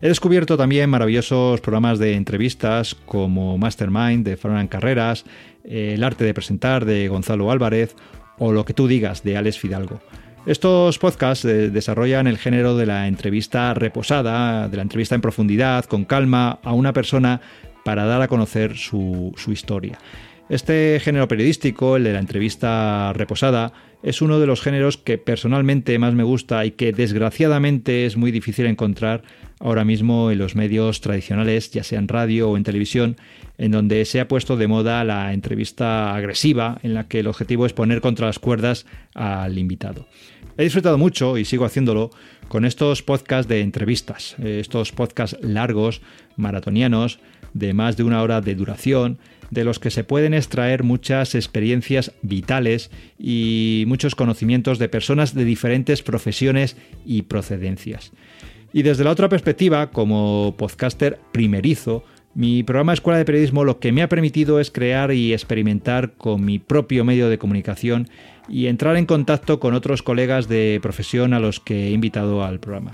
He 0.00 0.08
descubierto 0.08 0.56
también 0.56 0.90
maravillosos 0.90 1.60
programas 1.60 1.98
de 1.98 2.14
entrevistas 2.14 2.94
como 2.94 3.56
Mastermind 3.56 4.24
de 4.26 4.36
Fernán 4.36 4.68
Carreras, 4.68 5.24
El 5.64 6.04
arte 6.04 6.24
de 6.24 6.34
presentar 6.34 6.84
de 6.84 7.08
Gonzalo 7.08 7.50
Álvarez 7.50 7.96
o 8.38 8.52
Lo 8.52 8.64
que 8.64 8.74
tú 8.74 8.86
digas 8.86 9.22
de 9.22 9.36
Alex 9.36 9.58
Fidalgo. 9.58 10.00
Estos 10.46 10.98
podcasts 10.98 11.46
eh, 11.46 11.70
desarrollan 11.70 12.26
el 12.26 12.36
género 12.36 12.76
de 12.76 12.84
la 12.84 13.08
entrevista 13.08 13.72
reposada, 13.72 14.68
de 14.68 14.76
la 14.76 14.82
entrevista 14.82 15.14
en 15.14 15.22
profundidad, 15.22 15.86
con 15.86 16.04
calma, 16.04 16.58
a 16.62 16.74
una 16.74 16.92
persona 16.92 17.40
para 17.82 18.04
dar 18.04 18.20
a 18.20 18.28
conocer 18.28 18.76
su, 18.76 19.32
su 19.36 19.52
historia. 19.52 19.98
Este 20.50 21.00
género 21.00 21.26
periodístico, 21.26 21.96
el 21.96 22.04
de 22.04 22.12
la 22.12 22.18
entrevista 22.18 23.14
reposada, 23.14 23.72
es 24.02 24.20
uno 24.20 24.38
de 24.38 24.46
los 24.46 24.60
géneros 24.60 24.98
que 24.98 25.16
personalmente 25.16 25.98
más 25.98 26.12
me 26.12 26.22
gusta 26.22 26.66
y 26.66 26.72
que 26.72 26.92
desgraciadamente 26.92 28.04
es 28.04 28.18
muy 28.18 28.30
difícil 28.30 28.66
encontrar 28.66 29.22
ahora 29.58 29.86
mismo 29.86 30.30
en 30.30 30.36
los 30.36 30.54
medios 30.54 31.00
tradicionales, 31.00 31.70
ya 31.70 31.82
sea 31.82 31.98
en 31.98 32.08
radio 32.08 32.50
o 32.50 32.56
en 32.58 32.64
televisión, 32.64 33.16
en 33.56 33.72
donde 33.72 34.04
se 34.04 34.20
ha 34.20 34.28
puesto 34.28 34.58
de 34.58 34.68
moda 34.68 35.02
la 35.04 35.32
entrevista 35.32 36.14
agresiva, 36.14 36.78
en 36.82 36.92
la 36.92 37.08
que 37.08 37.20
el 37.20 37.26
objetivo 37.26 37.64
es 37.64 37.72
poner 37.72 38.02
contra 38.02 38.26
las 38.26 38.38
cuerdas 38.38 38.84
al 39.14 39.56
invitado. 39.56 40.06
He 40.58 40.64
disfrutado 40.64 40.98
mucho 40.98 41.38
y 41.38 41.46
sigo 41.46 41.64
haciéndolo 41.64 42.10
con 42.48 42.66
estos 42.66 43.02
podcasts 43.02 43.48
de 43.48 43.62
entrevistas, 43.62 44.36
eh, 44.38 44.58
estos 44.60 44.92
podcasts 44.92 45.38
largos, 45.40 46.02
maratonianos, 46.36 47.18
de 47.54 47.72
más 47.72 47.96
de 47.96 48.04
una 48.04 48.22
hora 48.22 48.40
de 48.40 48.54
duración, 48.54 49.18
de 49.50 49.64
los 49.64 49.78
que 49.78 49.90
se 49.90 50.04
pueden 50.04 50.34
extraer 50.34 50.82
muchas 50.82 51.34
experiencias 51.34 52.12
vitales 52.22 52.90
y 53.18 53.84
muchos 53.86 54.14
conocimientos 54.14 54.78
de 54.78 54.88
personas 54.88 55.34
de 55.34 55.44
diferentes 55.44 56.02
profesiones 56.02 56.76
y 57.06 57.22
procedencias. 57.22 58.12
Y 58.72 58.82
desde 58.82 59.04
la 59.04 59.12
otra 59.12 59.28
perspectiva, 59.28 59.90
como 59.90 60.54
podcaster 60.58 61.18
primerizo, 61.32 62.04
mi 62.34 62.64
programa 62.64 62.92
Escuela 62.92 63.18
de 63.18 63.24
Periodismo 63.24 63.62
lo 63.62 63.78
que 63.78 63.92
me 63.92 64.02
ha 64.02 64.08
permitido 64.08 64.58
es 64.58 64.72
crear 64.72 65.12
y 65.12 65.32
experimentar 65.32 66.14
con 66.14 66.44
mi 66.44 66.58
propio 66.58 67.04
medio 67.04 67.28
de 67.28 67.38
comunicación 67.38 68.08
y 68.48 68.66
entrar 68.66 68.96
en 68.96 69.06
contacto 69.06 69.60
con 69.60 69.74
otros 69.74 70.02
colegas 70.02 70.48
de 70.48 70.80
profesión 70.82 71.32
a 71.32 71.38
los 71.38 71.60
que 71.60 71.86
he 71.86 71.90
invitado 71.92 72.44
al 72.44 72.58
programa. 72.58 72.92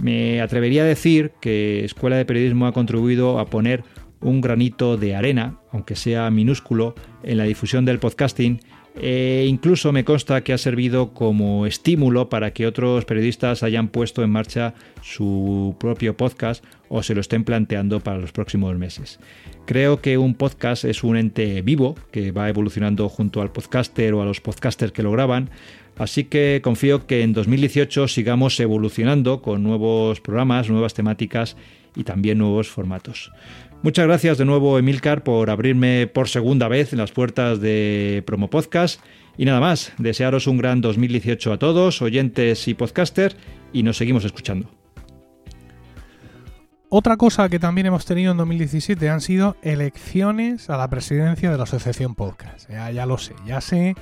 Me 0.00 0.40
atrevería 0.40 0.82
a 0.82 0.86
decir 0.86 1.32
que 1.40 1.84
Escuela 1.84 2.16
de 2.16 2.24
Periodismo 2.24 2.66
ha 2.66 2.72
contribuido 2.72 3.38
a 3.38 3.46
poner 3.46 3.84
un 4.20 4.40
granito 4.40 4.96
de 4.96 5.14
arena, 5.14 5.58
aunque 5.72 5.96
sea 5.96 6.30
minúsculo, 6.30 6.94
en 7.22 7.38
la 7.38 7.44
difusión 7.44 7.84
del 7.84 7.98
podcasting 7.98 8.60
e 9.00 9.46
incluso 9.48 9.92
me 9.92 10.04
consta 10.04 10.42
que 10.42 10.52
ha 10.52 10.58
servido 10.58 11.12
como 11.12 11.66
estímulo 11.66 12.28
para 12.28 12.52
que 12.52 12.66
otros 12.66 13.04
periodistas 13.04 13.62
hayan 13.62 13.88
puesto 13.88 14.24
en 14.24 14.30
marcha 14.30 14.74
su 15.02 15.76
propio 15.78 16.16
podcast 16.16 16.64
o 16.88 17.02
se 17.02 17.14
lo 17.14 17.20
estén 17.20 17.44
planteando 17.44 18.00
para 18.00 18.18
los 18.18 18.32
próximos 18.32 18.76
meses. 18.76 19.20
Creo 19.66 20.00
que 20.00 20.18
un 20.18 20.34
podcast 20.34 20.84
es 20.84 21.04
un 21.04 21.16
ente 21.16 21.62
vivo 21.62 21.94
que 22.10 22.32
va 22.32 22.48
evolucionando 22.48 23.08
junto 23.08 23.40
al 23.40 23.52
podcaster 23.52 24.14
o 24.14 24.22
a 24.22 24.24
los 24.24 24.40
podcasters 24.40 24.92
que 24.92 25.02
lo 25.02 25.12
graban, 25.12 25.50
así 25.96 26.24
que 26.24 26.60
confío 26.64 27.06
que 27.06 27.22
en 27.22 27.34
2018 27.34 28.08
sigamos 28.08 28.58
evolucionando 28.58 29.42
con 29.42 29.62
nuevos 29.62 30.20
programas, 30.20 30.70
nuevas 30.70 30.94
temáticas 30.94 31.56
y 31.94 32.04
también 32.04 32.38
nuevos 32.38 32.68
formatos. 32.68 33.30
Muchas 33.82 34.06
gracias 34.06 34.38
de 34.38 34.44
nuevo, 34.44 34.76
Emilcar, 34.78 35.22
por 35.22 35.50
abrirme 35.50 36.08
por 36.08 36.28
segunda 36.28 36.66
vez 36.66 36.92
en 36.92 36.98
las 36.98 37.12
puertas 37.12 37.60
de 37.60 38.24
Promo 38.26 38.50
Podcast. 38.50 39.00
Y 39.36 39.44
nada 39.44 39.60
más, 39.60 39.92
desearos 39.98 40.48
un 40.48 40.58
gran 40.58 40.80
2018 40.80 41.52
a 41.52 41.58
todos, 41.58 42.02
oyentes 42.02 42.66
y 42.66 42.74
podcasters, 42.74 43.36
y 43.72 43.84
nos 43.84 43.96
seguimos 43.96 44.24
escuchando. 44.24 44.77
Otra 46.90 47.18
cosa 47.18 47.50
que 47.50 47.58
también 47.58 47.86
hemos 47.86 48.06
tenido 48.06 48.32
en 48.32 48.38
2017 48.38 49.10
han 49.10 49.20
sido 49.20 49.56
elecciones 49.60 50.70
a 50.70 50.78
la 50.78 50.88
presidencia 50.88 51.50
de 51.50 51.58
la 51.58 51.64
Asociación 51.64 52.14
Podcast. 52.14 52.70
Ya, 52.70 53.04
lo 53.04 53.18
sé, 53.18 53.34
ya 53.44 53.60
sé 53.60 53.94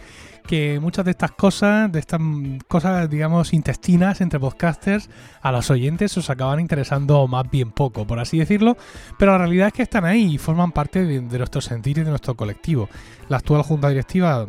que 0.46 0.78
muchas 0.78 1.04
de 1.04 1.10
estas 1.10 1.32
cosas, 1.32 1.90
de 1.90 1.98
estas 1.98 2.20
cosas, 2.68 3.10
digamos, 3.10 3.52
intestinas 3.52 4.20
entre 4.20 4.38
podcasters, 4.38 5.10
a 5.42 5.50
los 5.50 5.68
oyentes 5.68 6.16
os 6.16 6.30
acaban 6.30 6.60
interesando 6.60 7.26
más 7.26 7.50
bien 7.50 7.72
poco, 7.72 8.06
por 8.06 8.20
así 8.20 8.38
decirlo, 8.38 8.76
pero 9.18 9.32
la 9.32 9.38
realidad 9.38 9.66
es 9.66 9.72
que 9.72 9.82
están 9.82 10.04
ahí 10.04 10.34
y 10.34 10.38
forman 10.38 10.70
parte 10.70 11.04
de, 11.04 11.20
nuestro 11.22 11.60
sentir 11.60 11.98
y 11.98 12.04
de 12.04 12.10
nuestro 12.10 12.36
colectivo. 12.36 12.88
La 13.28 13.38
actual 13.38 13.62
junta 13.62 13.88
directiva 13.88 14.46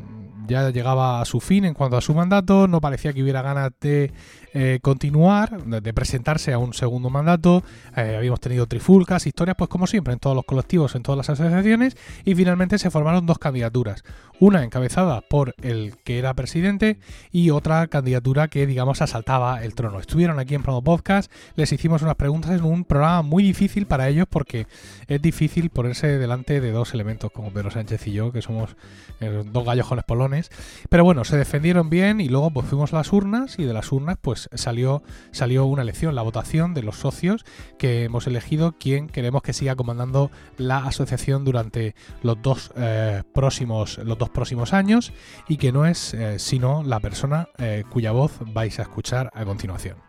ya 0.47 0.69
llegaba 0.69 1.21
a 1.21 1.25
su 1.25 1.39
fin 1.39 1.65
en 1.65 1.73
cuanto 1.73 1.97
a 1.97 2.01
su 2.01 2.13
mandato, 2.13 2.67
no 2.67 2.81
parecía 2.81 3.13
que 3.13 3.23
hubiera 3.23 3.41
ganas 3.41 3.71
de 3.81 4.11
eh, 4.59 4.79
continuar, 4.81 5.63
de, 5.65 5.93
presentarse 5.93 6.51
a 6.51 6.57
un 6.57 6.73
segundo 6.73 7.11
mandato. 7.11 7.61
Eh, 7.95 8.15
habíamos 8.17 8.39
tenido 8.39 8.65
trifulcas, 8.65 9.27
historias, 9.27 9.55
pues 9.55 9.69
como 9.69 9.85
siempre, 9.85 10.13
en 10.13 10.19
todos 10.19 10.35
los 10.35 10.45
colectivos, 10.45 10.95
en 10.95 11.03
todas 11.03 11.15
las 11.15 11.29
asociaciones, 11.29 11.95
y 12.25 12.33
finalmente 12.33 12.79
se 12.79 12.89
formaron 12.89 13.27
dos 13.27 13.37
candidaturas. 13.37 14.03
Una 14.39 14.63
encabezada 14.63 15.21
por 15.21 15.53
el 15.61 15.97
que 16.03 16.17
era 16.17 16.33
presidente 16.33 16.97
y 17.31 17.51
otra 17.51 17.85
candidatura 17.85 18.47
que, 18.47 18.65
digamos, 18.65 19.03
asaltaba 19.03 19.63
el 19.63 19.75
trono. 19.75 19.99
Estuvieron 19.99 20.39
aquí 20.39 20.55
en 20.55 20.63
Promo 20.63 20.83
Podcast, 20.83 21.31
les 21.55 21.71
hicimos 21.71 22.01
unas 22.01 22.15
preguntas 22.15 22.49
en 22.49 22.63
un 22.63 22.83
programa 22.83 23.21
muy 23.21 23.43
difícil 23.43 23.85
para 23.85 24.09
ellos 24.09 24.25
porque 24.27 24.65
es 25.07 25.21
difícil 25.21 25.69
ponerse 25.69 26.17
delante 26.17 26.61
de 26.61 26.71
dos 26.71 26.95
elementos 26.95 27.31
como 27.31 27.51
Pedro 27.51 27.69
Sánchez 27.69 28.07
y 28.07 28.13
yo, 28.13 28.31
que 28.31 28.41
somos 28.41 28.75
eh, 29.19 29.43
dos 29.45 29.65
gallojones 29.65 30.03
polones. 30.03 30.49
Pero 30.89 31.03
bueno, 31.03 31.25
se 31.25 31.37
defendieron 31.37 31.91
bien 31.91 32.21
y 32.21 32.27
luego 32.27 32.49
pues 32.49 32.65
fuimos 32.65 32.91
a 32.93 32.97
las 32.97 33.13
urnas 33.13 33.59
y 33.59 33.65
de 33.65 33.73
las 33.73 33.91
urnas 33.91 34.17
salió, 34.53 35.03
salió 35.31 35.65
una 35.65 35.81
elección, 35.81 36.15
la 36.15 36.21
votación 36.21 36.73
de 36.73 36.83
los 36.83 36.97
socios 36.97 37.45
que 37.77 38.03
hemos 38.03 38.27
elegido 38.27 38.75
quién 38.79 39.07
queremos 39.07 39.41
que 39.41 39.53
siga 39.53 39.75
comandando 39.75 40.31
la 40.57 40.79
asociación 40.79 41.45
durante 41.45 41.95
los 42.21 42.41
dos, 42.41 42.71
eh, 42.75 43.23
próximos, 43.33 43.97
los 43.99 44.17
dos 44.17 44.29
próximos 44.29 44.73
años 44.73 45.13
y 45.47 45.57
que 45.57 45.71
no 45.71 45.85
es 45.85 46.13
eh, 46.13 46.39
sino 46.39 46.83
la 46.83 46.99
persona 46.99 47.49
eh, 47.57 47.83
cuya 47.89 48.11
voz 48.11 48.39
vais 48.53 48.79
a 48.79 48.83
escuchar 48.83 49.31
a 49.33 49.45
continuación. 49.45 50.06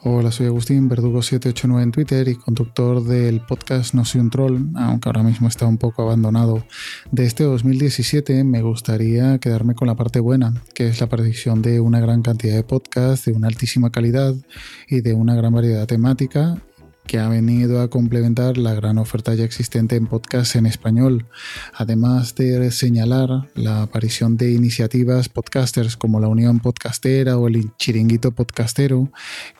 Hola, 0.00 0.30
soy 0.30 0.46
Agustín 0.46 0.88
Verdugo789 0.88 1.82
en 1.82 1.92
Twitter 1.92 2.28
y 2.28 2.34
conductor 2.34 3.02
del 3.02 3.40
podcast 3.40 3.94
No 3.94 4.04
soy 4.04 4.20
un 4.20 4.30
troll, 4.30 4.58
aunque 4.74 5.08
ahora 5.08 5.22
mismo 5.22 5.48
está 5.48 5.66
un 5.66 5.78
poco 5.78 6.02
abandonado. 6.02 6.64
De 7.10 7.24
este 7.24 7.44
2017 7.44 8.44
me 8.44 8.62
gustaría 8.62 9.38
quedarme 9.38 9.74
con 9.74 9.88
la 9.88 9.94
parte 9.94 10.20
buena, 10.20 10.54
que 10.74 10.88
es 10.88 11.00
la 11.00 11.06
aparición 11.06 11.62
de 11.62 11.80
una 11.80 12.00
gran 12.00 12.22
cantidad 12.22 12.54
de 12.54 12.64
podcasts 12.64 13.26
de 13.26 13.32
una 13.32 13.48
altísima 13.48 13.90
calidad 13.90 14.34
y 14.88 15.00
de 15.00 15.14
una 15.14 15.34
gran 15.34 15.52
variedad 15.52 15.86
temática 15.86 16.56
que 17.06 17.18
ha 17.18 17.28
venido 17.28 17.80
a 17.80 17.88
complementar 17.88 18.56
la 18.58 18.74
gran 18.74 18.98
oferta 18.98 19.34
ya 19.34 19.44
existente 19.44 19.96
en 19.96 20.06
podcast 20.06 20.56
en 20.56 20.66
español, 20.66 21.26
además 21.74 22.34
de 22.34 22.70
señalar 22.70 23.48
la 23.54 23.82
aparición 23.82 24.36
de 24.36 24.52
iniciativas 24.52 25.28
podcasters 25.28 25.96
como 25.96 26.20
la 26.20 26.28
Unión 26.28 26.60
Podcastera 26.60 27.38
o 27.38 27.48
el 27.48 27.76
Chiringuito 27.76 28.32
Podcastero, 28.32 29.10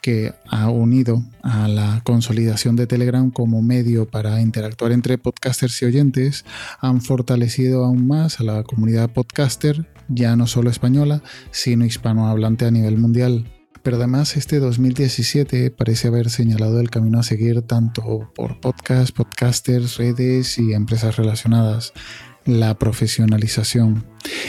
que 0.00 0.32
ha 0.48 0.70
unido 0.70 1.22
a 1.42 1.68
la 1.68 2.00
consolidación 2.04 2.76
de 2.76 2.86
Telegram 2.86 3.30
como 3.30 3.62
medio 3.62 4.06
para 4.06 4.40
interactuar 4.40 4.92
entre 4.92 5.18
podcasters 5.18 5.82
y 5.82 5.86
oyentes, 5.86 6.44
han 6.80 7.00
fortalecido 7.00 7.84
aún 7.84 8.06
más 8.06 8.40
a 8.40 8.44
la 8.44 8.62
comunidad 8.62 9.10
podcaster, 9.10 9.86
ya 10.08 10.36
no 10.36 10.46
solo 10.46 10.70
española, 10.70 11.22
sino 11.50 11.84
hispanohablante 11.84 12.66
a 12.66 12.70
nivel 12.70 12.98
mundial 12.98 13.53
pero 13.84 13.98
además 13.98 14.36
este 14.36 14.58
2017 14.58 15.70
parece 15.70 16.08
haber 16.08 16.30
señalado 16.30 16.80
el 16.80 16.88
camino 16.90 17.20
a 17.20 17.22
seguir 17.22 17.60
tanto 17.62 18.32
por 18.34 18.58
podcasts, 18.58 19.12
podcasters, 19.12 19.98
redes 19.98 20.58
y 20.58 20.72
empresas 20.72 21.16
relacionadas 21.16 21.92
la 22.46 22.74
profesionalización. 22.78 24.06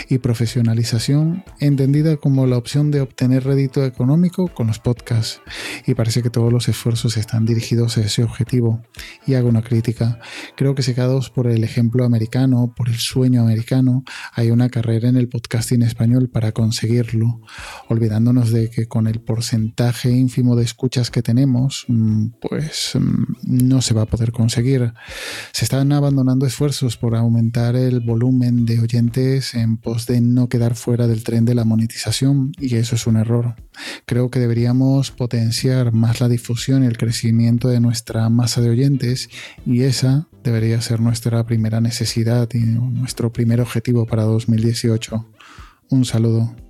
Y 0.09 0.19
profesionalización 0.19 1.43
entendida 1.59 2.17
como 2.17 2.45
la 2.47 2.57
opción 2.57 2.91
de 2.91 3.01
obtener 3.01 3.43
rédito 3.43 3.85
económico 3.85 4.47
con 4.47 4.67
los 4.67 4.79
podcasts. 4.79 5.41
Y 5.85 5.95
parece 5.95 6.21
que 6.21 6.29
todos 6.29 6.51
los 6.51 6.67
esfuerzos 6.67 7.17
están 7.17 7.45
dirigidos 7.45 7.97
a 7.97 8.01
ese 8.01 8.23
objetivo. 8.23 8.81
Y 9.25 9.33
hago 9.33 9.49
una 9.49 9.63
crítica. 9.63 10.19
Creo 10.55 10.75
que 10.75 10.83
secados 10.83 11.29
por 11.29 11.47
el 11.47 11.63
ejemplo 11.63 12.05
americano, 12.05 12.73
por 12.75 12.89
el 12.89 12.97
sueño 12.97 13.41
americano, 13.41 14.03
hay 14.33 14.51
una 14.51 14.69
carrera 14.69 15.09
en 15.09 15.17
el 15.17 15.29
podcasting 15.29 15.81
español 15.81 16.29
para 16.29 16.51
conseguirlo. 16.51 17.41
Olvidándonos 17.89 18.51
de 18.51 18.69
que 18.69 18.87
con 18.87 19.07
el 19.07 19.21
porcentaje 19.21 20.11
ínfimo 20.11 20.55
de 20.55 20.63
escuchas 20.63 21.11
que 21.11 21.21
tenemos, 21.21 21.85
mm, 21.87 22.27
pues 22.41 22.91
mm, 22.95 23.23
no 23.43 23.81
se 23.81 23.93
va 23.93 24.03
a 24.03 24.05
poder 24.05 24.31
conseguir. 24.31 24.93
Se 25.51 25.65
están 25.65 25.91
abandonando 25.91 26.45
esfuerzos 26.45 26.97
por 26.97 27.15
aumentar 27.15 27.75
el 27.75 27.99
volumen 27.99 28.65
de 28.65 28.79
oyentes 28.79 29.53
en 29.55 29.64
pos 29.77 30.05
de 30.05 30.21
no 30.21 30.49
quedar 30.49 30.75
fuera 30.75 31.07
del 31.07 31.23
tren 31.23 31.45
de 31.45 31.55
la 31.55 31.65
monetización 31.65 32.51
y 32.59 32.75
eso 32.75 32.95
es 32.95 33.07
un 33.07 33.17
error. 33.17 33.55
Creo 34.05 34.29
que 34.29 34.39
deberíamos 34.39 35.11
potenciar 35.11 35.91
más 35.91 36.21
la 36.21 36.29
difusión 36.29 36.83
y 36.83 36.87
el 36.87 36.97
crecimiento 36.97 37.67
de 37.67 37.79
nuestra 37.79 38.29
masa 38.29 38.61
de 38.61 38.69
oyentes 38.69 39.29
y 39.65 39.81
esa 39.81 40.27
debería 40.43 40.79
ser 40.81 40.99
nuestra 40.99 41.45
primera 41.45 41.81
necesidad 41.81 42.47
y 42.53 42.59
nuestro 42.59 43.33
primer 43.33 43.61
objetivo 43.61 44.05
para 44.05 44.23
2018. 44.23 45.25
Un 45.89 46.05
saludo. 46.05 46.64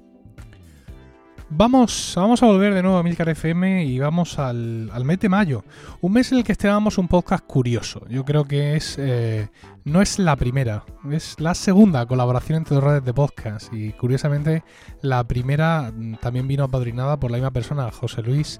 Vamos, 1.49 2.13
vamos 2.15 2.41
a 2.41 2.47
volver 2.47 2.73
de 2.73 2.81
nuevo 2.81 2.97
a 2.97 3.03
Milcar 3.03 3.29
FM 3.29 3.85
y 3.85 3.99
vamos 3.99 4.39
al, 4.39 4.89
mes 5.05 5.19
de 5.19 5.29
mayo. 5.29 5.63
Un 6.01 6.13
mes 6.13 6.31
en 6.31 6.39
el 6.39 6.43
que 6.43 6.53
estrenamos 6.53 6.97
un 6.97 7.07
podcast 7.07 7.45
curioso. 7.45 8.03
Yo 8.09 8.25
creo 8.25 8.45
que 8.45 8.75
es 8.75 8.95
eh, 8.97 9.49
no 9.83 10.01
es 10.01 10.17
la 10.17 10.35
primera, 10.35 10.83
es 11.11 11.39
la 11.39 11.53
segunda 11.53 12.07
colaboración 12.07 12.57
entre 12.57 12.75
dos 12.75 12.83
redes 12.83 13.05
de 13.05 13.13
podcast. 13.13 13.71
Y 13.71 13.93
curiosamente, 13.93 14.63
la 15.01 15.23
primera 15.25 15.91
mm, 15.95 16.15
también 16.15 16.47
vino 16.47 16.63
apadrinada 16.63 17.19
por 17.19 17.29
la 17.29 17.37
misma 17.37 17.51
persona, 17.51 17.91
José 17.91 18.23
Luis 18.23 18.59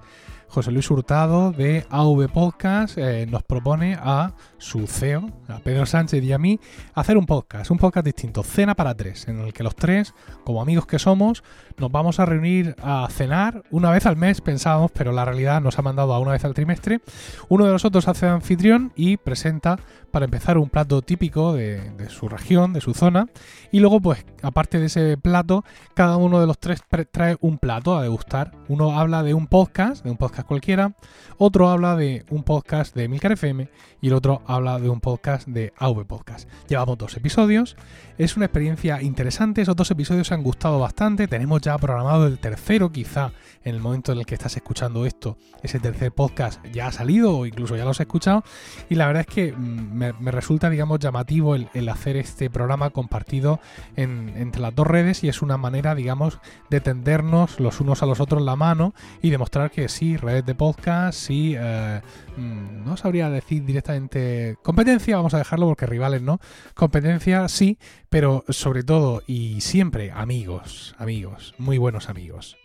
José 0.56 0.72
Luis 0.72 0.90
Hurtado 0.90 1.52
de 1.52 1.86
AV 1.90 2.30
Podcast 2.32 2.98
eh, 2.98 3.28
nos 3.30 3.44
propone 3.44 3.98
a 4.00 4.36
su 4.58 4.88
CEO, 4.88 5.30
a 5.50 5.60
Pedro 5.60 5.86
Sánchez 5.86 6.24
y 6.24 6.32
a 6.32 6.38
mí, 6.38 6.62
hacer 6.94 7.18
un 7.18 7.26
podcast, 7.26 7.72
un 7.72 7.78
podcast 7.78 8.06
distinto, 8.06 8.42
Cena 8.42 8.74
para 8.74 8.96
tres, 8.96 9.28
en 9.28 9.42
el 9.42 9.52
que 9.52 9.64
los 9.64 9.76
tres, 9.76 10.14
como 10.46 10.62
amigos 10.62 10.88
que 10.88 10.98
somos, 10.98 11.44
nos 11.78 11.92
vamos 11.92 12.22
a 12.22 12.26
reunir 12.26 12.74
a 12.82 13.06
cenar 13.12 13.64
una 13.70 13.92
vez 13.92 14.06
al 14.06 14.16
mes, 14.16 14.40
pensábamos, 14.40 14.92
pero 14.92 15.12
la 15.12 15.26
realidad 15.26 15.60
nos 15.60 15.78
ha 15.78 15.82
mandado 15.82 16.14
a 16.14 16.20
una 16.20 16.32
vez 16.32 16.46
al 16.46 16.54
trimestre. 16.54 17.02
Uno 17.50 17.66
de 17.66 17.74
nosotros 17.74 18.08
hace 18.08 18.26
anfitrión 18.26 18.94
y 18.96 19.18
presenta 19.18 19.78
para 20.16 20.24
empezar 20.24 20.58
un 20.58 20.70
plato 20.70 21.02
típico 21.02 21.52
de, 21.52 22.08
su 22.08 22.30
región, 22.30 22.72
de 22.72 22.80
su 22.80 22.94
zona. 22.94 23.28
Y 23.70 23.82
luego, 23.82 24.00
pues, 24.00 24.26
aparte 24.44 24.80
de 24.80 24.86
ese 24.86 25.18
plato, 25.18 25.66
cada 25.94 26.16
uno 26.16 26.40
de 26.40 26.48
los 26.48 26.58
tres 26.58 26.82
trae 27.12 27.36
un 27.42 27.58
plato 27.58 27.98
a 27.98 28.02
degustar. 28.02 28.52
Uno 28.70 28.98
habla 28.98 29.24
de 29.24 29.34
un 29.34 29.48
podcast, 29.48 30.06
de 30.06 30.12
un 30.12 30.16
podcast 30.16 30.48
cualquiera. 30.48 30.96
Otro 31.38 31.68
habla 31.68 31.98
de 31.98 32.24
un 32.30 32.44
podcast 32.44 32.96
de 32.96 33.10
Milcar 33.10 33.34
FM. 33.34 33.70
Y 34.00 34.08
el 34.08 34.14
otro 34.14 34.42
habla 34.48 34.80
de 34.80 34.88
un 34.88 35.02
podcast 35.02 35.50
de 35.50 35.74
AV 35.78 36.06
Podcast. 36.06 36.48
Llevamos 36.70 36.98
dos 36.98 37.18
episodios. 37.18 37.76
Es 38.18 38.38
una 38.38 38.46
experiencia 38.46 39.02
interesante. 39.02 39.64
Esos 39.64 39.76
dos 39.76 39.92
episodios 39.92 40.32
han 40.32 40.44
gustado 40.44 40.80
bastante. 40.80 41.28
Tenemos 41.28 41.60
ya 41.60 41.78
programado 41.78 42.28
el 42.28 42.40
tercero, 42.40 42.90
quizá 42.90 43.34
en 43.66 43.76
el 43.76 43.82
momento 43.82 44.14
en 44.14 44.20
el 44.20 44.26
que 44.26 44.36
estás 44.36 44.56
escuchando 44.56 45.06
esto, 45.06 45.38
ese 45.64 45.80
tercer 45.80 46.12
podcast 46.12 46.64
ya 46.68 46.88
ha 46.88 46.92
salido 46.92 47.36
o 47.36 47.46
incluso 47.48 47.76
ya 47.76 47.84
lo 47.84 47.90
has 47.90 48.00
escuchado. 48.00 48.44
Y 48.90 48.96
la 48.96 49.08
verdad 49.08 49.26
es 49.28 49.36
que 49.36 49.52
mm, 49.52 50.05
me, 50.20 50.32
resulta, 50.32 50.70
digamos, 50.70 51.00
llamativo 51.00 51.56
el, 51.56 51.90
hacer 51.90 52.18
este 52.18 52.50
programa 52.50 52.90
compartido 52.90 53.60
entre 53.96 54.62
las 54.62 54.76
dos 54.76 54.88
redes 54.88 55.24
y 55.24 55.30
es 55.30 55.42
una 55.42 55.58
manera, 55.58 55.96
digamos, 55.96 56.40
de 56.70 56.82
tendernos 56.82 57.60
los 57.60 57.80
unos 57.80 58.04
a 58.04 58.06
los 58.06 58.20
otros 58.20 58.42
la 58.42 58.56
mano 58.56 58.94
y 59.22 59.30
demostrar 59.30 59.72
que 59.72 59.90
sí, 59.90 60.18
redes 60.18 60.46
de 60.46 60.56
podcast, 60.56 61.18
sí, 61.18 61.56
eh, 61.58 62.02
mm, 62.38 62.86
no 62.86 62.98
sabría 62.98 63.30
decir 63.30 63.64
directamente 63.66 64.58
competencia, 64.64 65.18
vamos 65.18 65.34
a 65.34 65.40
dejarlo 65.40 65.68
porque 65.68 65.86
rivales 65.86 66.22
no, 66.22 66.40
competencia 66.74 67.48
sí, 67.48 67.78
pero 68.10 68.44
sobre 68.50 68.84
todo 68.84 69.22
y 69.28 69.62
siempre 69.62 70.12
amigos, 70.12 70.96
amigos, 70.98 71.56
muy 71.58 71.78
buenos 71.78 72.10
amigos. 72.10 72.58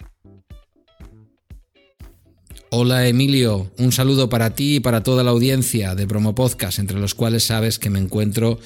Hola 2.73 3.09
Emilio, 3.09 3.69
un 3.79 3.91
saludo 3.91 4.29
para 4.29 4.55
ti 4.55 4.77
y 4.77 4.81
para 4.81 5.03
toda 5.03 5.25
la 5.25 5.33
audiencia 5.33 5.97
de 5.97 6.07
Promo 6.07 6.37
Podcast, 6.37 6.79
entre 6.79 7.01
los 7.01 7.17
cuales 7.17 7.43
sabes 7.43 7.81
que 7.81 7.91
me 7.91 7.99
encuentro 7.99 8.61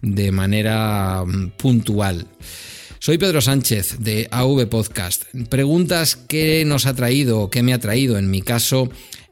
de 0.00 0.32
manera 0.32 1.22
mm, 1.26 1.50
puntual. 1.58 2.26
Soy 3.00 3.18
Pedro 3.18 3.42
Sánchez 3.42 3.98
de 3.98 4.28
AV 4.30 4.66
Podcast. 4.66 5.24
Preguntas 5.50 6.16
qué 6.16 6.64
nos 6.64 6.86
ha 6.86 6.94
traído, 6.94 7.50
qué 7.50 7.62
me 7.62 7.74
ha 7.74 7.78
traído, 7.78 8.16
en 8.16 8.30
mi 8.30 8.40
caso, 8.40 8.88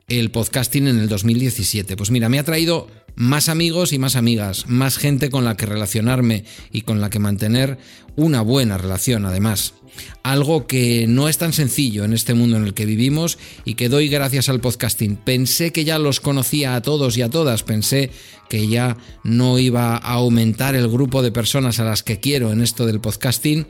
el 0.08 0.30
podcasting 0.30 0.88
en 0.88 0.98
el 0.98 1.08
2017. 1.08 1.96
Pues 1.96 2.10
mira, 2.10 2.28
me 2.28 2.38
ha 2.38 2.44
traído 2.44 2.88
más 3.14 3.48
amigos 3.48 3.92
y 3.92 3.98
más 3.98 4.16
amigas, 4.16 4.68
más 4.68 4.96
gente 4.96 5.30
con 5.30 5.44
la 5.44 5.56
que 5.56 5.66
relacionarme 5.66 6.44
y 6.72 6.82
con 6.82 7.00
la 7.00 7.10
que 7.10 7.18
mantener 7.18 7.78
una 8.16 8.40
buena 8.40 8.78
relación 8.78 9.26
además 9.26 9.74
algo 10.22 10.66
que 10.66 11.06
no 11.08 11.28
es 11.28 11.38
tan 11.38 11.52
sencillo 11.52 12.04
en 12.04 12.12
este 12.12 12.34
mundo 12.34 12.56
en 12.56 12.64
el 12.64 12.74
que 12.74 12.86
vivimos 12.86 13.38
y 13.64 13.74
que 13.74 13.88
doy 13.88 14.08
gracias 14.08 14.48
al 14.48 14.60
podcasting. 14.60 15.16
Pensé 15.16 15.72
que 15.72 15.84
ya 15.84 15.98
los 15.98 16.20
conocía 16.20 16.74
a 16.74 16.82
todos 16.82 17.16
y 17.16 17.22
a 17.22 17.30
todas, 17.30 17.62
pensé 17.62 18.10
que 18.48 18.68
ya 18.68 18.96
no 19.24 19.58
iba 19.58 19.96
a 19.96 20.12
aumentar 20.14 20.74
el 20.74 20.88
grupo 20.88 21.22
de 21.22 21.32
personas 21.32 21.80
a 21.80 21.84
las 21.84 22.02
que 22.02 22.20
quiero 22.20 22.52
en 22.52 22.62
esto 22.62 22.86
del 22.86 23.00
podcasting, 23.00 23.66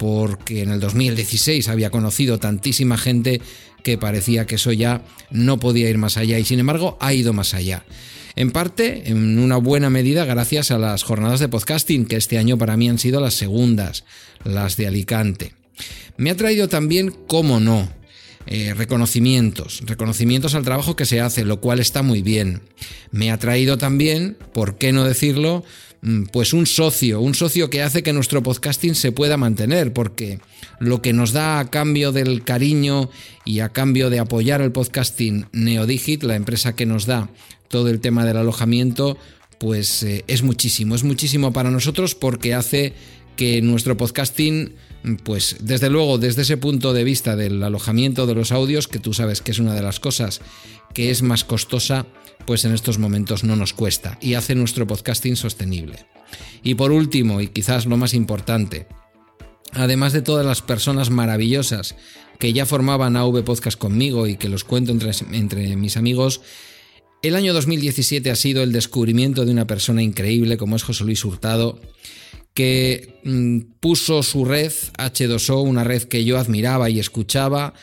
porque 0.00 0.62
en 0.62 0.70
el 0.70 0.80
2016 0.80 1.68
había 1.68 1.90
conocido 1.90 2.38
tantísima 2.38 2.96
gente 2.96 3.42
que 3.84 3.98
parecía 3.98 4.46
que 4.46 4.54
eso 4.54 4.72
ya 4.72 5.02
no 5.30 5.60
podía 5.60 5.90
ir 5.90 5.98
más 5.98 6.16
allá 6.16 6.38
y 6.38 6.44
sin 6.46 6.58
embargo 6.58 6.96
ha 7.02 7.12
ido 7.12 7.34
más 7.34 7.52
allá. 7.52 7.84
En 8.34 8.50
parte, 8.50 9.10
en 9.10 9.38
una 9.38 9.58
buena 9.58 9.90
medida, 9.90 10.24
gracias 10.24 10.70
a 10.70 10.78
las 10.78 11.02
jornadas 11.02 11.38
de 11.38 11.48
podcasting, 11.48 12.06
que 12.06 12.16
este 12.16 12.38
año 12.38 12.56
para 12.56 12.78
mí 12.78 12.88
han 12.88 12.98
sido 12.98 13.20
las 13.20 13.34
segundas, 13.34 14.04
las 14.42 14.78
de 14.78 14.86
Alicante. 14.86 15.52
Me 16.16 16.30
ha 16.30 16.36
traído 16.36 16.66
también, 16.66 17.14
cómo 17.26 17.60
no, 17.60 17.86
eh, 18.46 18.72
reconocimientos, 18.72 19.82
reconocimientos 19.84 20.54
al 20.54 20.64
trabajo 20.64 20.96
que 20.96 21.04
se 21.04 21.20
hace, 21.20 21.44
lo 21.44 21.60
cual 21.60 21.78
está 21.78 22.02
muy 22.02 22.22
bien. 22.22 22.62
Me 23.10 23.30
ha 23.30 23.38
traído 23.38 23.76
también, 23.76 24.38
¿por 24.54 24.78
qué 24.78 24.92
no 24.92 25.04
decirlo? 25.04 25.62
Mm, 26.02 26.24
pues 26.32 26.54
un 26.54 26.66
socio, 26.66 27.20
un 27.20 27.34
socio 27.34 27.68
que 27.68 27.82
hace 27.82 28.02
que 28.02 28.12
nuestro 28.12 28.42
podcasting 28.42 28.94
se 28.94 29.12
pueda 29.12 29.36
mantener, 29.36 29.92
porque 29.92 30.40
lo 30.78 31.02
que 31.02 31.12
nos 31.12 31.32
da 31.32 31.58
a 31.58 31.70
cambio 31.70 32.10
del 32.12 32.42
cariño 32.42 33.10
y 33.44 33.60
a 33.60 33.68
cambio 33.68 34.08
de 34.08 34.18
apoyar 34.18 34.62
el 34.62 34.72
podcasting 34.72 35.46
Neodigit, 35.52 36.22
la 36.22 36.36
empresa 36.36 36.74
que 36.74 36.86
nos 36.86 37.04
da 37.04 37.28
todo 37.68 37.88
el 37.90 38.00
tema 38.00 38.24
del 38.24 38.38
alojamiento, 38.38 39.18
pues 39.58 40.02
eh, 40.02 40.24
es 40.26 40.42
muchísimo, 40.42 40.94
es 40.94 41.04
muchísimo 41.04 41.52
para 41.52 41.70
nosotros 41.70 42.14
porque 42.14 42.54
hace 42.54 42.94
que 43.36 43.60
nuestro 43.60 43.96
podcasting 43.96 44.72
pues 45.24 45.56
desde 45.60 45.88
luego, 45.88 46.18
desde 46.18 46.42
ese 46.42 46.56
punto 46.56 46.92
de 46.92 47.04
vista 47.04 47.36
del 47.36 47.62
alojamiento 47.62 48.26
de 48.26 48.34
los 48.34 48.52
audios, 48.52 48.86
que 48.86 48.98
tú 48.98 49.14
sabes 49.14 49.40
que 49.40 49.50
es 49.50 49.58
una 49.58 49.74
de 49.74 49.82
las 49.82 49.98
cosas 49.98 50.40
que 50.92 51.10
es 51.10 51.22
más 51.22 51.44
costosa, 51.44 52.06
pues 52.46 52.64
en 52.64 52.72
estos 52.72 52.98
momentos 52.98 53.44
no 53.44 53.56
nos 53.56 53.72
cuesta 53.72 54.18
y 54.20 54.34
hace 54.34 54.54
nuestro 54.54 54.86
podcasting 54.86 55.36
sostenible. 55.36 56.06
Y 56.62 56.74
por 56.74 56.92
último, 56.92 57.40
y 57.40 57.48
quizás 57.48 57.86
lo 57.86 57.96
más 57.96 58.14
importante, 58.14 58.86
además 59.72 60.12
de 60.12 60.22
todas 60.22 60.44
las 60.44 60.62
personas 60.62 61.10
maravillosas 61.10 61.96
que 62.38 62.52
ya 62.52 62.66
formaban 62.66 63.16
AV 63.16 63.44
Podcast 63.44 63.78
conmigo 63.78 64.26
y 64.26 64.36
que 64.36 64.48
los 64.48 64.64
cuento 64.64 64.92
entre, 64.92 65.76
mis 65.76 65.96
amigos, 65.96 66.40
el 67.22 67.36
año 67.36 67.52
2017 67.52 68.30
ha 68.30 68.36
sido 68.36 68.62
el 68.62 68.72
descubrimiento 68.72 69.44
de 69.44 69.52
una 69.52 69.66
persona 69.66 70.02
increíble 70.02 70.56
como 70.56 70.76
es 70.76 70.82
José 70.82 71.04
Luis 71.04 71.24
Hurtado, 71.24 71.78
que 72.54 73.20
mm, 73.24 73.78
puso 73.78 74.22
su 74.22 74.44
red 74.44 74.72
H2O, 74.98 75.62
una 75.62 75.84
red 75.84 76.04
que 76.04 76.24
yo 76.24 76.38
admiraba 76.38 76.88
y 76.88 76.98
escuchaba, 76.98 77.74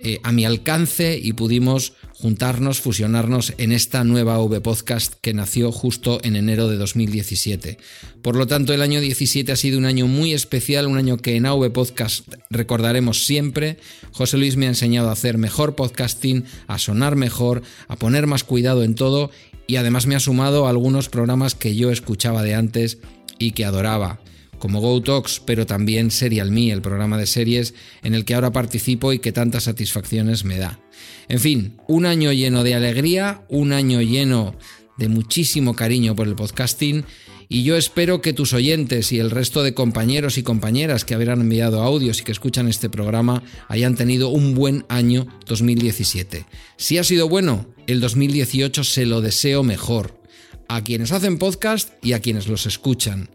eh, 0.00 0.18
a 0.22 0.32
mi 0.32 0.44
alcance 0.44 1.18
y 1.22 1.34
pudimos 1.34 1.92
juntarnos, 2.20 2.80
fusionarnos 2.80 3.54
en 3.56 3.72
esta 3.72 4.04
nueva 4.04 4.38
V 4.40 4.60
Podcast 4.60 5.14
que 5.22 5.32
nació 5.32 5.72
justo 5.72 6.20
en 6.22 6.36
enero 6.36 6.68
de 6.68 6.76
2017. 6.76 7.78
Por 8.22 8.36
lo 8.36 8.46
tanto, 8.46 8.74
el 8.74 8.82
año 8.82 9.00
17 9.00 9.50
ha 9.50 9.56
sido 9.56 9.78
un 9.78 9.86
año 9.86 10.06
muy 10.06 10.34
especial, 10.34 10.86
un 10.86 10.98
año 10.98 11.16
que 11.16 11.36
en 11.36 11.46
AV 11.46 11.72
Podcast 11.72 12.28
recordaremos 12.50 13.24
siempre. 13.24 13.78
José 14.12 14.36
Luis 14.36 14.56
me 14.56 14.66
ha 14.66 14.70
enseñado 14.70 15.08
a 15.08 15.12
hacer 15.12 15.38
mejor 15.38 15.74
podcasting, 15.74 16.44
a 16.66 16.78
sonar 16.78 17.16
mejor, 17.16 17.62
a 17.88 17.96
poner 17.96 18.26
más 18.26 18.44
cuidado 18.44 18.82
en 18.82 18.94
todo 18.94 19.30
y 19.66 19.76
además 19.76 20.06
me 20.06 20.14
ha 20.14 20.20
sumado 20.20 20.66
a 20.66 20.70
algunos 20.70 21.08
programas 21.08 21.54
que 21.54 21.74
yo 21.74 21.90
escuchaba 21.90 22.42
de 22.42 22.54
antes 22.54 22.98
y 23.38 23.52
que 23.52 23.64
adoraba, 23.64 24.20
como 24.60 24.80
Go 24.80 25.02
Talks, 25.02 25.42
pero 25.44 25.66
también 25.66 26.12
Serial 26.12 26.52
Me, 26.52 26.70
el 26.70 26.82
programa 26.82 27.18
de 27.18 27.26
series 27.26 27.74
en 28.04 28.14
el 28.14 28.24
que 28.24 28.34
ahora 28.34 28.52
participo 28.52 29.12
y 29.12 29.18
que 29.18 29.32
tantas 29.32 29.64
satisfacciones 29.64 30.44
me 30.44 30.58
da. 30.58 30.78
En 31.28 31.40
fin, 31.40 31.76
un 31.88 32.06
año 32.06 32.32
lleno 32.32 32.62
de 32.62 32.76
alegría, 32.76 33.42
un 33.48 33.72
año 33.72 34.00
lleno 34.00 34.54
de 34.96 35.08
muchísimo 35.08 35.74
cariño 35.74 36.14
por 36.14 36.28
el 36.28 36.36
podcasting 36.36 37.04
y 37.52 37.64
yo 37.64 37.76
espero 37.76 38.22
que 38.22 38.32
tus 38.32 38.52
oyentes 38.52 39.10
y 39.10 39.18
el 39.18 39.28
resto 39.28 39.64
de 39.64 39.74
compañeros 39.74 40.38
y 40.38 40.44
compañeras 40.44 41.04
que 41.04 41.14
habrán 41.14 41.40
enviado 41.40 41.82
audios 41.82 42.20
y 42.20 42.22
que 42.22 42.30
escuchan 42.30 42.68
este 42.68 42.88
programa 42.88 43.42
hayan 43.66 43.96
tenido 43.96 44.28
un 44.28 44.54
buen 44.54 44.84
año 44.88 45.26
2017. 45.46 46.46
Si 46.76 46.98
ha 46.98 47.02
sido 47.02 47.28
bueno, 47.28 47.66
el 47.88 48.00
2018 48.00 48.84
se 48.84 49.04
lo 49.04 49.20
deseo 49.20 49.64
mejor 49.64 50.22
a 50.68 50.84
quienes 50.84 51.10
hacen 51.10 51.38
podcast 51.38 51.92
y 52.04 52.12
a 52.12 52.20
quienes 52.20 52.46
los 52.46 52.66
escuchan. 52.66 53.30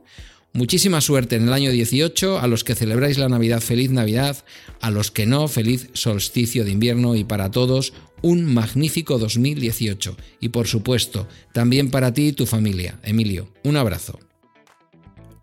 Muchísima 0.56 1.02
suerte 1.02 1.36
en 1.36 1.50
el 1.50 1.54
año 1.54 1.70
18, 1.70 2.40
a 2.40 2.48
los 2.48 2.64
que 2.64 2.76
celebráis 2.76 3.18
la 3.18 3.28
Navidad, 3.28 3.60
feliz 3.60 3.92
Navidad, 3.92 4.38
a 4.80 4.90
los 4.90 5.12
que 5.12 5.26
no, 5.26 5.50
feliz 5.50 5.90
solsticio 5.92 6.64
de 6.64 6.72
invierno 6.72 7.16
y 7.16 7.26
para 7.26 7.52
todos 7.52 7.92
un 8.22 8.46
magnífico 8.46 9.20
2018. 9.20 10.16
Y 10.40 10.50
por 10.50 10.68
supuesto, 10.68 11.28
también 11.52 11.92
para 11.92 12.14
ti 12.14 12.28
y 12.28 12.32
tu 12.32 12.46
familia. 12.46 12.98
Emilio, 13.04 13.50
un 13.66 13.76
abrazo. 13.76 14.18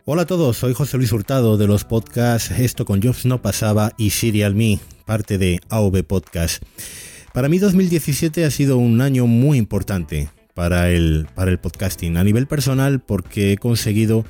Hola 0.07 0.23
a 0.23 0.27
todos, 0.27 0.57
soy 0.57 0.73
José 0.73 0.97
Luis 0.97 1.13
Hurtado 1.13 1.59
de 1.59 1.67
los 1.67 1.85
podcasts 1.85 2.51
Esto 2.51 2.87
con 2.87 3.03
Jobs 3.03 3.27
no 3.27 3.43
pasaba 3.43 3.93
y 3.99 4.11
Serial 4.11 4.55
Me, 4.55 4.81
parte 5.05 5.37
de 5.37 5.61
AV 5.69 6.05
Podcast. 6.05 6.63
Para 7.35 7.51
mí 7.51 7.59
2017 7.59 8.47
ha 8.47 8.51
sido 8.51 8.79
un 8.79 9.03
año 9.03 9.27
muy 9.27 9.59
importante 9.59 10.31
para 10.55 10.91
el, 10.91 11.27
para 11.35 11.51
el 11.51 11.59
podcasting. 11.59 12.17
A 12.17 12.25
nivel 12.25 12.47
personal 12.47 13.01
porque 13.01 13.53
he 13.53 13.59
conseguido 13.59 14.25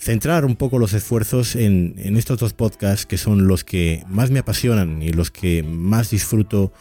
centrar 0.00 0.44
un 0.44 0.56
poco 0.56 0.78
los 0.78 0.94
esfuerzos 0.94 1.54
en, 1.54 1.94
en, 1.98 2.16
estos 2.16 2.38
dos 2.38 2.54
podcasts 2.54 3.04
que 3.04 3.18
son 3.18 3.46
los 3.46 3.64
que 3.64 4.02
más 4.08 4.30
me 4.30 4.38
apasionan 4.38 5.02
y 5.02 5.12
los 5.12 5.30
que 5.30 5.62
más 5.62 6.10
disfruto 6.10 6.72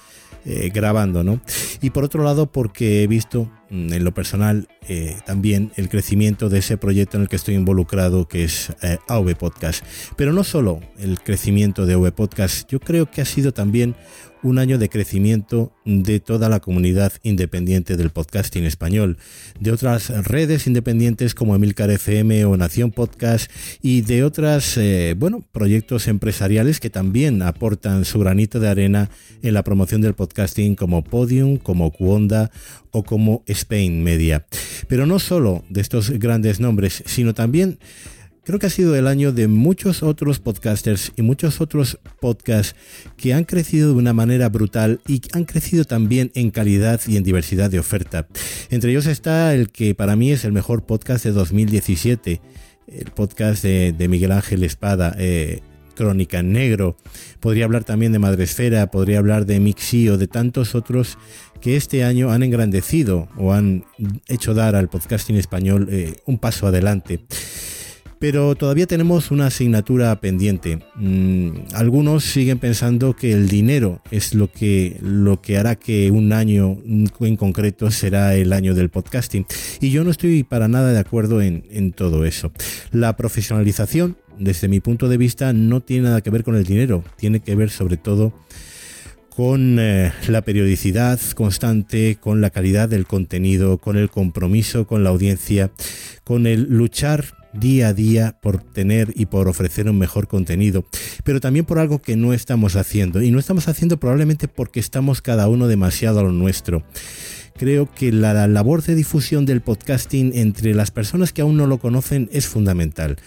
eh, 0.45 0.71
grabando, 0.73 1.21
¿no? 1.21 1.41
Y 1.81 1.89
por 1.89 2.05
otro 2.05 2.23
lado, 2.23 2.45
porque 2.45 3.03
he 3.03 3.07
visto 3.07 3.51
mm, 3.69 3.91
en 3.91 4.03
lo 4.05 4.13
personal 4.13 4.69
eh, 4.87 5.17
también 5.25 5.73
el 5.75 5.89
crecimiento 5.89 6.47
de 6.47 6.59
ese 6.59 6.77
proyecto 6.77 7.17
en 7.17 7.23
el 7.23 7.29
que 7.29 7.35
estoy 7.35 7.55
involucrado, 7.55 8.25
que 8.25 8.45
es 8.45 8.71
eh, 8.81 8.99
AV 9.09 9.35
Podcast. 9.35 9.83
Pero 10.15 10.31
no 10.31 10.45
solo 10.45 10.79
el 10.97 11.19
crecimiento 11.19 11.85
de 11.85 11.95
AV 11.95 12.13
Podcast, 12.13 12.71
yo 12.71 12.79
creo 12.79 13.11
que 13.11 13.19
ha 13.21 13.25
sido 13.25 13.51
también 13.51 13.95
un 14.43 14.59
año 14.59 14.77
de 14.77 14.89
crecimiento 14.89 15.73
de 15.85 16.19
toda 16.19 16.49
la 16.49 16.59
comunidad 16.59 17.13
independiente 17.23 17.97
del 17.97 18.09
podcasting 18.09 18.63
español, 18.63 19.17
de 19.59 19.71
otras 19.71 20.09
redes 20.25 20.67
independientes 20.67 21.35
como 21.35 21.55
Emilcar 21.55 21.89
FM 21.89 22.45
o 22.45 22.57
Nación 22.57 22.91
Podcast 22.91 23.51
y 23.81 24.01
de 24.01 24.23
otras, 24.23 24.77
eh, 24.77 25.15
bueno, 25.17 25.43
proyectos 25.51 26.07
empresariales 26.07 26.79
que 26.79 26.89
también 26.89 27.41
aportan 27.41 28.05
su 28.05 28.19
granito 28.19 28.59
de 28.59 28.69
arena 28.69 29.09
en 29.41 29.53
la 29.53 29.63
promoción 29.63 30.01
del 30.01 30.13
podcasting 30.13 30.75
como 30.75 31.03
Podium, 31.03 31.57
como 31.57 31.91
Cuonda 31.91 32.51
o 32.91 33.03
como 33.03 33.43
Spain 33.47 34.03
Media. 34.03 34.45
Pero 34.87 35.05
no 35.05 35.19
solo 35.19 35.63
de 35.69 35.81
estos 35.81 36.09
grandes 36.11 36.59
nombres, 36.59 37.03
sino 37.05 37.33
también 37.33 37.79
Creo 38.49 38.57
que 38.57 38.65
ha 38.65 38.71
sido 38.71 38.95
el 38.95 39.05
año 39.05 39.31
de 39.31 39.47
muchos 39.47 40.01
otros 40.01 40.39
podcasters 40.39 41.11
y 41.15 41.21
muchos 41.21 41.61
otros 41.61 41.99
podcasts 42.19 42.75
que 43.15 43.35
han 43.35 43.43
crecido 43.43 43.89
de 43.89 43.93
una 43.93 44.11
manera 44.11 44.49
brutal 44.49 45.01
y 45.07 45.21
han 45.33 45.45
crecido 45.45 45.85
también 45.85 46.31
en 46.33 46.49
calidad 46.49 46.99
y 47.05 47.17
en 47.17 47.23
diversidad 47.23 47.69
de 47.69 47.77
oferta. 47.77 48.27
Entre 48.71 48.89
ellos 48.89 49.05
está 49.05 49.53
el 49.53 49.69
que 49.69 49.93
para 49.93 50.15
mí 50.15 50.31
es 50.31 50.45
el 50.45 50.51
mejor 50.51 50.83
podcast 50.83 51.25
de 51.25 51.31
2017, 51.31 52.41
el 52.87 53.11
podcast 53.11 53.61
de, 53.61 54.07
Miguel 54.09 54.31
Ángel 54.31 54.63
Espada. 54.63 55.15
Eh, 55.19 55.59
Crónica 55.93 56.39
en 56.39 56.53
Negro, 56.53 56.95
podría 57.41 57.65
hablar 57.65 57.83
también 57.83 58.13
de 58.13 58.19
Madresfera, 58.19 58.89
podría 58.89 59.19
hablar 59.19 59.45
de 59.45 59.59
Mixi 59.59 60.07
o 60.07 60.17
de 60.17 60.27
tantos 60.27 60.73
otros 60.73 61.17
que 61.59 61.75
este 61.75 62.05
año 62.05 62.31
han 62.31 62.41
engrandecido 62.41 63.27
o 63.37 63.51
han 63.51 63.83
hecho 64.29 64.53
dar 64.53 64.75
al 64.75 64.87
podcasting 64.87 65.35
español 65.35 65.89
eh, 65.91 66.15
un 66.25 66.37
paso 66.37 66.67
adelante. 66.67 67.19
Pero 68.19 68.53
todavía 68.55 68.85
tenemos 68.85 69.31
una 69.31 69.47
asignatura 69.47 70.13
pendiente. 70.19 70.79
Mm, 70.95 71.51
algunos 71.73 72.25
siguen 72.25 72.59
pensando 72.59 73.15
que 73.15 73.31
el 73.31 73.47
dinero 73.47 74.01
es 74.11 74.33
lo 74.33 74.51
que, 74.51 74.97
lo 75.01 75.41
que 75.41 75.57
hará 75.57 75.75
que 75.75 76.11
un 76.11 76.33
año 76.33 76.77
en 76.85 77.35
concreto 77.37 77.89
será 77.91 78.35
el 78.35 78.51
año 78.51 78.75
del 78.75 78.89
podcasting. 78.89 79.45
Y 79.79 79.91
yo 79.91 80.03
no 80.03 80.11
estoy 80.11 80.43
para 80.43 80.67
nada 80.67 80.91
de 80.91 80.99
acuerdo 80.99 81.41
en, 81.41 81.63
en 81.71 81.93
todo 81.93 82.25
eso. 82.25 82.51
La 82.91 83.15
profesionalización, 83.15 84.17
desde 84.37 84.67
mi 84.67 84.81
punto 84.81 85.07
de 85.07 85.17
vista, 85.17 85.53
no 85.53 85.79
tiene 85.79 86.03
nada 86.03 86.21
que 86.21 86.29
ver 86.29 86.43
con 86.43 86.55
el 86.55 86.65
dinero. 86.65 87.05
Tiene 87.15 87.39
que 87.39 87.55
ver 87.55 87.69
sobre 87.69 87.95
todo 87.95 88.33
con 89.39 89.77
eh, 89.79 90.11
la 90.27 90.41
periodicidad 90.41 91.17
constante, 91.33 92.17
con 92.19 92.41
la 92.41 92.49
calidad 92.49 92.89
del 92.89 93.05
contenido, 93.05 93.77
con 93.77 93.95
el 93.95 94.09
compromiso 94.09 94.85
con 94.85 95.05
la 95.05 95.11
audiencia, 95.11 95.71
con 96.25 96.45
el 96.45 96.63
luchar 96.63 97.38
día 97.53 97.89
a 97.89 97.93
día 97.93 98.37
por 98.41 98.61
tener 98.61 99.13
y 99.15 99.25
por 99.25 99.47
ofrecer 99.47 99.89
un 99.89 99.97
mejor 99.97 100.27
contenido, 100.27 100.85
pero 101.23 101.39
también 101.39 101.65
por 101.65 101.79
algo 101.79 102.01
que 102.01 102.15
no 102.15 102.33
estamos 102.33 102.75
haciendo. 102.75 103.21
Y 103.21 103.31
no 103.31 103.39
estamos 103.39 103.67
haciendo 103.67 103.99
probablemente 103.99 104.47
porque 104.47 104.79
estamos 104.79 105.21
cada 105.21 105.47
uno 105.47 105.67
demasiado 105.67 106.19
a 106.19 106.23
lo 106.23 106.31
nuestro. 106.31 106.83
Creo 107.59 107.93
que 107.93 108.13
la 108.13 108.47
labor 108.47 108.83
de 108.83 108.95
difusión 108.95 109.45
del 109.45 109.59
podcasting 109.59 110.31
entre 110.33 110.73
las 110.73 110.91
personas 110.91 111.33
que 111.33 111.41
aún 111.41 111.57
no 111.57 111.67
lo 111.67 111.77
conocen 111.77 112.29
es 112.31 112.47
fundamental. 112.47 113.17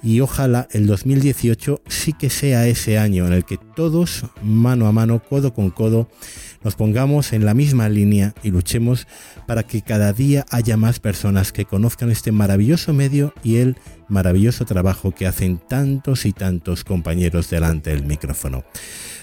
Y 0.00 0.20
ojalá 0.20 0.68
el 0.70 0.86
2018 0.86 1.82
sí 1.88 2.12
que 2.12 2.30
sea 2.30 2.68
ese 2.68 2.98
año 2.98 3.26
en 3.26 3.32
el 3.32 3.44
que 3.44 3.58
todos, 3.74 4.26
mano 4.44 4.86
a 4.86 4.92
mano, 4.92 5.20
codo 5.20 5.52
con 5.54 5.70
codo, 5.70 6.08
nos 6.62 6.76
pongamos 6.76 7.32
en 7.32 7.44
la 7.44 7.54
misma 7.54 7.88
línea 7.88 8.34
y 8.42 8.50
luchemos 8.50 9.06
para 9.46 9.62
que 9.62 9.82
cada 9.82 10.12
día 10.12 10.44
haya 10.50 10.76
más 10.76 11.00
personas 11.00 11.52
que 11.52 11.64
conozcan 11.64 12.10
este 12.10 12.32
maravilloso 12.32 12.92
medio 12.92 13.32
y 13.42 13.56
el 13.56 13.76
maravilloso 14.08 14.64
trabajo 14.64 15.12
que 15.12 15.26
hacen 15.26 15.58
tantos 15.58 16.26
y 16.26 16.32
tantos 16.32 16.84
compañeros 16.84 17.48
delante 17.48 17.90
del 17.90 18.04
micrófono. 18.04 18.64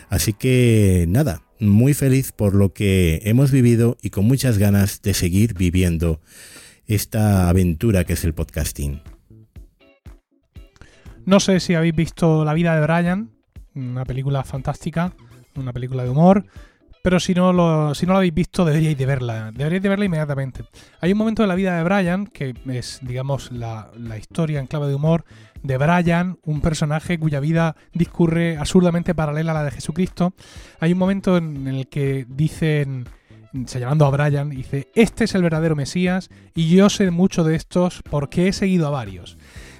Así 0.09 0.33
que 0.33 1.05
nada, 1.09 1.43
muy 1.59 1.93
feliz 1.93 2.31
por 2.31 2.55
lo 2.55 2.73
que 2.73 3.21
hemos 3.23 3.51
vivido 3.51 3.97
y 4.01 4.09
con 4.09 4.25
muchas 4.25 4.57
ganas 4.57 5.01
de 5.01 5.13
seguir 5.13 5.53
viviendo 5.53 6.21
esta 6.85 7.49
aventura 7.49 8.05
que 8.05 8.13
es 8.13 8.23
el 8.23 8.33
podcasting. 8.33 9.01
No 11.25 11.41
sé 11.41 11.59
si 11.59 11.75
habéis 11.75 11.93
visto 11.93 12.45
La 12.45 12.53
vida 12.53 12.73
de 12.73 12.81
Brian, 12.81 13.31
una 13.75 14.05
película 14.05 14.43
fantástica, 14.43 15.13
una 15.55 15.73
película 15.73 16.03
de 16.03 16.09
humor. 16.09 16.45
Pero 17.01 17.19
si 17.19 17.33
no, 17.33 17.53
lo, 17.53 17.93
si 17.95 18.05
no 18.05 18.13
lo 18.13 18.17
habéis 18.17 18.33
visto, 18.33 18.65
deberíais 18.65 18.97
de 18.97 19.05
verla. 19.05 19.51
Deberíais 19.51 19.83
de 19.83 19.89
verla 19.89 20.05
inmediatamente. 20.05 20.63
Hay 20.99 21.11
un 21.11 21.17
momento 21.17 21.41
de 21.43 21.47
la 21.47 21.55
vida 21.55 21.77
de 21.77 21.83
Brian, 21.83 22.27
que 22.27 22.53
es, 22.67 22.99
digamos, 23.01 23.51
la, 23.51 23.89
historia 24.17 24.59
en 24.59 24.67
clave 24.67 24.87
de 24.87 24.95
humor 24.95 25.23
de 25.63 25.77
Brian, 25.77 26.37
un 26.43 26.61
personaje 26.61 27.19
cuya 27.19 27.39
vida 27.39 27.75
discurre 27.93 28.57
absurdamente 28.57 29.15
paralela 29.15 29.51
a 29.51 29.55
la 29.55 29.63
de 29.63 29.71
Jesucristo. 29.71 30.33
Hay 30.79 30.93
un 30.93 30.99
momento 30.99 31.37
en 31.37 31.67
el 31.67 31.87
que 31.87 32.25
dicen, 32.27 33.07
señalando 33.65 34.05
a 34.05 34.09
Brian, 34.09 34.49
dice, 34.49 34.89
este 34.95 35.25
es 35.25 35.35
el 35.35 35.43
verdadero 35.43 35.75
Mesías 35.75 36.29
y 36.55 36.69
yo 36.75 36.89
sé 36.89 37.09
mucho 37.11 37.43
de 37.43 37.55
estos 37.55 38.01
porque 38.09 38.47
he 38.47 38.53
seguido 38.53 38.87
a 38.87 38.91
varios. 38.91 39.37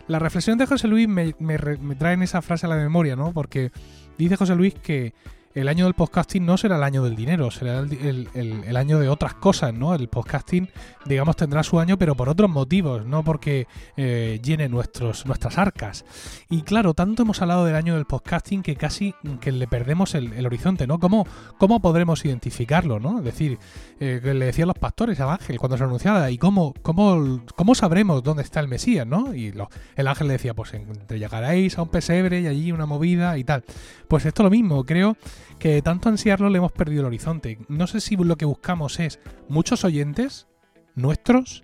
La 0.08 0.20
reflexión 0.20 0.58
de 0.58 0.66
José 0.66 0.88
Luis 0.88 1.08
me, 1.08 1.36
me, 1.40 1.58
me 1.58 1.96
trae 1.96 2.14
en 2.14 2.24
esa 2.24 2.42
frase 2.42 2.66
a 2.66 2.70
la 2.70 2.78
memoria, 2.78 3.16
¿no? 3.16 3.34
Porque 3.34 3.72
dice 4.18 4.38
José 4.38 4.56
Luis 4.56 4.74
que 4.76 5.14
el 5.62 5.70
año 5.70 5.86
del 5.86 5.96
podcasting 5.96 6.46
no 6.46 6.56
será 6.56 6.76
el 6.76 6.84
año 6.84 7.04
del 7.04 7.16
dinero, 7.16 7.50
será 7.50 7.80
el, 7.80 8.78
año 8.78 9.00
de 9.00 9.10
otras 9.10 9.34
cosas, 9.34 9.74
¿no? 9.74 9.96
El 9.96 10.08
podcasting, 10.08 10.70
digamos, 11.06 11.36
tendrá 11.36 11.64
su 11.64 11.80
año, 11.80 11.98
pero 11.98 12.14
por 12.14 12.30
otros 12.30 12.48
motivos, 12.48 13.08
no 13.08 13.24
porque 13.24 13.68
eh, 13.96 14.40
llene 14.44 14.70
nuestros, 14.70 15.26
nuestras 15.26 15.58
arcas. 15.58 16.06
Y 16.52 16.62
claro, 16.62 16.94
tanto 16.94 17.24
hemos 17.24 17.42
hablado 17.42 17.66
del 17.66 17.74
año 17.74 17.96
del 17.96 18.06
podcasting 18.06 18.62
que 18.62 18.76
casi 18.76 19.16
que 19.42 19.52
le 19.52 19.68
perdemos 19.68 20.14
el, 20.14 20.46
horizonte, 20.46 20.86
¿no? 20.86 21.00
¿Cómo, 21.00 21.26
¿Cómo 21.58 21.80
podremos 21.82 22.24
identificarlo, 22.24 23.00
¿no? 23.00 23.18
Es 23.18 23.26
decir, 23.26 23.58
eh, 24.00 24.22
le 24.24 24.46
decían 24.46 24.68
los 24.68 24.78
pastores 24.78 25.20
al 25.22 25.32
ángel 25.32 25.58
cuando 25.58 25.76
se 25.76 25.86
anunciaba, 25.86 26.30
¿y 26.30 26.38
cómo, 26.38 26.76
cómo, 26.84 27.42
cómo 27.56 27.74
sabremos 27.74 28.22
dónde 28.22 28.44
está 28.44 28.60
el 28.60 28.68
Mesías, 28.68 29.08
¿no? 29.08 29.34
Y 29.34 29.56
el 29.96 30.08
ángel 30.08 30.28
le 30.28 30.34
decía, 30.34 30.54
pues 30.54 30.72
te 31.08 31.18
llegaréis 31.18 31.80
a 31.80 31.82
un 31.82 31.90
pesebre 31.90 32.42
y 32.42 32.48
allí 32.48 32.72
una 32.72 32.86
movida 32.86 33.40
y 33.40 33.44
tal. 33.44 33.64
Pues 34.08 34.24
esto 34.24 34.44
lo 34.44 34.52
mismo, 34.52 34.86
creo 34.86 35.18
que 35.60 35.70
de 35.70 35.82
tanto 35.82 36.10
ansiarlo 36.10 36.50
le 36.50 36.58
hemos 36.58 36.72
perdido 36.72 37.02
el 37.02 37.08
horizonte. 37.08 37.60
No 37.68 37.88
sé 37.88 38.02
si 38.02 38.16
lo 38.16 38.38
que 38.38 38.46
buscamos 38.46 39.00
es 39.00 39.20
muchos 39.48 39.84
oyentes 39.84 40.48
nuestros, 40.96 41.64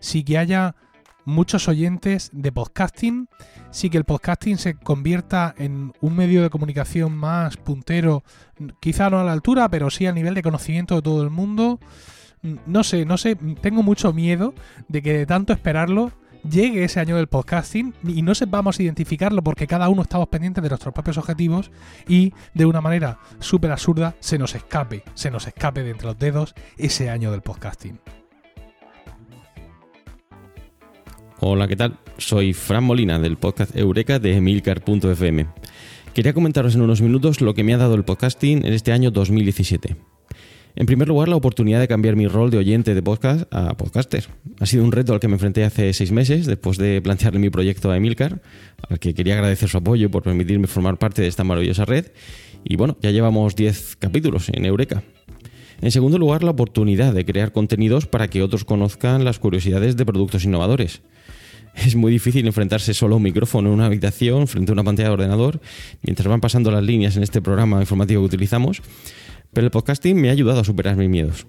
si 0.00 0.24
que 0.24 0.38
haya 0.38 0.76
muchos 1.24 1.68
oyentes 1.68 2.30
de 2.32 2.50
podcasting, 2.52 3.28
si 3.70 3.90
que 3.90 3.98
el 3.98 4.04
podcasting 4.04 4.56
se 4.56 4.74
convierta 4.74 5.54
en 5.58 5.92
un 6.00 6.16
medio 6.16 6.42
de 6.42 6.48
comunicación 6.48 7.14
más 7.14 7.58
puntero, 7.58 8.24
quizá 8.80 9.10
no 9.10 9.20
a 9.20 9.24
la 9.24 9.32
altura, 9.32 9.68
pero 9.68 9.90
sí 9.90 10.06
a 10.06 10.12
nivel 10.12 10.34
de 10.34 10.42
conocimiento 10.42 10.94
de 10.94 11.02
todo 11.02 11.22
el 11.22 11.30
mundo. 11.30 11.80
No 12.66 12.82
sé, 12.82 13.04
no 13.04 13.18
sé, 13.18 13.36
tengo 13.60 13.82
mucho 13.82 14.12
miedo 14.12 14.54
de 14.88 15.02
que 15.02 15.12
de 15.12 15.26
tanto 15.26 15.52
esperarlo 15.52 16.12
llegue 16.48 16.84
ese 16.84 17.00
año 17.00 17.16
del 17.16 17.26
podcasting 17.26 17.94
y 18.04 18.22
no 18.22 18.34
sepamos 18.34 18.80
identificarlo 18.80 19.42
porque 19.42 19.66
cada 19.66 19.88
uno 19.88 20.02
estamos 20.02 20.28
pendientes 20.28 20.62
de 20.62 20.68
nuestros 20.68 20.94
propios 20.94 21.18
objetivos 21.18 21.70
y 22.08 22.32
de 22.54 22.66
una 22.66 22.80
manera 22.80 23.18
súper 23.38 23.70
absurda 23.70 24.16
se 24.20 24.38
nos 24.38 24.54
escape, 24.54 25.04
se 25.14 25.30
nos 25.30 25.46
escape 25.46 25.82
de 25.82 25.90
entre 25.90 26.06
los 26.06 26.18
dedos 26.18 26.54
ese 26.76 27.10
año 27.10 27.30
del 27.30 27.42
podcasting. 27.42 27.98
Hola, 31.40 31.68
¿qué 31.68 31.76
tal? 31.76 31.98
Soy 32.16 32.52
Fran 32.52 32.82
Molina 32.82 33.18
del 33.20 33.36
podcast 33.36 33.76
Eureka 33.76 34.18
de 34.18 34.36
Emilcar.fm. 34.36 35.46
Quería 36.12 36.32
comentaros 36.32 36.74
en 36.74 36.82
unos 36.82 37.00
minutos 37.00 37.40
lo 37.40 37.54
que 37.54 37.62
me 37.62 37.74
ha 37.74 37.78
dado 37.78 37.94
el 37.94 38.04
podcasting 38.04 38.66
en 38.66 38.72
este 38.72 38.90
año 38.90 39.12
2017. 39.12 40.17
En 40.78 40.86
primer 40.86 41.08
lugar, 41.08 41.28
la 41.28 41.34
oportunidad 41.34 41.80
de 41.80 41.88
cambiar 41.88 42.14
mi 42.14 42.28
rol 42.28 42.52
de 42.52 42.58
oyente 42.58 42.94
de 42.94 43.02
podcast 43.02 43.52
a 43.52 43.76
podcaster. 43.76 44.28
Ha 44.60 44.66
sido 44.66 44.84
un 44.84 44.92
reto 44.92 45.12
al 45.12 45.18
que 45.18 45.26
me 45.26 45.34
enfrenté 45.34 45.64
hace 45.64 45.92
seis 45.92 46.12
meses, 46.12 46.46
después 46.46 46.78
de 46.78 47.02
plantearle 47.02 47.40
mi 47.40 47.50
proyecto 47.50 47.90
a 47.90 47.96
Emilcar, 47.96 48.40
al 48.88 49.00
que 49.00 49.12
quería 49.12 49.34
agradecer 49.34 49.68
su 49.68 49.76
apoyo 49.76 50.08
por 50.08 50.22
permitirme 50.22 50.68
formar 50.68 50.96
parte 50.96 51.20
de 51.20 51.26
esta 51.26 51.42
maravillosa 51.42 51.84
red. 51.84 52.06
Y 52.62 52.76
bueno, 52.76 52.96
ya 53.02 53.10
llevamos 53.10 53.56
10 53.56 53.96
capítulos 53.96 54.50
en 54.50 54.66
Eureka. 54.66 55.02
En 55.80 55.90
segundo 55.90 56.16
lugar, 56.16 56.44
la 56.44 56.52
oportunidad 56.52 57.12
de 57.12 57.24
crear 57.24 57.50
contenidos 57.50 58.06
para 58.06 58.28
que 58.28 58.44
otros 58.44 58.64
conozcan 58.64 59.24
las 59.24 59.40
curiosidades 59.40 59.96
de 59.96 60.06
productos 60.06 60.44
innovadores. 60.44 61.02
Es 61.74 61.96
muy 61.96 62.12
difícil 62.12 62.46
enfrentarse 62.46 62.94
solo 62.94 63.14
a 63.14 63.16
un 63.16 63.24
micrófono 63.24 63.68
en 63.68 63.74
una 63.74 63.86
habitación 63.86 64.46
frente 64.46 64.70
a 64.70 64.74
una 64.74 64.84
pantalla 64.84 65.08
de 65.08 65.14
ordenador 65.14 65.60
mientras 66.02 66.28
van 66.28 66.40
pasando 66.40 66.70
las 66.70 66.82
líneas 66.82 67.16
en 67.16 67.24
este 67.24 67.40
programa 67.40 67.80
informativo 67.80 68.22
que 68.22 68.26
utilizamos, 68.26 68.82
pero 69.52 69.66
el 69.66 69.70
podcasting 69.70 70.20
me 70.20 70.28
ha 70.28 70.32
ayudado 70.32 70.60
a 70.60 70.64
superar 70.64 70.96
mis 70.96 71.08
miedos. 71.08 71.46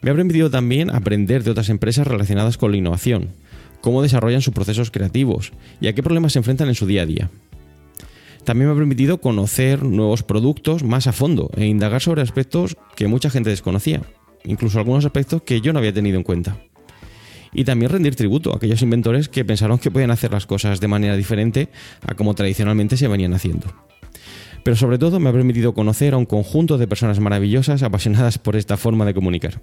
Me 0.00 0.10
ha 0.10 0.14
permitido 0.14 0.50
también 0.50 0.90
aprender 0.90 1.44
de 1.44 1.50
otras 1.50 1.68
empresas 1.68 2.06
relacionadas 2.06 2.56
con 2.56 2.70
la 2.70 2.78
innovación, 2.78 3.30
cómo 3.80 4.02
desarrollan 4.02 4.40
sus 4.40 4.54
procesos 4.54 4.90
creativos 4.90 5.52
y 5.80 5.88
a 5.88 5.94
qué 5.94 6.02
problemas 6.02 6.32
se 6.32 6.38
enfrentan 6.38 6.68
en 6.68 6.74
su 6.74 6.86
día 6.86 7.02
a 7.02 7.06
día. 7.06 7.30
También 8.44 8.68
me 8.68 8.74
ha 8.74 8.78
permitido 8.78 9.20
conocer 9.20 9.84
nuevos 9.84 10.22
productos 10.22 10.82
más 10.82 11.06
a 11.06 11.12
fondo 11.12 11.50
e 11.56 11.66
indagar 11.66 12.00
sobre 12.00 12.22
aspectos 12.22 12.76
que 12.96 13.06
mucha 13.06 13.30
gente 13.30 13.50
desconocía, 13.50 14.02
incluso 14.44 14.78
algunos 14.78 15.04
aspectos 15.04 15.42
que 15.42 15.60
yo 15.60 15.72
no 15.72 15.78
había 15.78 15.92
tenido 15.92 16.16
en 16.16 16.24
cuenta. 16.24 16.56
Y 17.52 17.64
también 17.64 17.92
rendir 17.92 18.16
tributo 18.16 18.52
a 18.52 18.56
aquellos 18.56 18.82
inventores 18.82 19.28
que 19.28 19.44
pensaron 19.44 19.78
que 19.78 19.90
podían 19.90 20.10
hacer 20.10 20.32
las 20.32 20.46
cosas 20.46 20.80
de 20.80 20.88
manera 20.88 21.16
diferente 21.16 21.68
a 22.00 22.14
como 22.14 22.34
tradicionalmente 22.34 22.96
se 22.96 23.08
venían 23.08 23.34
haciendo. 23.34 23.66
Pero 24.62 24.76
sobre 24.76 24.98
todo 24.98 25.18
me 25.18 25.28
ha 25.28 25.32
permitido 25.32 25.74
conocer 25.74 26.14
a 26.14 26.16
un 26.16 26.26
conjunto 26.26 26.78
de 26.78 26.86
personas 26.86 27.20
maravillosas 27.20 27.82
apasionadas 27.82 28.38
por 28.38 28.56
esta 28.56 28.76
forma 28.76 29.04
de 29.04 29.14
comunicar, 29.14 29.60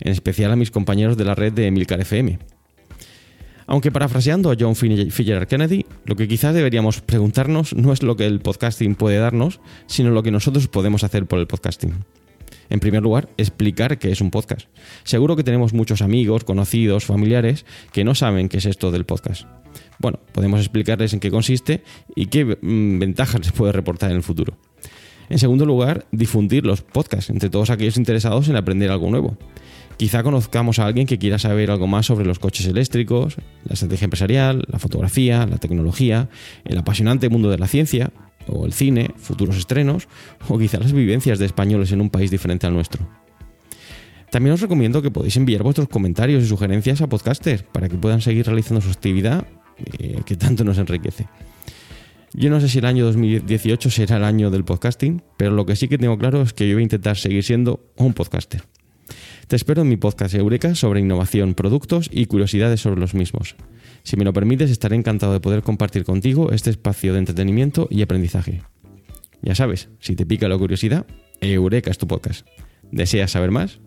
en 0.00 0.12
especial 0.12 0.52
a 0.52 0.56
mis 0.56 0.70
compañeros 0.70 1.16
de 1.16 1.24
la 1.24 1.34
red 1.34 1.52
de 1.52 1.66
Emilcar 1.66 2.00
FM. 2.00 2.38
Aunque 3.66 3.92
parafraseando 3.92 4.50
a 4.50 4.56
John 4.58 4.74
Fitzgerald 4.74 5.46
Kennedy, 5.46 5.86
lo 6.04 6.16
que 6.16 6.26
quizás 6.26 6.52
deberíamos 6.54 7.00
preguntarnos 7.00 7.72
no 7.76 7.92
es 7.92 8.02
lo 8.02 8.16
que 8.16 8.26
el 8.26 8.40
podcasting 8.40 8.96
puede 8.96 9.18
darnos, 9.18 9.60
sino 9.86 10.10
lo 10.10 10.24
que 10.24 10.32
nosotros 10.32 10.66
podemos 10.66 11.04
hacer 11.04 11.26
por 11.26 11.38
el 11.38 11.46
podcasting. 11.46 11.94
En 12.70 12.80
primer 12.80 13.02
lugar, 13.02 13.28
explicar 13.36 13.98
qué 13.98 14.10
es 14.10 14.20
un 14.20 14.30
podcast. 14.30 14.68
Seguro 15.04 15.36
que 15.36 15.44
tenemos 15.44 15.74
muchos 15.74 16.02
amigos, 16.02 16.44
conocidos, 16.44 17.04
familiares 17.04 17.66
que 17.92 18.04
no 18.04 18.14
saben 18.14 18.48
qué 18.48 18.58
es 18.58 18.66
esto 18.66 18.90
del 18.90 19.04
podcast. 19.04 19.46
Bueno, 19.98 20.20
podemos 20.32 20.60
explicarles 20.60 21.12
en 21.12 21.20
qué 21.20 21.30
consiste 21.30 21.82
y 22.16 22.26
qué 22.26 22.44
mm, 22.44 22.98
ventajas 22.98 23.40
les 23.44 23.52
puede 23.52 23.72
reportar 23.72 24.10
en 24.10 24.16
el 24.16 24.22
futuro. 24.22 24.56
En 25.28 25.38
segundo 25.38 25.64
lugar, 25.64 26.06
difundir 26.10 26.66
los 26.66 26.82
podcasts 26.82 27.30
entre 27.30 27.50
todos 27.50 27.70
aquellos 27.70 27.96
interesados 27.96 28.48
en 28.48 28.56
aprender 28.56 28.90
algo 28.90 29.10
nuevo. 29.10 29.36
Quizá 29.96 30.22
conozcamos 30.22 30.78
a 30.78 30.86
alguien 30.86 31.06
que 31.06 31.18
quiera 31.18 31.38
saber 31.38 31.70
algo 31.70 31.86
más 31.86 32.06
sobre 32.06 32.24
los 32.24 32.38
coches 32.38 32.66
eléctricos, 32.66 33.36
la 33.64 33.74
estrategia 33.74 34.06
empresarial, 34.06 34.64
la 34.66 34.78
fotografía, 34.78 35.46
la 35.46 35.58
tecnología, 35.58 36.30
el 36.64 36.78
apasionante 36.78 37.28
mundo 37.28 37.50
de 37.50 37.58
la 37.58 37.68
ciencia, 37.68 38.10
o 38.46 38.66
el 38.66 38.72
cine, 38.72 39.10
futuros 39.16 39.56
estrenos, 39.56 40.08
o 40.48 40.58
quizá 40.58 40.78
las 40.78 40.92
vivencias 40.92 41.38
de 41.38 41.46
españoles 41.46 41.92
en 41.92 42.00
un 42.00 42.10
país 42.10 42.30
diferente 42.30 42.66
al 42.66 42.74
nuestro. 42.74 43.06
También 44.30 44.54
os 44.54 44.60
recomiendo 44.60 45.02
que 45.02 45.10
podéis 45.10 45.36
enviar 45.36 45.62
vuestros 45.62 45.88
comentarios 45.88 46.44
y 46.44 46.46
sugerencias 46.46 47.00
a 47.00 47.08
Podcaster 47.08 47.64
para 47.64 47.88
que 47.88 47.96
puedan 47.96 48.20
seguir 48.20 48.46
realizando 48.46 48.80
su 48.80 48.90
actividad 48.90 49.44
eh, 49.98 50.20
que 50.24 50.36
tanto 50.36 50.64
nos 50.64 50.78
enriquece. 50.78 51.26
Yo 52.32 52.48
no 52.48 52.60
sé 52.60 52.68
si 52.68 52.78
el 52.78 52.84
año 52.84 53.04
2018 53.06 53.90
será 53.90 54.18
el 54.18 54.24
año 54.24 54.50
del 54.50 54.64
podcasting, 54.64 55.20
pero 55.36 55.50
lo 55.50 55.66
que 55.66 55.74
sí 55.74 55.88
que 55.88 55.98
tengo 55.98 56.16
claro 56.16 56.42
es 56.42 56.52
que 56.52 56.68
yo 56.68 56.76
voy 56.76 56.82
a 56.82 56.84
intentar 56.84 57.16
seguir 57.16 57.42
siendo 57.42 57.80
un 57.96 58.14
podcaster. 58.14 58.62
Te 59.50 59.56
espero 59.56 59.82
en 59.82 59.88
mi 59.88 59.96
podcast 59.96 60.32
Eureka 60.36 60.76
sobre 60.76 61.00
innovación, 61.00 61.54
productos 61.54 62.08
y 62.12 62.26
curiosidades 62.26 62.80
sobre 62.80 63.00
los 63.00 63.14
mismos. 63.14 63.56
Si 64.04 64.16
me 64.16 64.22
lo 64.24 64.32
permites, 64.32 64.70
estaré 64.70 64.94
encantado 64.94 65.32
de 65.32 65.40
poder 65.40 65.64
compartir 65.64 66.04
contigo 66.04 66.52
este 66.52 66.70
espacio 66.70 67.12
de 67.12 67.18
entretenimiento 67.18 67.88
y 67.90 68.02
aprendizaje. 68.02 68.62
Ya 69.42 69.56
sabes, 69.56 69.88
si 69.98 70.14
te 70.14 70.24
pica 70.24 70.48
la 70.48 70.56
curiosidad, 70.56 71.04
Eureka 71.40 71.90
es 71.90 71.98
tu 71.98 72.06
podcast. 72.06 72.46
¿Deseas 72.92 73.32
saber 73.32 73.50
más? 73.50 73.80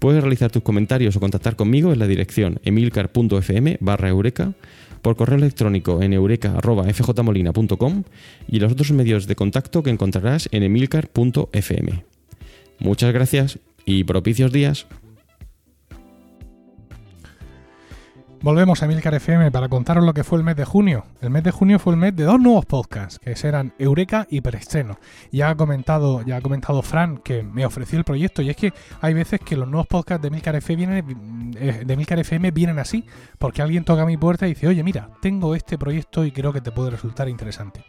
Puedes 0.00 0.20
realizar 0.20 0.50
tus 0.50 0.64
comentarios 0.64 1.14
o 1.14 1.20
contactar 1.20 1.54
conmigo 1.54 1.92
en 1.92 2.00
la 2.00 2.08
dirección 2.08 2.58
emilcar.fm 2.64 3.78
barra 3.80 4.08
eureka, 4.08 4.54
por 5.00 5.14
correo 5.14 5.38
electrónico 5.38 6.02
en 6.02 6.12
eureka.fjmolina.com 6.12 8.02
y 8.48 8.58
los 8.58 8.72
otros 8.72 8.90
medios 8.90 9.28
de 9.28 9.36
contacto 9.36 9.84
que 9.84 9.90
encontrarás 9.90 10.48
en 10.50 10.64
emilcar.fm. 10.64 12.04
Muchas 12.80 13.12
gracias 13.12 13.60
y 13.84 14.04
propicios 14.04 14.52
días. 14.52 14.86
Volvemos 18.42 18.82
a 18.82 18.88
Milcar 18.88 19.14
FM 19.14 19.52
para 19.52 19.68
contaros 19.68 20.04
lo 20.04 20.12
que 20.12 20.24
fue 20.24 20.36
el 20.36 20.42
mes 20.42 20.56
de 20.56 20.64
junio. 20.64 21.04
El 21.20 21.30
mes 21.30 21.44
de 21.44 21.52
junio 21.52 21.78
fue 21.78 21.92
el 21.92 21.96
mes 22.00 22.16
de 22.16 22.24
dos 22.24 22.40
nuevos 22.40 22.66
podcasts, 22.66 23.20
que 23.20 23.36
eran 23.46 23.72
Eureka 23.78 24.26
y 24.28 24.40
Preestreno. 24.40 24.98
Ya 25.30 25.48
ha 25.48 25.54
comentado, 25.54 26.22
ya 26.22 26.38
ha 26.38 26.40
comentado 26.40 26.82
Fran 26.82 27.18
que 27.18 27.44
me 27.44 27.64
ofreció 27.64 28.00
el 28.00 28.04
proyecto, 28.04 28.42
y 28.42 28.50
es 28.50 28.56
que 28.56 28.72
hay 29.00 29.14
veces 29.14 29.38
que 29.38 29.56
los 29.56 29.68
nuevos 29.68 29.86
podcasts 29.86 30.24
de 30.24 30.30
Milcar 30.30 30.56
FM 30.56 31.02
vienen, 31.02 31.54
eh, 31.56 31.84
de 31.86 31.96
Milcar 31.96 32.18
FM 32.18 32.50
vienen 32.50 32.80
así, 32.80 33.06
porque 33.38 33.62
alguien 33.62 33.84
toca 33.84 34.04
mi 34.04 34.16
puerta 34.16 34.48
y 34.48 34.54
dice, 34.54 34.66
oye, 34.66 34.82
mira, 34.82 35.08
tengo 35.20 35.54
este 35.54 35.78
proyecto 35.78 36.24
y 36.24 36.32
creo 36.32 36.52
que 36.52 36.60
te 36.60 36.72
puede 36.72 36.90
resultar 36.90 37.28
interesante. 37.28 37.84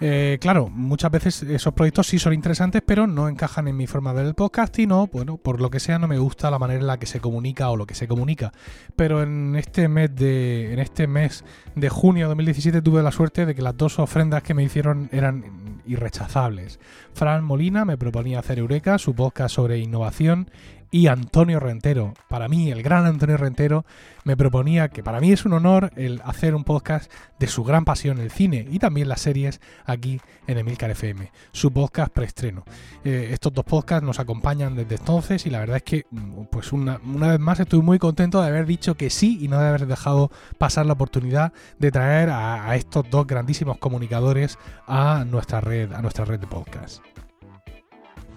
Eh, 0.00 0.38
claro, 0.40 0.68
muchas 0.70 1.10
veces 1.10 1.42
esos 1.42 1.74
proyectos 1.74 2.06
sí 2.06 2.18
son 2.18 2.32
interesantes, 2.32 2.82
pero 2.86 3.06
no 3.06 3.28
encajan 3.28 3.66
en 3.66 3.76
mi 3.76 3.86
forma 3.88 4.10
de 4.12 4.18
ver 4.18 4.26
el 4.26 4.34
podcasting 4.34 4.92
o, 4.92 5.08
bueno, 5.08 5.38
por 5.38 5.60
lo 5.60 5.70
que 5.70 5.80
sea, 5.80 5.98
no 5.98 6.06
me 6.06 6.18
gusta 6.18 6.50
la 6.50 6.58
manera 6.58 6.80
en 6.80 6.86
la 6.86 6.98
que 6.98 7.06
se 7.06 7.20
comunica 7.20 7.68
o 7.70 7.76
lo 7.76 7.86
que 7.86 7.94
se 7.94 8.06
comunica. 8.06 8.52
Pero 8.94 9.22
en 9.22 9.56
este 9.56 9.88
mes 9.88 10.14
de, 10.14 10.72
en 10.72 10.78
este 10.78 11.06
mes 11.08 11.44
de 11.74 11.88
junio 11.88 12.26
de 12.26 12.28
2017 12.28 12.80
tuve 12.82 13.02
la 13.02 13.10
suerte 13.10 13.44
de 13.44 13.54
que 13.54 13.62
las 13.62 13.76
dos 13.76 13.98
ofrendas 13.98 14.42
que 14.42 14.54
me 14.54 14.62
hicieron 14.62 15.08
eran 15.10 15.80
irrechazables. 15.86 16.78
Fran 17.12 17.42
Molina 17.44 17.84
me 17.84 17.96
proponía 17.96 18.38
hacer 18.38 18.58
Eureka, 18.58 18.98
su 18.98 19.14
podcast 19.14 19.54
sobre 19.54 19.78
innovación 19.78 20.50
y 20.90 21.06
Antonio 21.06 21.60
Rentero. 21.60 22.14
Para 22.28 22.48
mí, 22.48 22.70
el 22.70 22.82
gran 22.82 23.06
Antonio 23.06 23.36
Rentero 23.36 23.84
me 24.24 24.36
proponía 24.36 24.88
que 24.88 25.02
para 25.02 25.20
mí 25.20 25.32
es 25.32 25.44
un 25.44 25.52
honor 25.52 25.90
el 25.96 26.20
hacer 26.24 26.54
un 26.54 26.64
podcast 26.64 27.10
de 27.38 27.46
su 27.46 27.64
gran 27.64 27.84
pasión, 27.84 28.18
el 28.18 28.30
cine 28.30 28.66
y 28.70 28.78
también 28.78 29.08
las 29.08 29.20
series 29.20 29.60
aquí 29.86 30.20
en 30.46 30.58
Emilcar 30.58 30.90
FM, 30.90 31.30
su 31.52 31.72
podcast 31.72 32.12
preestreno. 32.12 32.64
Eh, 33.04 33.30
estos 33.32 33.52
dos 33.52 33.64
podcasts 33.64 34.04
nos 34.04 34.18
acompañan 34.18 34.76
desde 34.76 34.96
entonces 34.96 35.46
y 35.46 35.50
la 35.50 35.60
verdad 35.60 35.78
es 35.78 35.82
que, 35.82 36.06
mm, 36.10 36.44
pues 36.50 36.72
una, 36.72 36.98
vez 36.98 37.40
más, 37.40 37.60
estoy 37.60 37.80
muy 37.80 37.98
contento 37.98 38.40
de 38.40 38.48
haber 38.48 38.66
dicho 38.66 38.96
que 38.96 39.10
sí 39.10 39.38
y 39.40 39.48
no 39.48 39.58
de 39.58 39.68
haber 39.68 39.86
dejado 39.86 40.30
pasar 40.58 40.86
la 40.86 40.94
oportunidad 40.94 41.52
de 41.78 41.90
traer 41.90 42.30
a, 42.30 42.68
a 42.68 42.76
estos 42.76 43.08
dos 43.10 43.26
grandísimos 43.26 43.78
comunicadores 43.78 44.58
a 44.86 45.24
nuestra 45.26 45.60
red, 45.60 45.92
a 45.92 46.02
nuestra 46.02 46.24
red 46.24 46.40
de 46.40 46.46
podcast. 46.46 47.02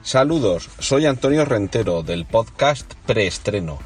Saludos, 0.04 0.68
soy 0.80 1.06
Antonio 1.06 1.46
Rentero 1.46 2.02
del 2.02 2.26
podcast 2.26 2.92
Preestreno 3.06 3.78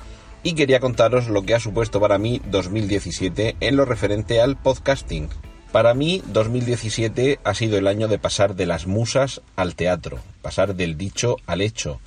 y 0.43 0.53
quería 0.53 0.79
contaros 0.79 1.27
lo 1.27 1.43
que 1.43 1.53
ha 1.53 1.59
supuesto 1.59 1.99
para 1.99 2.17
mí 2.17 2.41
2017 2.49 3.57
en 3.59 3.75
lo 3.75 3.83
referente 3.83 4.39
al 4.39 4.55
podcasting. 4.55 5.27
Para 5.73 5.93
mí 5.93 6.23
2017 6.27 7.39
ha 7.43 7.53
sido 7.53 7.77
el 7.77 7.85
año 7.85 8.07
de 8.07 8.17
pasar 8.17 8.55
de 8.55 8.65
las 8.65 8.87
musas 8.87 9.41
al 9.57 9.75
teatro, 9.75 10.19
pasar 10.41 10.75
del 10.75 10.97
dicho 10.97 11.35
al 11.47 11.59
hecho, 11.59 11.99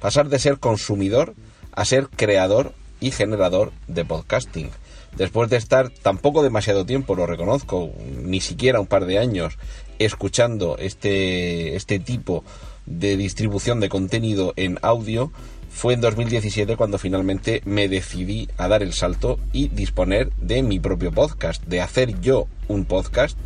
pasar 0.00 0.28
de 0.28 0.40
ser 0.40 0.58
consumidor 0.58 1.34
a 1.70 1.84
ser 1.84 2.08
creador 2.08 2.72
y 2.98 3.12
generador 3.12 3.70
de 3.86 4.04
podcasting. 4.04 4.70
Después 5.16 5.50
de 5.50 5.58
estar 5.58 5.90
tampoco 5.90 6.42
demasiado 6.42 6.84
tiempo, 6.84 7.14
lo 7.14 7.26
reconozco, 7.26 7.92
ni 8.24 8.40
siquiera 8.40 8.80
un 8.80 8.86
par 8.86 9.04
de 9.04 9.18
años, 9.18 9.56
escuchando 9.98 10.78
este, 10.78 11.76
este 11.76 12.00
tipo 12.00 12.42
de 12.42 12.71
distribución 12.86 13.80
de 13.80 13.88
contenido 13.88 14.52
en 14.56 14.78
audio, 14.82 15.32
fue 15.70 15.94
en 15.94 16.00
2017 16.00 16.76
cuando 16.76 16.98
finalmente 16.98 17.62
me 17.64 17.88
decidí 17.88 18.48
a 18.58 18.68
dar 18.68 18.82
el 18.82 18.92
salto 18.92 19.38
y 19.52 19.68
disponer 19.68 20.30
de 20.34 20.62
mi 20.62 20.78
propio 20.78 21.12
podcast, 21.12 21.64
de 21.64 21.80
hacer 21.80 22.20
yo 22.20 22.46
un 22.68 22.84
podcast 22.84 23.38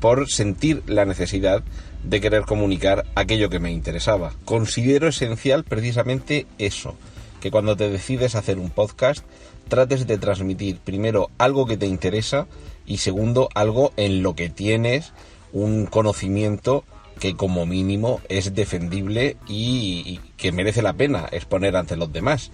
por 0.00 0.28
sentir 0.28 0.82
la 0.86 1.04
necesidad 1.04 1.62
de 2.02 2.20
querer 2.20 2.42
comunicar 2.42 3.04
aquello 3.14 3.50
que 3.50 3.58
me 3.58 3.72
interesaba. 3.72 4.32
Considero 4.44 5.08
esencial 5.08 5.64
precisamente 5.64 6.46
eso, 6.58 6.96
que 7.40 7.50
cuando 7.50 7.76
te 7.76 7.90
decides 7.90 8.34
hacer 8.34 8.58
un 8.58 8.70
podcast 8.70 9.24
trates 9.68 10.06
de 10.06 10.18
transmitir 10.18 10.78
primero 10.78 11.30
algo 11.38 11.66
que 11.66 11.76
te 11.76 11.86
interesa 11.86 12.46
y 12.86 12.98
segundo 12.98 13.48
algo 13.54 13.92
en 13.96 14.22
lo 14.22 14.34
que 14.34 14.48
tienes 14.48 15.12
un 15.52 15.86
conocimiento 15.86 16.84
que 17.18 17.34
como 17.34 17.66
mínimo 17.66 18.20
es 18.28 18.54
defendible 18.54 19.36
y, 19.48 20.20
que 20.36 20.52
merece 20.52 20.82
la 20.82 20.92
pena 20.92 21.26
exponer 21.30 21.76
ante 21.76 21.96
los 21.96 22.12
demás. 22.12 22.50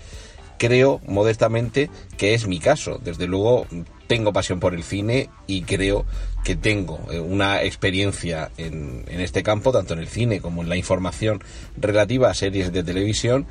Creo 0.59 1.01
modestamente 1.07 1.91
que 2.17 2.35
es 2.35 2.47
mi 2.47 2.61
caso. 2.61 3.01
Desde 3.03 3.27
luego 3.27 3.67
tengo 4.07 4.33
pasión 4.33 4.61
por 4.61 4.75
el 4.75 4.85
cine 4.85 5.29
y 5.47 5.63
creo 5.63 6.07
que 6.45 6.55
tengo 6.55 7.01
eh, 7.11 7.19
una 7.19 7.63
experiencia 7.63 8.51
en, 8.57 9.05
en 9.09 9.21
este 9.21 9.43
campo, 9.43 9.73
tanto 9.73 9.95
en 9.95 10.01
el 10.01 10.09
cine 10.09 10.41
como 10.41 10.63
en 10.63 10.69
la 10.69 10.77
información 10.77 11.43
relativa 11.77 12.31
a 12.31 12.35
series 12.35 12.73
de 12.73 12.85
televisión, 12.85 13.47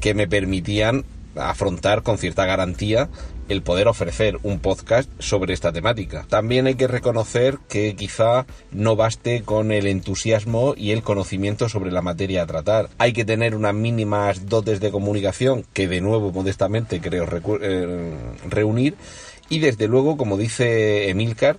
que 0.00 0.14
me 0.14 0.28
permitían 0.28 1.04
afrontar 1.36 2.02
con 2.02 2.18
cierta 2.18 2.46
garantía 2.46 3.08
el 3.48 3.62
poder 3.62 3.88
ofrecer 3.88 4.38
un 4.42 4.60
podcast 4.60 5.10
sobre 5.18 5.54
esta 5.54 5.72
temática. 5.72 6.26
También 6.28 6.66
hay 6.66 6.74
que 6.74 6.86
reconocer 6.86 7.58
que 7.68 7.96
quizá 7.96 8.46
no 8.70 8.96
baste 8.96 9.42
con 9.42 9.72
el 9.72 9.86
entusiasmo 9.86 10.74
y 10.76 10.92
el 10.92 11.02
conocimiento 11.02 11.68
sobre 11.68 11.90
la 11.90 12.02
materia 12.02 12.42
a 12.42 12.46
tratar. 12.46 12.88
Hay 12.98 13.12
que 13.12 13.24
tener 13.24 13.54
unas 13.54 13.74
mínimas 13.74 14.46
dotes 14.46 14.80
de 14.80 14.90
comunicación 14.90 15.64
que 15.72 15.88
de 15.88 16.00
nuevo 16.00 16.32
modestamente 16.32 17.00
creo 17.00 17.26
eh, 17.60 18.14
reunir 18.48 18.94
Y 19.48 19.60
desde 19.60 19.88
luego, 19.88 20.16
como 20.16 20.36
dice 20.36 21.08
Emilcar, 21.08 21.56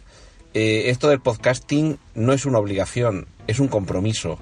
eh, 0.53 0.83
esto 0.87 1.09
del 1.09 1.21
podcasting 1.21 1.99
no 2.15 2.33
es 2.33 2.45
una 2.45 2.59
obligación, 2.59 3.27
es 3.47 3.59
un 3.59 3.67
compromiso. 3.67 4.39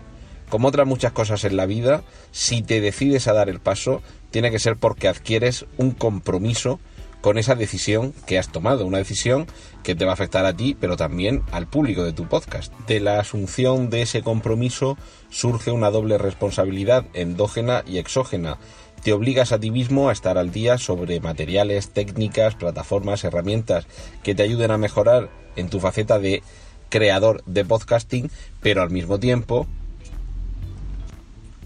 Como 0.49 0.69
otras 0.69 0.87
muchas 0.87 1.11
cosas 1.11 1.43
en 1.43 1.57
la 1.57 1.65
vida, 1.65 2.03
si 2.31 2.61
te 2.61 2.79
decides 2.79 3.27
a 3.27 3.33
dar 3.33 3.49
el 3.49 3.59
paso, 3.59 4.01
tiene 4.31 4.51
que 4.51 4.59
ser 4.59 4.77
porque 4.77 5.09
adquieres 5.09 5.65
un 5.77 5.91
compromiso 5.91 6.79
con 7.21 7.37
esa 7.37 7.55
decisión 7.55 8.13
que 8.25 8.37
has 8.37 8.51
tomado, 8.51 8.85
una 8.85 8.99
decisión 8.99 9.47
que 9.83 9.95
te 9.95 10.05
va 10.05 10.11
a 10.11 10.13
afectar 10.13 10.45
a 10.45 10.55
ti, 10.55 10.75
pero 10.79 10.97
también 10.97 11.43
al 11.51 11.67
público 11.67 12.03
de 12.03 12.13
tu 12.13 12.27
podcast. 12.27 12.73
De 12.87 12.99
la 12.99 13.19
asunción 13.19 13.89
de 13.89 14.03
ese 14.03 14.21
compromiso 14.21 14.97
surge 15.29 15.71
una 15.71 15.91
doble 15.91 16.17
responsabilidad 16.17 17.05
endógena 17.13 17.83
y 17.85 17.97
exógena. 17.97 18.57
Te 19.03 19.13
obligas 19.13 19.51
a 19.51 19.59
ti 19.59 19.71
mismo 19.71 20.09
a 20.09 20.13
estar 20.13 20.37
al 20.37 20.51
día 20.51 20.77
sobre 20.77 21.19
materiales, 21.19 21.89
técnicas, 21.89 22.55
plataformas, 22.55 23.23
herramientas 23.23 23.87
que 24.23 24.35
te 24.35 24.43
ayuden 24.43 24.71
a 24.71 24.77
mejorar 24.77 25.29
en 25.55 25.69
tu 25.69 25.79
faceta 25.79 26.19
de 26.19 26.43
creador 26.89 27.43
de 27.45 27.65
podcasting, 27.65 28.31
pero 28.61 28.81
al 28.81 28.89
mismo 28.89 29.19
tiempo 29.19 29.67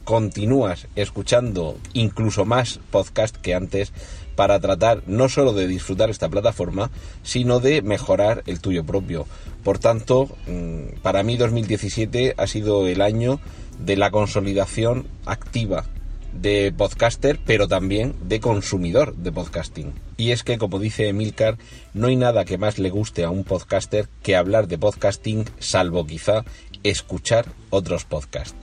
continúas 0.04 0.88
escuchando 0.96 1.78
incluso 1.94 2.44
más 2.46 2.80
podcast 2.90 3.36
que 3.38 3.54
antes 3.54 3.94
para 4.36 4.60
tratar 4.60 5.04
no 5.08 5.30
solo 5.30 5.54
de 5.54 5.68
disfrutar 5.68 6.10
esta 6.10 6.30
plataforma, 6.30 6.92
sino 7.24 7.60
de 7.60 7.82
mejorar 7.82 8.44
el 8.48 8.60
tuyo 8.60 8.86
propio. 8.86 9.28
Por 9.64 9.80
tanto, 9.80 10.30
mm, 10.48 11.02
para 11.02 11.24
mí 11.24 11.38
2017 11.38 12.36
ha 12.38 12.48
sido 12.48 12.88
el 12.88 13.02
año 13.02 13.40
de 13.80 13.98
la 13.98 14.12
consolidación 14.12 15.08
activa 15.26 15.86
de 16.34 16.74
podcaster, 16.76 17.40
pero 17.46 17.68
también 17.68 18.16
de 18.24 18.40
consumidor 18.40 19.16
de 19.16 19.32
podcasting. 19.32 19.94
Y 20.18 20.32
es 20.32 20.44
que, 20.44 20.58
como 20.58 20.80
dice 20.80 21.10
Emilcar, 21.10 21.58
no 21.94 22.08
hay 22.08 22.16
nada 22.16 22.46
que 22.46 22.58
más 22.58 22.80
le 22.80 22.90
guste 22.90 23.24
a 23.24 23.30
un 23.30 23.44
podcaster 23.44 24.08
que 24.24 24.36
hablar 24.36 24.68
de 24.68 24.78
podcasting, 24.78 25.46
salvo 25.60 26.06
quizá 26.06 26.46
escuchar 26.84 27.48
otros 27.70 28.06
podcasts. 28.06 28.56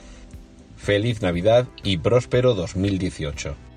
Feliz 0.76 1.20
Navidad 1.20 1.66
y 1.82 1.98
próspero 1.98 2.54
2018. 2.54 3.67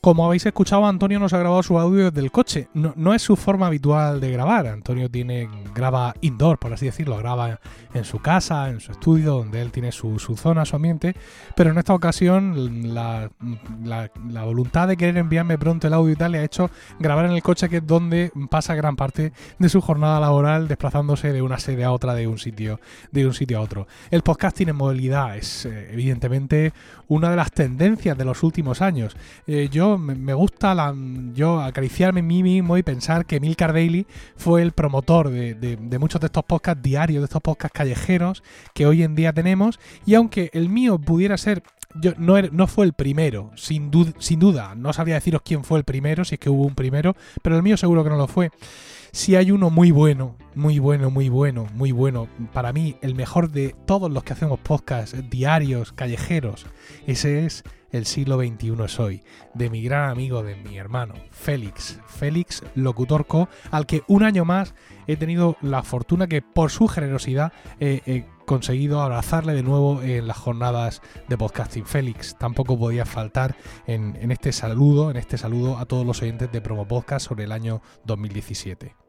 Como 0.00 0.24
habéis 0.24 0.46
escuchado, 0.46 0.86
Antonio 0.86 1.18
nos 1.18 1.34
ha 1.34 1.38
grabado 1.38 1.62
su 1.62 1.78
audio 1.78 2.10
desde 2.10 2.22
el 2.22 2.30
coche. 2.30 2.68
No, 2.72 3.12
es 3.12 3.20
su 3.20 3.36
forma 3.36 3.66
habitual 3.66 4.18
de 4.18 4.30
grabar. 4.30 4.66
Antonio 4.66 5.10
tiene 5.10 5.46
graba 5.74 6.14
indoor, 6.22 6.58
por 6.58 6.72
así 6.72 6.86
decirlo. 6.86 7.18
Graba 7.18 7.60
en 7.92 8.04
su 8.06 8.18
casa, 8.18 8.70
en 8.70 8.80
su 8.80 8.92
estudio, 8.92 9.34
donde 9.34 9.60
él 9.60 9.70
tiene 9.70 9.92
su, 9.92 10.18
zona, 10.18 10.64
su 10.64 10.76
ambiente. 10.76 11.14
Pero 11.54 11.72
en 11.72 11.76
esta 11.76 11.92
ocasión, 11.92 12.94
la, 12.94 13.30
voluntad 14.24 14.88
de 14.88 14.96
querer 14.96 15.18
enviarme 15.18 15.58
pronto 15.58 15.86
el 15.86 15.92
audio 15.92 16.14
y 16.14 16.16
tal 16.16 16.32
le 16.32 16.38
ha 16.38 16.44
hecho 16.44 16.70
grabar 16.98 17.26
en 17.26 17.32
el 17.32 17.42
coche, 17.42 17.68
que 17.68 17.76
es 17.76 17.86
donde 17.86 18.32
pasa 18.48 18.74
gran 18.74 18.96
parte 18.96 19.34
de 19.58 19.68
su 19.68 19.82
jornada 19.82 20.18
laboral, 20.18 20.66
desplazándose 20.66 21.30
de 21.30 21.42
una 21.42 21.58
sede 21.58 21.84
a 21.84 21.92
otra, 21.92 22.14
de 22.14 22.26
un 22.26 22.38
sitio, 22.38 22.80
de 23.12 23.26
un 23.26 23.34
sitio 23.34 23.58
a 23.58 23.60
otro. 23.60 23.86
El 24.10 24.22
podcasting 24.22 24.70
en 24.70 24.76
movilidad 24.76 25.36
es, 25.36 25.66
eh, 25.66 25.90
evidentemente, 25.92 26.72
una 27.10 27.28
de 27.28 27.36
las 27.36 27.50
tendencias 27.50 28.16
de 28.16 28.24
los 28.24 28.42
últimos 28.44 28.80
años. 28.80 29.16
Eh, 29.48 29.68
yo 29.70 29.98
me, 29.98 30.32
gusta 30.32 30.94
yo 31.34 31.60
acariciarme 31.60 32.20
a 32.20 32.22
mí 32.22 32.42
mismo 32.42 32.78
y 32.78 32.84
pensar 32.84 33.26
que 33.26 33.40
Milcar 33.40 33.72
Daily 33.72 34.06
fue 34.36 34.62
el 34.62 34.70
promotor 34.70 35.28
de, 35.28 35.98
muchos 35.98 36.20
de 36.20 36.28
estos 36.28 36.44
podcasts 36.44 36.82
diarios, 36.82 37.20
de 37.20 37.24
estos 37.24 37.42
podcasts 37.42 37.76
callejeros 37.76 38.44
que 38.74 38.86
hoy 38.86 39.02
en 39.02 39.16
día 39.16 39.32
tenemos. 39.32 39.80
Y 40.06 40.14
aunque 40.14 40.50
el 40.52 40.68
mío 40.68 40.98
pudiera 40.98 41.36
ser 41.36 41.64
yo, 41.96 42.12
no, 42.16 42.40
no, 42.40 42.68
fue 42.68 42.86
el 42.86 42.92
primero, 42.92 43.50
sin, 43.56 43.90
sin 44.20 44.38
duda. 44.38 44.76
No 44.76 44.92
sabría 44.92 45.16
deciros 45.16 45.42
quién 45.44 45.64
fue 45.64 45.78
el 45.78 45.84
primero, 45.84 46.24
si 46.24 46.36
es 46.36 46.38
que 46.38 46.48
hubo 46.48 46.64
un 46.64 46.76
primero, 46.76 47.16
pero 47.42 47.56
el 47.56 47.64
mío 47.64 47.76
seguro 47.76 48.04
que 48.04 48.10
no 48.10 48.16
lo 48.16 48.28
fue. 48.28 48.52
Si 49.10 49.34
hay 49.34 49.50
uno 49.50 49.70
muy 49.70 49.90
bueno, 49.90 50.36
muy 50.54 50.78
bueno, 50.78 51.10
muy 51.10 51.28
bueno, 51.28 51.66
muy 51.74 51.92
bueno, 51.92 52.28
para 52.52 52.72
mí 52.72 52.96
el 53.02 53.14
mejor 53.14 53.50
de 53.50 53.74
todos 53.86 54.10
los 54.10 54.24
que 54.24 54.32
hacemos 54.32 54.58
podcasts 54.60 55.16
diarios, 55.30 55.92
callejeros, 55.92 56.66
ese 57.06 57.46
es 57.46 57.64
El 57.92 58.06
siglo 58.06 58.38
XXI 58.38 58.84
es 58.84 59.00
hoy, 59.00 59.22
de 59.54 59.68
mi 59.68 59.82
gran 59.82 60.10
amigo, 60.10 60.42
de 60.42 60.54
mi 60.56 60.78
hermano, 60.78 61.14
Félix, 61.30 61.98
Félix 62.06 62.62
Locutorco, 62.74 63.48
al 63.70 63.86
que 63.86 64.02
un 64.06 64.22
año 64.22 64.44
más 64.44 64.74
he 65.08 65.16
tenido 65.16 65.56
la 65.60 65.82
fortuna 65.82 66.28
que 66.28 66.40
por 66.40 66.70
su 66.70 66.86
generosidad 66.86 67.52
he 67.80 68.26
conseguido 68.50 69.00
abrazarle 69.00 69.54
de 69.54 69.62
nuevo 69.62 70.02
en 70.02 70.26
las 70.26 70.36
jornadas 70.36 71.02
de 71.28 71.38
podcasting. 71.38 71.86
Félix, 71.86 72.36
tampoco 72.36 72.76
podía 72.76 73.06
faltar 73.06 73.54
en, 73.86 74.16
en 74.20 74.32
este 74.32 74.50
saludo, 74.50 75.12
en 75.12 75.16
este 75.16 75.38
saludo 75.38 75.78
a 75.78 75.86
todos 75.86 76.04
los 76.04 76.20
oyentes 76.20 76.50
de 76.50 76.60
Promo 76.60 76.88
Podcast 76.88 77.28
sobre 77.28 77.44
el 77.44 77.52
año 77.52 77.80
2017. 78.06 78.99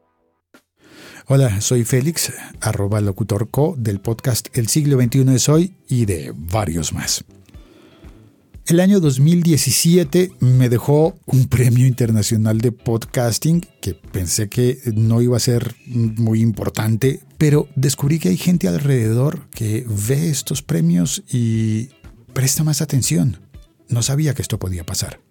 Hola, 1.34 1.62
soy 1.62 1.86
Félix, 1.86 2.34
arroba 2.60 3.00
locutorco 3.00 3.74
del 3.78 4.02
podcast 4.02 4.50
El 4.52 4.68
siglo 4.68 5.02
XXI 5.02 5.34
es 5.34 5.48
hoy 5.48 5.76
y 5.88 6.04
de 6.04 6.34
varios 6.36 6.92
más. 6.92 7.24
El 8.66 8.82
año 8.82 9.00
2017 9.00 10.34
me 10.42 10.68
dejó 10.68 11.18
un 11.28 11.48
premio 11.48 11.88
internacional 11.88 12.60
de 12.60 12.74
podcasting 12.74 13.66
que 13.80 13.94
pensé 13.94 14.50
que 14.50 14.80
no 14.94 15.22
iba 15.22 15.38
a 15.38 15.40
ser 15.40 15.74
muy 15.86 16.42
importante, 16.42 17.22
pero 17.38 17.70
descubrí 17.78 18.20
que 18.20 18.28
hay 18.28 18.38
gente 18.38 18.68
alrededor 18.68 19.48
que 19.52 19.86
ve 19.88 20.30
estos 20.30 20.62
premios 20.62 21.24
y 21.32 21.92
presta 22.34 22.66
más 22.66 22.82
atención. 22.82 23.40
No 23.88 24.04
sabía 24.04 24.34
que 24.34 24.42
esto 24.42 24.60
podía 24.60 24.86
pasar. 24.86 25.22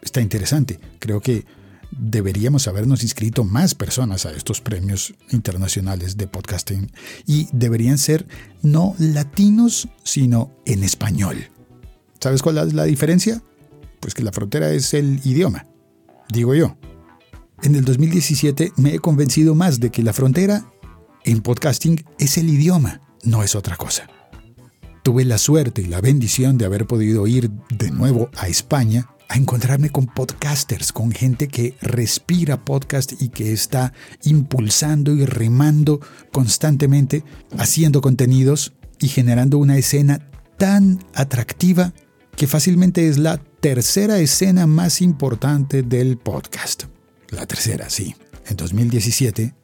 Está 0.00 0.22
interesante. 0.22 0.80
Creo 1.00 1.20
que 1.20 1.44
deberíamos 1.90 2.68
habernos 2.68 3.02
inscrito 3.02 3.44
más 3.44 3.74
personas 3.74 4.26
a 4.26 4.32
estos 4.32 4.60
premios 4.60 5.14
internacionales 5.30 6.16
de 6.16 6.26
podcasting 6.26 6.90
y 7.26 7.48
deberían 7.52 7.98
ser 7.98 8.26
no 8.62 8.94
latinos, 8.98 9.88
sino 10.04 10.52
en 10.66 10.84
español. 10.84 11.50
¿Sabes 12.20 12.42
cuál 12.42 12.58
es 12.58 12.74
la 12.74 12.84
diferencia? 12.84 13.42
Pues 14.00 14.14
que 14.14 14.22
la 14.22 14.32
frontera 14.32 14.70
es 14.70 14.94
el 14.94 15.20
idioma, 15.24 15.66
digo 16.30 16.54
yo. 16.54 16.76
En 17.62 17.74
el 17.74 17.84
2017 17.84 18.72
me 18.76 18.94
he 18.94 18.98
convencido 18.98 19.54
más 19.54 19.80
de 19.80 19.90
que 19.90 20.02
la 20.02 20.12
frontera 20.12 20.64
en 21.24 21.42
podcasting 21.42 22.04
es 22.18 22.38
el 22.38 22.48
idioma, 22.48 23.02
no 23.24 23.42
es 23.42 23.54
otra 23.54 23.76
cosa. 23.76 24.08
Tuve 25.02 25.24
la 25.24 25.38
suerte 25.38 25.82
y 25.82 25.86
la 25.86 26.00
bendición 26.00 26.56
de 26.56 26.66
haber 26.66 26.86
podido 26.86 27.26
ir 27.26 27.50
de 27.70 27.90
nuevo 27.90 28.30
a 28.36 28.48
España 28.48 29.08
a 29.30 29.36
encontrarme 29.36 29.90
con 29.90 30.06
podcasters, 30.06 30.92
con 30.92 31.12
gente 31.12 31.46
que 31.46 31.76
respira 31.80 32.64
podcast 32.64 33.12
y 33.22 33.28
que 33.28 33.52
está 33.52 33.92
impulsando 34.24 35.14
y 35.14 35.24
remando 35.24 36.00
constantemente, 36.32 37.22
haciendo 37.56 38.00
contenidos 38.00 38.72
y 38.98 39.06
generando 39.06 39.58
una 39.58 39.78
escena 39.78 40.28
tan 40.58 40.98
atractiva 41.14 41.94
que 42.34 42.48
fácilmente 42.48 43.08
es 43.08 43.18
la 43.18 43.36
tercera 43.38 44.18
escena 44.18 44.66
más 44.66 45.00
importante 45.00 45.84
del 45.84 46.18
podcast. 46.18 46.84
La 47.28 47.46
tercera, 47.46 47.88
sí. 47.88 48.16
En 48.48 48.56
2017, 48.56 49.54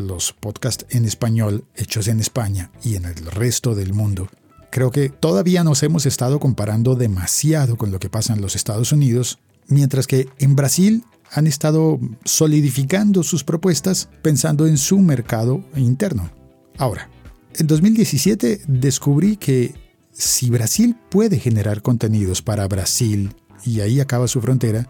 los 0.00 0.32
podcasts 0.32 0.84
en 0.90 1.04
español 1.04 1.64
hechos 1.76 2.08
en 2.08 2.18
España 2.18 2.72
y 2.82 2.96
en 2.96 3.04
el 3.04 3.24
resto 3.26 3.76
del 3.76 3.94
mundo 3.94 4.28
Creo 4.72 4.90
que 4.90 5.10
todavía 5.10 5.64
nos 5.64 5.82
hemos 5.82 6.06
estado 6.06 6.40
comparando 6.40 6.94
demasiado 6.94 7.76
con 7.76 7.92
lo 7.92 7.98
que 7.98 8.08
pasa 8.08 8.32
en 8.32 8.40
los 8.40 8.56
Estados 8.56 8.90
Unidos, 8.90 9.38
mientras 9.68 10.06
que 10.06 10.30
en 10.38 10.56
Brasil 10.56 11.04
han 11.30 11.46
estado 11.46 12.00
solidificando 12.24 13.22
sus 13.22 13.44
propuestas 13.44 14.08
pensando 14.22 14.66
en 14.66 14.78
su 14.78 14.98
mercado 15.00 15.62
interno. 15.76 16.30
Ahora, 16.78 17.10
en 17.54 17.66
2017 17.66 18.62
descubrí 18.66 19.36
que 19.36 19.74
si 20.10 20.48
Brasil 20.48 20.96
puede 21.10 21.38
generar 21.38 21.82
contenidos 21.82 22.40
para 22.40 22.66
Brasil 22.66 23.36
y 23.66 23.80
ahí 23.80 24.00
acaba 24.00 24.26
su 24.26 24.40
frontera, 24.40 24.88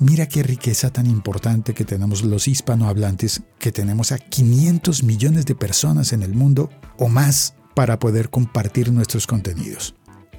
mira 0.00 0.26
qué 0.26 0.42
riqueza 0.42 0.90
tan 0.90 1.06
importante 1.06 1.72
que 1.72 1.84
tenemos 1.84 2.24
los 2.24 2.48
hispanohablantes, 2.48 3.42
que 3.60 3.70
tenemos 3.70 4.10
a 4.10 4.18
500 4.18 5.04
millones 5.04 5.46
de 5.46 5.54
personas 5.54 6.12
en 6.12 6.24
el 6.24 6.34
mundo 6.34 6.68
o 6.98 7.08
más 7.08 7.54
para 7.74 7.98
poder 7.98 8.30
compartir 8.30 8.92
nuestros 8.92 9.26
contenidos. 9.26 9.94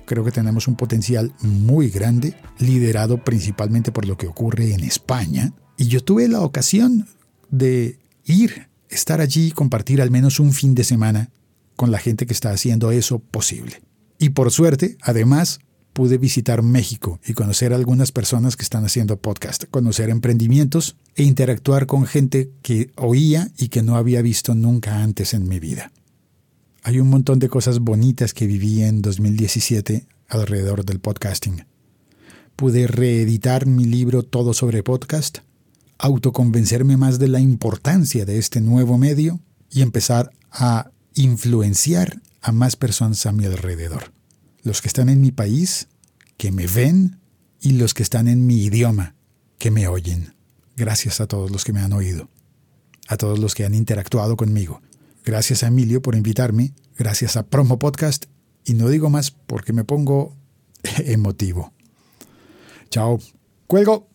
Creo 0.06 0.26
que 0.26 0.32
tenemos 0.32 0.68
un 0.68 0.76
potencial 0.76 1.34
muy 1.42 1.90
grande, 1.90 2.36
liderado 2.60 3.24
principalmente 3.24 3.92
por 3.92 4.06
lo 4.06 4.18
que 4.18 4.28
ocurre 4.28 4.74
en 4.74 4.84
España. 4.84 5.54
Y 5.78 5.88
yo 5.88 6.04
tuve 6.04 6.28
la 6.28 6.42
ocasión 6.42 7.08
de 7.50 8.00
ir, 8.26 8.68
estar 8.90 9.22
allí 9.22 9.48
y 9.48 9.52
compartir 9.52 10.02
al 10.02 10.12
menos 10.12 10.40
un 10.40 10.54
fin 10.54 10.76
de 10.76 10.84
semana 10.84 11.30
con 11.76 11.92
la 11.92 12.00
gente 12.00 12.26
que 12.26 12.34
está 12.34 12.52
haciendo 12.52 12.92
eso 12.92 13.20
posible. 13.20 13.82
Y 14.20 14.30
por 14.30 14.52
suerte, 14.52 14.98
además, 15.02 15.60
pude 15.94 16.18
visitar 16.18 16.62
México 16.62 17.20
y 17.26 17.34
conocer 17.34 17.74
a 17.74 17.76
algunas 17.76 18.12
personas 18.12 18.56
que 18.56 18.64
están 18.64 18.86
haciendo 18.86 19.18
podcast, 19.18 19.66
conocer 19.70 20.10
emprendimientos 20.10 20.98
e 21.16 21.24
interactuar 21.24 21.86
con 21.86 22.06
gente 22.06 22.52
que 22.62 22.92
oía 22.96 23.50
y 23.58 23.70
que 23.70 23.82
no 23.82 23.98
había 23.98 24.22
visto 24.22 24.56
nunca 24.56 25.04
antes 25.04 25.34
en 25.34 25.48
mi 25.48 25.60
vida. 25.60 25.92
Hay 26.84 27.00
un 27.00 27.10
montón 27.10 27.38
de 27.38 27.48
cosas 27.48 27.78
bonitas 27.78 28.34
que 28.34 28.48
viví 28.48 28.82
en 28.82 29.04
2017 29.04 30.08
alrededor 30.28 30.84
del 30.84 31.00
podcasting. 31.00 31.68
Pude 32.56 32.88
reeditar 32.88 33.68
mi 33.68 33.86
libro 33.86 34.24
Todo 34.24 34.56
sobre 34.56 34.82
podcast, 34.82 35.40
autoconvencerme 36.00 36.98
más 36.98 37.20
de 37.20 37.28
la 37.28 37.40
importancia 37.40 38.26
de 38.26 38.40
este 38.40 38.62
nuevo 38.62 38.98
medio 38.98 39.40
y 39.70 39.84
empezar 39.84 40.32
a 40.52 40.90
influenciar 41.14 42.20
a 42.42 42.52
más 42.52 42.76
personas 42.76 43.28
a 43.28 43.32
mi 43.32 43.46
alrededor. 43.46 44.12
Los 44.64 44.82
que 44.82 44.88
están 44.88 45.10
en 45.10 45.22
mi 45.22 45.32
país, 45.32 45.88
que 46.38 46.52
me 46.52 46.66
ven, 46.66 47.20
y 47.62 47.74
los 47.74 47.94
que 47.94 48.02
están 48.02 48.28
en 48.28 48.48
mi 48.48 48.64
idioma, 48.64 49.14
que 49.60 49.70
me 49.70 49.88
oyen. 49.88 50.34
Gracias 50.76 51.22
a 51.22 51.28
todos 51.28 51.52
los 51.52 51.64
que 51.64 51.74
me 51.74 51.82
han 51.82 51.94
oído, 51.94 52.28
a 53.08 53.18
todos 53.18 53.38
los 53.38 53.54
que 53.54 53.66
han 53.66 53.76
interactuado 53.76 54.36
conmigo. 54.36 54.82
Gracias 55.24 55.62
a 55.64 55.68
Emilio 55.68 56.02
por 56.02 56.16
invitarme, 56.16 56.74
gracias 56.98 57.38
a 57.38 57.48
Promo 57.48 57.78
Podcast, 57.78 58.26
y 58.66 58.74
no 58.74 58.90
digo 58.90 59.12
más 59.12 59.30
porque 59.30 59.72
me 59.72 59.84
pongo 59.84 60.36
emotivo. 61.06 61.74
Chao. 62.90 63.20
Cuelgo. 63.68 64.10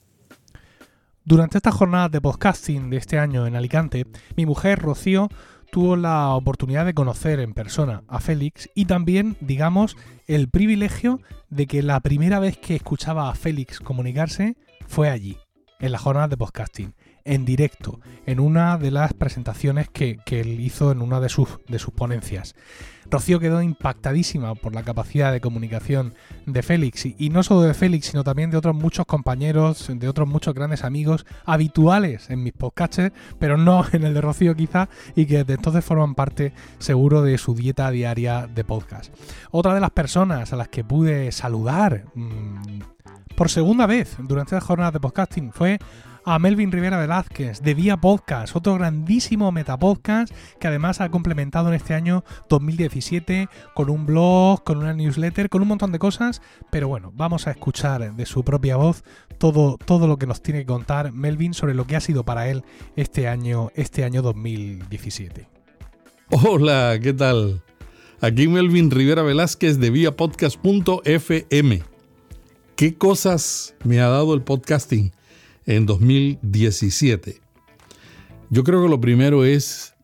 Durante 1.24 1.58
esta 1.58 1.70
jornada 1.70 2.08
de 2.08 2.20
podcasting 2.20 2.90
de 2.90 2.96
este 2.96 3.20
año 3.20 3.46
en 3.46 3.54
Alicante, 3.54 4.04
mi 4.36 4.46
mujer 4.46 4.80
Rocío 4.80 5.28
tuvo 5.70 5.94
la 5.94 6.30
oportunidad 6.34 6.84
de 6.84 6.94
conocer 6.94 7.38
en 7.38 7.54
persona 7.54 8.02
a 8.08 8.18
Félix 8.18 8.68
y 8.74 8.86
también, 8.86 9.36
digamos, 9.40 9.96
el 10.26 10.48
privilegio 10.48 11.20
de 11.50 11.68
que 11.68 11.84
la 11.84 12.00
primera 12.00 12.40
vez 12.40 12.58
que 12.58 12.74
escuchaba 12.74 13.30
a 13.30 13.34
Félix 13.36 13.78
comunicarse 13.78 14.56
fue 14.88 15.08
allí, 15.08 15.38
en 15.78 15.92
la 15.92 15.98
jornada 15.98 16.28
de 16.28 16.36
podcasting, 16.36 16.94
en 17.26 17.44
directo, 17.44 18.00
en 18.24 18.40
una 18.40 18.78
de 18.78 18.90
las 18.90 19.12
presentaciones 19.12 19.88
que, 19.88 20.20
él 20.26 20.60
hizo 20.60 20.92
en 20.92 21.02
una 21.02 21.20
de 21.20 21.28
sus, 21.28 21.58
de 21.68 21.78
sus 21.78 21.92
ponencias. 21.92 22.54
Rocío 23.10 23.38
quedó 23.38 23.62
impactadísima 23.62 24.54
por 24.54 24.74
la 24.74 24.82
capacidad 24.82 25.32
de 25.32 25.40
comunicación 25.40 26.14
de 26.46 26.62
Félix, 26.62 27.06
y, 27.06 27.30
no 27.30 27.42
solo 27.42 27.62
de 27.62 27.74
Félix, 27.74 28.06
sino 28.06 28.24
también 28.24 28.50
de 28.50 28.56
otros 28.56 28.74
muchos 28.74 29.06
compañeros, 29.06 29.86
de 29.88 30.08
otros 30.08 30.28
muchos 30.28 30.54
grandes 30.54 30.84
amigos 30.84 31.26
habituales 31.44 32.30
en 32.30 32.42
mis 32.42 32.52
podcasts, 32.52 33.12
pero 33.38 33.56
no 33.56 33.84
en 33.92 34.04
el 34.04 34.14
de 34.14 34.20
Rocío 34.20 34.54
quizá, 34.54 34.88
y 35.14 35.26
que 35.26 35.38
desde 35.38 35.54
entonces 35.54 35.84
forman 35.84 36.14
parte 36.14 36.52
seguro 36.78 37.22
de 37.22 37.38
su 37.38 37.54
dieta 37.54 37.90
diaria 37.90 38.46
de 38.46 38.64
podcast. 38.64 39.12
Otra 39.50 39.74
de 39.74 39.80
las 39.80 39.90
personas 39.90 40.52
a 40.52 40.56
las 40.56 40.68
que 40.68 40.84
pude 40.84 41.32
saludar 41.32 42.04
mmm, 42.14 42.80
por 43.36 43.50
segunda 43.50 43.86
vez 43.86 44.16
durante 44.18 44.54
la 44.54 44.60
jornada 44.60 44.92
de 44.92 45.00
podcasting 45.00 45.52
fue 45.52 45.78
a 46.28 46.40
Melvin 46.40 46.72
Rivera 46.72 46.98
Velázquez 46.98 47.62
de 47.62 47.72
Vía 47.72 47.98
Podcast, 47.98 48.56
otro 48.56 48.74
grandísimo 48.74 49.52
metapodcast 49.52 50.34
que 50.58 50.66
además 50.66 51.00
ha 51.00 51.08
complementado 51.08 51.68
en 51.68 51.74
este 51.74 51.94
año 51.94 52.24
2017 52.48 53.48
con 53.74 53.90
un 53.90 54.06
blog, 54.06 54.64
con 54.64 54.78
una 54.78 54.92
newsletter, 54.92 55.48
con 55.48 55.62
un 55.62 55.68
montón 55.68 55.92
de 55.92 56.00
cosas, 56.00 56.42
pero 56.72 56.88
bueno, 56.88 57.12
vamos 57.14 57.46
a 57.46 57.52
escuchar 57.52 58.16
de 58.16 58.26
su 58.26 58.42
propia 58.42 58.76
voz 58.76 59.04
todo, 59.38 59.78
todo 59.78 60.08
lo 60.08 60.18
que 60.18 60.26
nos 60.26 60.42
tiene 60.42 60.60
que 60.60 60.66
contar 60.66 61.12
Melvin 61.12 61.54
sobre 61.54 61.74
lo 61.74 61.86
que 61.86 61.94
ha 61.94 62.00
sido 62.00 62.24
para 62.24 62.48
él 62.48 62.64
este 62.96 63.28
año, 63.28 63.70
este 63.76 64.02
año 64.02 64.20
2017. 64.20 65.48
Hola, 66.30 66.98
¿qué 67.00 67.12
tal? 67.12 67.62
Aquí 68.20 68.48
Melvin 68.48 68.90
Rivera 68.90 69.22
Velázquez 69.22 69.78
de 69.78 69.90
Vía 69.90 70.16
Podcast.fm. 70.16 71.82
¿Qué 72.74 72.94
cosas 72.96 73.76
me 73.84 74.00
ha 74.00 74.08
dado 74.08 74.34
el 74.34 74.42
podcasting? 74.42 75.12
En 75.66 75.86
2017? 75.86 77.40
Yo 78.50 78.64
creo 78.64 78.82
que 78.82 78.88
lo 78.88 79.00
primero 79.00 79.44
es 79.44 79.94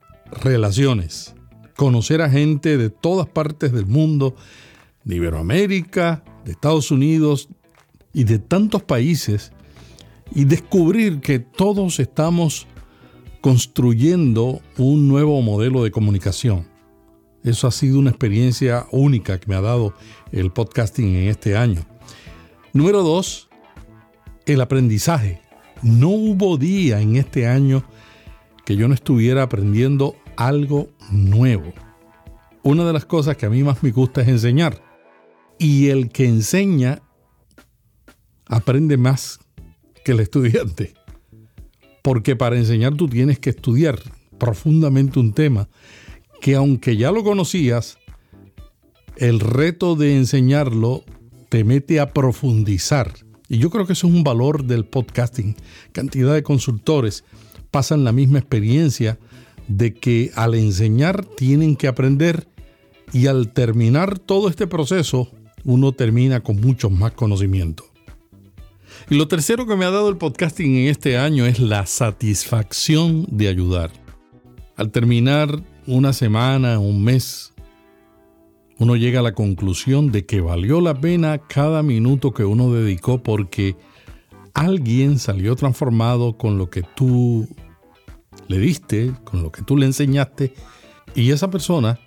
relaciones, 0.42 1.34
conocer 1.76 2.22
a 2.22 2.30
gente 2.30 2.76
de 2.76 2.90
todas 2.90 3.28
partes 3.28 3.72
del 3.72 3.86
mundo, 3.86 4.34
de 5.04 5.16
Iberoamérica, 5.16 6.24
de 6.44 6.52
Estados 6.52 6.90
Unidos 6.90 7.48
y 8.12 8.24
de 8.24 8.38
tantos 8.38 8.82
países, 8.82 9.52
y 10.34 10.44
descubrir 10.44 11.20
que 11.20 11.38
todos 11.38 12.00
estamos 12.00 12.66
construyendo 13.40 14.60
un 14.78 15.08
nuevo 15.08 15.40
modelo 15.42 15.82
de 15.82 15.90
comunicación. 15.90 16.66
Eso 17.44 17.66
ha 17.66 17.72
sido 17.72 17.98
una 17.98 18.10
experiencia 18.10 18.86
única 18.92 19.38
que 19.38 19.48
me 19.48 19.56
ha 19.56 19.60
dado 19.60 19.94
el 20.30 20.52
podcasting 20.52 21.14
en 21.16 21.28
este 21.28 21.56
año. 21.56 21.84
Número 22.72 23.02
dos, 23.02 23.48
el 24.46 24.60
aprendizaje. 24.60 25.42
No 25.82 26.10
hubo 26.10 26.58
día 26.58 27.00
en 27.00 27.16
este 27.16 27.46
año 27.46 27.84
que 28.64 28.76
yo 28.76 28.86
no 28.86 28.94
estuviera 28.94 29.42
aprendiendo 29.42 30.16
algo 30.36 30.88
nuevo. 31.10 31.72
Una 32.62 32.84
de 32.84 32.92
las 32.92 33.04
cosas 33.04 33.36
que 33.36 33.46
a 33.46 33.50
mí 33.50 33.64
más 33.64 33.82
me 33.82 33.90
gusta 33.90 34.22
es 34.22 34.28
enseñar. 34.28 34.80
Y 35.58 35.88
el 35.88 36.10
que 36.10 36.26
enseña 36.26 37.02
aprende 38.46 38.96
más 38.96 39.40
que 40.04 40.12
el 40.12 40.20
estudiante. 40.20 40.94
Porque 42.02 42.36
para 42.36 42.56
enseñar 42.56 42.94
tú 42.94 43.08
tienes 43.08 43.40
que 43.40 43.50
estudiar 43.50 43.98
profundamente 44.38 45.18
un 45.18 45.32
tema 45.32 45.68
que 46.40 46.54
aunque 46.54 46.96
ya 46.96 47.12
lo 47.12 47.22
conocías, 47.24 47.98
el 49.16 49.40
reto 49.40 49.94
de 49.94 50.16
enseñarlo 50.16 51.04
te 51.48 51.64
mete 51.64 52.00
a 52.00 52.12
profundizar 52.12 53.14
y 53.52 53.58
yo 53.58 53.68
creo 53.68 53.86
que 53.86 53.92
eso 53.92 54.06
es 54.06 54.14
un 54.14 54.24
valor 54.24 54.64
del 54.64 54.86
podcasting. 54.86 55.56
Cantidad 55.92 56.32
de 56.32 56.42
consultores 56.42 57.22
pasan 57.70 58.02
la 58.02 58.10
misma 58.10 58.38
experiencia 58.38 59.18
de 59.68 59.92
que 59.92 60.30
al 60.36 60.54
enseñar 60.54 61.26
tienen 61.26 61.76
que 61.76 61.86
aprender 61.86 62.48
y 63.12 63.26
al 63.26 63.52
terminar 63.52 64.18
todo 64.18 64.48
este 64.48 64.66
proceso 64.66 65.30
uno 65.64 65.92
termina 65.92 66.40
con 66.40 66.62
mucho 66.62 66.88
más 66.88 67.12
conocimiento. 67.12 67.84
Y 69.10 69.16
lo 69.16 69.28
tercero 69.28 69.66
que 69.66 69.76
me 69.76 69.84
ha 69.84 69.90
dado 69.90 70.08
el 70.08 70.16
podcasting 70.16 70.74
en 70.74 70.88
este 70.88 71.18
año 71.18 71.44
es 71.44 71.60
la 71.60 71.84
satisfacción 71.84 73.26
de 73.30 73.48
ayudar. 73.48 73.90
Al 74.76 74.90
terminar 74.90 75.62
una 75.86 76.14
semana, 76.14 76.78
un 76.78 77.04
mes 77.04 77.51
uno 78.78 78.96
llega 78.96 79.20
a 79.20 79.22
la 79.22 79.34
conclusión 79.34 80.10
de 80.12 80.26
que 80.26 80.40
valió 80.40 80.80
la 80.80 81.00
pena 81.00 81.38
cada 81.38 81.82
minuto 81.82 82.32
que 82.32 82.44
uno 82.44 82.72
dedicó 82.72 83.22
porque 83.22 83.76
alguien 84.54 85.18
salió 85.18 85.56
transformado 85.56 86.36
con 86.36 86.58
lo 86.58 86.70
que 86.70 86.82
tú 86.82 87.48
le 88.48 88.58
diste, 88.58 89.12
con 89.24 89.42
lo 89.42 89.52
que 89.52 89.62
tú 89.62 89.76
le 89.76 89.86
enseñaste, 89.86 90.54
y 91.14 91.30
esa 91.30 91.50
persona 91.50 91.98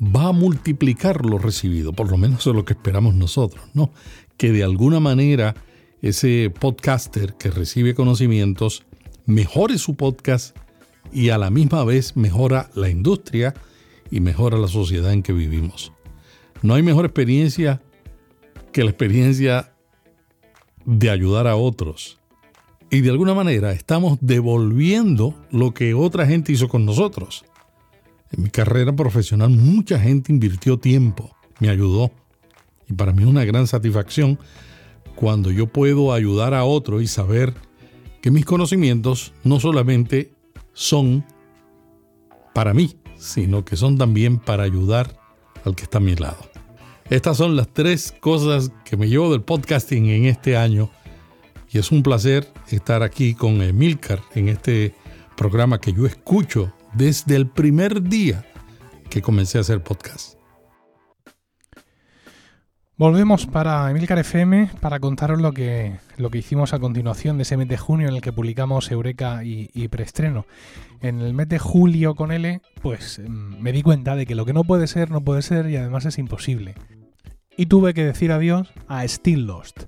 va 0.00 0.28
a 0.28 0.32
multiplicar 0.32 1.26
lo 1.26 1.38
recibido, 1.38 1.92
por 1.92 2.10
lo 2.10 2.16
menos 2.16 2.46
es 2.46 2.54
lo 2.54 2.64
que 2.64 2.72
esperamos 2.72 3.14
nosotros, 3.14 3.64
¿no? 3.74 3.90
Que 4.36 4.52
de 4.52 4.64
alguna 4.64 5.00
manera 5.00 5.54
ese 6.00 6.52
podcaster 6.58 7.34
que 7.34 7.50
recibe 7.50 7.94
conocimientos 7.94 8.84
mejore 9.26 9.78
su 9.78 9.96
podcast 9.96 10.56
y 11.12 11.30
a 11.30 11.38
la 11.38 11.50
misma 11.50 11.84
vez 11.84 12.16
mejora 12.16 12.70
la 12.74 12.88
industria 12.88 13.54
y 14.10 14.20
mejora 14.20 14.56
la 14.56 14.68
sociedad 14.68 15.12
en 15.12 15.22
que 15.22 15.32
vivimos. 15.32 15.92
No 16.62 16.74
hay 16.74 16.82
mejor 16.82 17.04
experiencia 17.04 17.80
que 18.72 18.84
la 18.84 18.90
experiencia 18.90 19.72
de 20.84 21.10
ayudar 21.10 21.46
a 21.46 21.56
otros. 21.56 22.18
Y 22.90 23.00
de 23.00 23.10
alguna 23.10 23.34
manera 23.34 23.72
estamos 23.72 24.18
devolviendo 24.20 25.34
lo 25.50 25.72
que 25.72 25.94
otra 25.94 26.26
gente 26.26 26.52
hizo 26.52 26.68
con 26.68 26.84
nosotros. 26.84 27.44
En 28.32 28.42
mi 28.42 28.50
carrera 28.50 28.94
profesional 28.94 29.50
mucha 29.50 29.98
gente 29.98 30.32
invirtió 30.32 30.78
tiempo, 30.78 31.36
me 31.60 31.68
ayudó. 31.68 32.10
Y 32.88 32.94
para 32.94 33.12
mí 33.12 33.22
es 33.22 33.28
una 33.28 33.44
gran 33.44 33.66
satisfacción 33.66 34.38
cuando 35.14 35.50
yo 35.50 35.66
puedo 35.66 36.12
ayudar 36.12 36.54
a 36.54 36.64
otro 36.64 37.00
y 37.00 37.06
saber 37.06 37.54
que 38.20 38.30
mis 38.30 38.44
conocimientos 38.44 39.32
no 39.44 39.60
solamente 39.60 40.32
son 40.72 41.24
para 42.54 42.74
mí, 42.74 42.96
sino 43.16 43.64
que 43.64 43.76
son 43.76 43.98
también 43.98 44.38
para 44.38 44.64
ayudar 44.64 45.18
al 45.64 45.76
que 45.76 45.84
está 45.84 45.98
a 45.98 46.00
mi 46.00 46.16
lado. 46.16 46.49
Estas 47.10 47.38
son 47.38 47.56
las 47.56 47.66
tres 47.66 48.14
cosas 48.20 48.70
que 48.84 48.96
me 48.96 49.08
llevo 49.08 49.32
del 49.32 49.42
podcasting 49.42 50.06
en 50.10 50.26
este 50.26 50.56
año 50.56 50.90
y 51.68 51.78
es 51.78 51.90
un 51.90 52.04
placer 52.04 52.46
estar 52.68 53.02
aquí 53.02 53.34
con 53.34 53.60
Emilcar 53.62 54.20
en 54.36 54.48
este 54.48 54.94
programa 55.36 55.80
que 55.80 55.92
yo 55.92 56.06
escucho 56.06 56.72
desde 56.92 57.34
el 57.34 57.48
primer 57.48 58.04
día 58.04 58.46
que 59.10 59.22
comencé 59.22 59.58
a 59.58 59.62
hacer 59.62 59.82
podcast. 59.82 60.38
Volvemos 62.96 63.46
para 63.46 63.90
Emilcar 63.90 64.20
FM 64.20 64.70
para 64.80 65.00
contaros 65.00 65.40
lo 65.40 65.50
que, 65.50 65.98
lo 66.16 66.30
que 66.30 66.38
hicimos 66.38 66.74
a 66.74 66.78
continuación 66.78 67.38
de 67.38 67.42
ese 67.42 67.56
mes 67.56 67.66
de 67.66 67.76
junio 67.76 68.06
en 68.08 68.14
el 68.14 68.20
que 68.20 68.32
publicamos 68.32 68.88
Eureka 68.92 69.42
y, 69.42 69.68
y 69.74 69.88
Preestreno. 69.88 70.46
En 71.00 71.20
el 71.20 71.34
mes 71.34 71.48
de 71.48 71.58
julio 71.58 72.14
con 72.14 72.30
L, 72.30 72.60
pues 72.82 73.18
mm, 73.18 73.60
me 73.60 73.72
di 73.72 73.82
cuenta 73.82 74.14
de 74.14 74.26
que 74.26 74.36
lo 74.36 74.44
que 74.44 74.52
no 74.52 74.62
puede 74.62 74.86
ser, 74.86 75.10
no 75.10 75.22
puede 75.22 75.42
ser 75.42 75.68
y 75.68 75.76
además 75.76 76.04
es 76.04 76.16
imposible 76.16 76.76
y 77.60 77.66
tuve 77.66 77.92
que 77.92 78.06
decir 78.06 78.32
adiós 78.32 78.72
a 78.88 79.06
Still 79.06 79.46
Lost, 79.46 79.82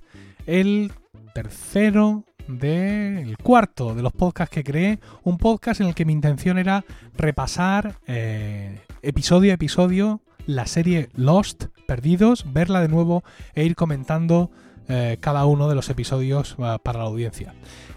el 0.45 0.91
tercero 1.33 2.23
del 2.47 3.35
cuarto 3.39 3.95
de 3.95 4.03
los 4.03 4.13
podcasts 4.13 4.53
que 4.53 4.63
creé, 4.63 4.99
un 5.23 5.39
podcast 5.39 5.81
en 5.81 5.87
el 5.87 5.95
que 5.95 6.05
mi 6.05 6.13
intención 6.13 6.59
era 6.59 6.85
repasar 7.17 7.97
eh, 8.05 8.79
episodio 9.01 9.49
a 9.49 9.55
episodio 9.55 10.21
la 10.45 10.67
serie 10.67 11.09
Lost, 11.15 11.65
Perdidos, 11.87 12.45
verla 12.53 12.79
de 12.79 12.89
nuevo 12.89 13.23
e 13.55 13.65
ir 13.65 13.75
comentando 13.75 14.51
eh, 14.87 15.17
cada 15.19 15.45
uno 15.45 15.67
de 15.67 15.73
los 15.73 15.89
episodios 15.89 16.53
uh, 16.59 16.77
para 16.83 16.99
la 16.99 17.05
audiencia. 17.05 17.55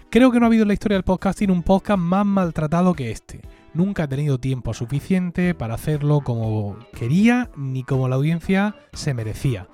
Creo 0.09 0.31
que 0.31 0.39
no 0.39 0.45
ha 0.45 0.47
habido 0.47 0.63
en 0.63 0.69
la 0.69 0.73
historia 0.73 0.97
del 0.97 1.03
podcasting 1.03 1.51
un 1.51 1.61
podcast 1.61 1.99
más 1.99 2.25
maltratado 2.25 2.95
que 2.95 3.11
este. 3.11 3.41
Nunca 3.77 4.05
he 4.05 4.07
tenido 4.07 4.39
tiempo 4.39 4.73
suficiente 4.73 5.53
para 5.53 5.75
hacerlo 5.75 6.21
como 6.21 6.79
quería 6.93 7.51
ni 7.55 7.83
como 7.83 8.07
la 8.09 8.15
audiencia 8.15 8.75
se 8.91 9.13
merecía. 9.13 9.67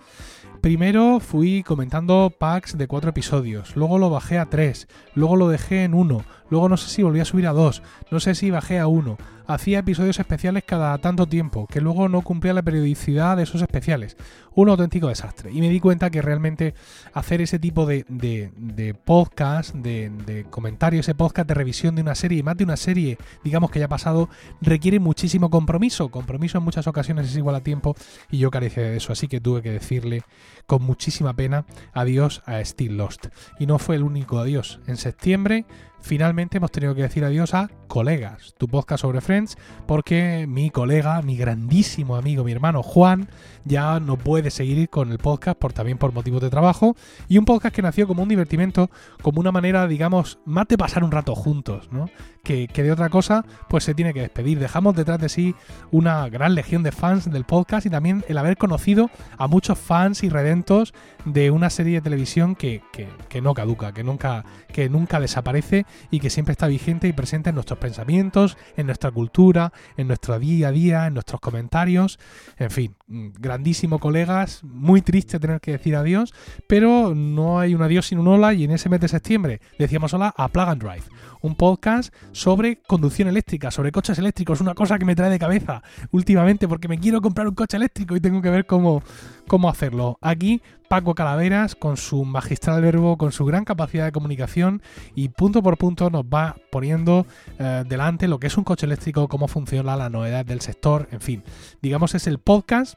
Primero 0.59 1.21
fui 1.21 1.63
comentando 1.63 2.29
packs 2.37 2.77
de 2.77 2.87
cuatro 2.89 3.11
episodios, 3.11 3.77
luego 3.77 3.99
lo 3.99 4.09
bajé 4.09 4.39
a 4.39 4.49
tres, 4.49 4.89
luego 5.15 5.37
lo 5.37 5.47
dejé 5.47 5.85
en 5.85 5.93
uno, 5.93 6.25
luego 6.49 6.69
no 6.69 6.77
sé 6.77 6.89
si 6.89 7.03
volví 7.03 7.19
a 7.19 7.25
subir 7.25 7.47
a 7.47 7.53
dos, 7.53 7.81
no 8.11 8.19
sé 8.19 8.35
si 8.35 8.51
bajé 8.51 8.79
a 8.79 8.87
uno. 8.87 9.17
Hacía 9.45 9.79
episodios 9.79 10.19
especiales 10.19 10.63
cada 10.65 10.97
tanto 10.99 11.27
tiempo, 11.27 11.67
que 11.67 11.81
luego 11.81 12.07
no 12.07 12.21
cumplía 12.21 12.53
la 12.53 12.61
periodicidad 12.61 13.35
de 13.35 13.43
esos 13.43 13.61
especiales. 13.61 14.15
Un 14.55 14.69
auténtico 14.69 15.09
desastre. 15.09 15.51
Y 15.51 15.59
me 15.59 15.69
di 15.69 15.81
cuenta 15.81 16.09
que 16.09 16.21
realmente 16.21 16.75
hacer 17.13 17.41
ese 17.41 17.59
tipo 17.59 17.85
de, 17.85 18.05
de, 18.07 18.93
podcast, 18.93 19.75
de, 19.75 20.09
de 20.25 20.45
comentario, 20.45 21.01
ese 21.01 21.13
podcast 21.13 21.45
de 21.47 21.55
revisión 21.55 21.95
de 21.95 22.03
una 22.03 22.15
serie, 22.15 22.41
más 22.41 22.55
de 22.55 22.63
una 22.63 22.77
serie, 22.77 23.17
digamos 23.43 23.69
que 23.69 23.79
ya 23.79 23.85
ha 23.85 23.89
pasado, 23.89 24.29
requiere 24.61 24.99
muchísimo 24.99 25.49
compromiso. 25.49 26.09
Compromiso 26.09 26.59
en 26.59 26.63
muchas 26.63 26.87
ocasiones 26.87 27.27
es 27.27 27.35
igual 27.35 27.55
a 27.55 27.63
tiempo 27.63 27.95
y 28.31 28.37
yo 28.37 28.49
carecía 28.49 28.83
de 28.83 28.95
eso, 28.95 29.11
así 29.11 29.27
que 29.27 29.41
tuve 29.41 29.61
que 29.61 29.71
decirle 29.71 30.21
con 30.67 30.83
muchísima 30.83 31.33
pena 31.33 31.65
adiós 31.91 32.41
a 32.45 32.63
Still 32.63 32.95
Lost. 32.95 33.27
Y 33.59 33.65
no 33.65 33.77
fue 33.77 33.97
el 33.97 34.03
único 34.03 34.39
adiós. 34.39 34.79
En 34.87 34.95
septiembre 34.95 35.65
finalmente 36.03 36.57
hemos 36.57 36.71
tenido 36.71 36.93
que 36.93 37.01
decir 37.01 37.23
adiós 37.23 37.53
a 37.53 37.69
Colegas, 37.87 38.53
tu 38.57 38.67
podcast 38.67 39.01
sobre 39.01 39.21
Friends, 39.21 39.57
porque 39.87 40.45
mi 40.47 40.69
colega, 40.69 41.21
mi 41.21 41.37
grandísimo 41.37 42.17
amigo, 42.17 42.43
mi 42.43 42.51
hermano 42.51 42.83
Juan, 42.83 43.29
ya 43.63 43.99
no 43.99 44.17
puede 44.17 44.51
seguir 44.51 44.89
con 44.89 45.11
el 45.11 45.17
podcast 45.17 45.57
por 45.57 45.73
también 45.73 45.97
por 45.97 46.11
motivos 46.11 46.41
de 46.41 46.49
trabajo 46.49 46.95
y 47.29 47.37
un 47.37 47.45
podcast 47.45 47.73
que 47.73 47.81
nació 47.81 48.05
como 48.05 48.23
un 48.23 48.29
divertimento, 48.29 48.89
como 49.21 49.39
una 49.39 49.51
manera, 49.51 49.87
digamos, 49.87 50.39
más 50.45 50.67
de 50.67 50.77
pasar 50.77 51.03
un 51.03 51.11
rato 51.11 51.35
juntos, 51.35 51.89
¿no? 51.91 52.09
Que, 52.43 52.67
de 52.67 52.91
otra 52.91 53.09
cosa, 53.09 53.45
pues 53.69 53.85
se 53.85 53.93
tiene 53.93 54.13
que 54.13 54.19
despedir. 54.19 54.59
Dejamos 54.59 54.95
detrás 54.97 55.17
de 55.19 55.29
sí 55.29 55.55
una 55.91 56.27
gran 56.27 56.55
legión 56.55 56.83
de 56.83 56.91
fans 56.91 57.31
del 57.31 57.45
podcast 57.45 57.85
y 57.85 57.89
también 57.89 58.25
el 58.27 58.37
haber 58.37 58.57
conocido 58.57 59.09
a 59.37 59.47
muchos 59.47 59.79
fans 59.79 60.23
y 60.23 60.29
redentos 60.29 60.93
de 61.23 61.51
una 61.51 61.69
serie 61.69 61.93
de 61.95 62.01
televisión 62.01 62.55
que, 62.55 62.81
que, 62.91 63.07
que 63.29 63.41
no 63.41 63.53
caduca, 63.53 63.93
que 63.93 64.03
nunca, 64.03 64.43
que 64.73 64.89
nunca 64.89 65.21
desaparece 65.21 65.85
y 66.11 66.19
que 66.19 66.29
siempre 66.29 66.53
está 66.53 66.67
vigente 66.67 67.07
y 67.07 67.13
presente 67.13 67.49
en 67.49 67.55
nuestros 67.55 67.79
pensamientos, 67.79 68.57
en 68.77 68.85
nuestra 68.85 69.11
cultura, 69.11 69.73
en 69.97 70.07
nuestro 70.07 70.37
día 70.39 70.69
a 70.69 70.71
día, 70.71 71.07
en 71.07 71.13
nuestros 71.13 71.41
comentarios. 71.41 72.19
En 72.57 72.71
fin, 72.71 72.95
grandísimo 73.07 73.99
colegas, 73.99 74.63
muy 74.63 75.01
triste 75.01 75.39
tener 75.39 75.59
que 75.59 75.71
decir 75.71 75.95
adiós, 75.95 76.33
pero 76.67 77.13
no 77.15 77.59
hay 77.59 77.75
un 77.75 77.81
adiós 77.81 78.07
sin 78.07 78.19
un 78.19 78.27
hola 78.27 78.53
y 78.53 78.63
en 78.63 78.71
ese 78.71 78.89
mes 78.89 79.01
de 79.01 79.07
septiembre 79.07 79.61
decíamos 79.77 80.13
hola 80.13 80.33
a 80.35 80.47
Plug 80.47 80.69
and 80.69 80.81
Drive, 80.81 81.03
un 81.41 81.55
podcast 81.55 82.13
sobre 82.31 82.81
conducción 82.81 83.27
eléctrica, 83.27 83.71
sobre 83.71 83.91
coches 83.91 84.17
eléctricos, 84.17 84.61
una 84.61 84.73
cosa 84.73 84.97
que 84.97 85.05
me 85.05 85.15
trae 85.15 85.29
de 85.29 85.39
cabeza 85.39 85.83
últimamente 86.11 86.67
porque 86.67 86.87
me 86.87 86.99
quiero 86.99 87.21
comprar 87.21 87.47
un 87.47 87.55
coche 87.55 87.77
eléctrico 87.77 88.15
y 88.15 88.21
tengo 88.21 88.41
que 88.41 88.49
ver 88.49 88.65
cómo, 88.65 89.03
cómo 89.47 89.69
hacerlo. 89.69 90.17
Aquí 90.21 90.61
Paco 90.93 91.15
Calaveras, 91.15 91.73
con 91.73 91.97
su 91.97 92.23
magistral 92.23 92.83
verbo, 92.83 93.17
con 93.17 93.31
su 93.31 93.45
gran 93.45 93.65
capacidad 93.65 94.05
de 94.05 94.11
comunicación 94.11 94.83
y 95.15 95.29
punto 95.29 95.63
por 95.63 95.79
punto 95.79 96.11
nos 96.11 96.23
va 96.25 96.55
poniendo 96.69 97.25
eh, 97.57 97.83
delante 97.87 98.27
lo 98.27 98.39
que 98.39 98.45
es 98.45 98.57
un 98.59 98.63
coche 98.63 98.85
eléctrico, 98.85 99.27
cómo 99.27 99.47
funciona 99.47 99.95
la 99.95 100.11
novedad 100.11 100.45
del 100.45 100.61
sector, 100.61 101.07
en 101.11 101.19
fin, 101.19 101.43
digamos 101.81 102.13
es 102.13 102.27
el 102.27 102.37
podcast 102.37 102.95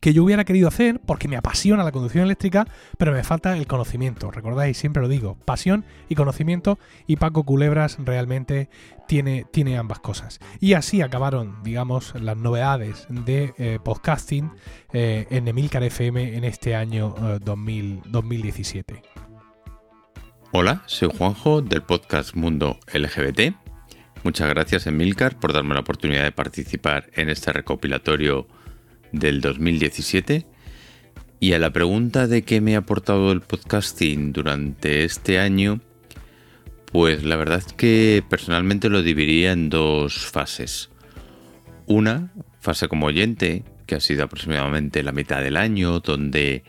que 0.00 0.12
yo 0.12 0.24
hubiera 0.24 0.44
querido 0.44 0.68
hacer 0.68 1.00
porque 1.04 1.28
me 1.28 1.36
apasiona 1.36 1.84
la 1.84 1.92
conducción 1.92 2.24
eléctrica, 2.24 2.66
pero 2.98 3.12
me 3.12 3.24
falta 3.24 3.56
el 3.56 3.66
conocimiento. 3.66 4.30
Recordáis, 4.30 4.76
siempre 4.76 5.02
lo 5.02 5.08
digo, 5.08 5.36
pasión 5.44 5.84
y 6.08 6.14
conocimiento 6.14 6.78
y 7.06 7.16
Paco 7.16 7.44
Culebras 7.44 7.98
realmente 8.00 8.68
tiene, 9.06 9.44
tiene 9.50 9.76
ambas 9.76 10.00
cosas. 10.00 10.40
Y 10.60 10.74
así 10.74 11.02
acabaron, 11.02 11.62
digamos, 11.62 12.14
las 12.20 12.36
novedades 12.36 13.06
de 13.08 13.52
eh, 13.58 13.78
podcasting 13.82 14.50
eh, 14.92 15.26
en 15.30 15.48
Emilcar 15.48 15.82
FM 15.82 16.36
en 16.36 16.44
este 16.44 16.74
año 16.74 17.14
eh, 17.18 17.38
2000, 17.42 18.02
2017. 18.06 19.02
Hola, 20.52 20.82
soy 20.86 21.10
Juanjo 21.16 21.62
del 21.62 21.82
podcast 21.82 22.34
Mundo 22.34 22.78
LGBT. 22.92 23.54
Muchas 24.24 24.48
gracias 24.48 24.86
Emilcar 24.86 25.38
por 25.38 25.52
darme 25.52 25.74
la 25.74 25.80
oportunidad 25.80 26.22
de 26.22 26.32
participar 26.32 27.10
en 27.14 27.28
este 27.28 27.52
recopilatorio 27.52 28.46
del 29.12 29.40
2017. 29.40 30.46
Y 31.40 31.52
a 31.54 31.58
la 31.58 31.72
pregunta 31.72 32.26
de 32.26 32.42
qué 32.42 32.60
me 32.60 32.74
ha 32.74 32.78
aportado 32.78 33.32
el 33.32 33.40
podcasting 33.40 34.32
durante 34.32 35.04
este 35.04 35.38
año, 35.38 35.80
pues 36.92 37.24
la 37.24 37.36
verdad 37.36 37.58
es 37.58 37.72
que 37.72 38.22
personalmente 38.28 38.88
lo 38.88 39.02
dividiría 39.02 39.52
en 39.52 39.70
dos 39.70 40.26
fases. 40.26 40.90
Una 41.86 42.32
fase 42.60 42.86
como 42.86 43.06
oyente, 43.06 43.64
que 43.86 43.96
ha 43.96 44.00
sido 44.00 44.24
aproximadamente 44.24 45.02
la 45.02 45.12
mitad 45.12 45.42
del 45.42 45.56
año, 45.56 46.00
donde 46.00 46.62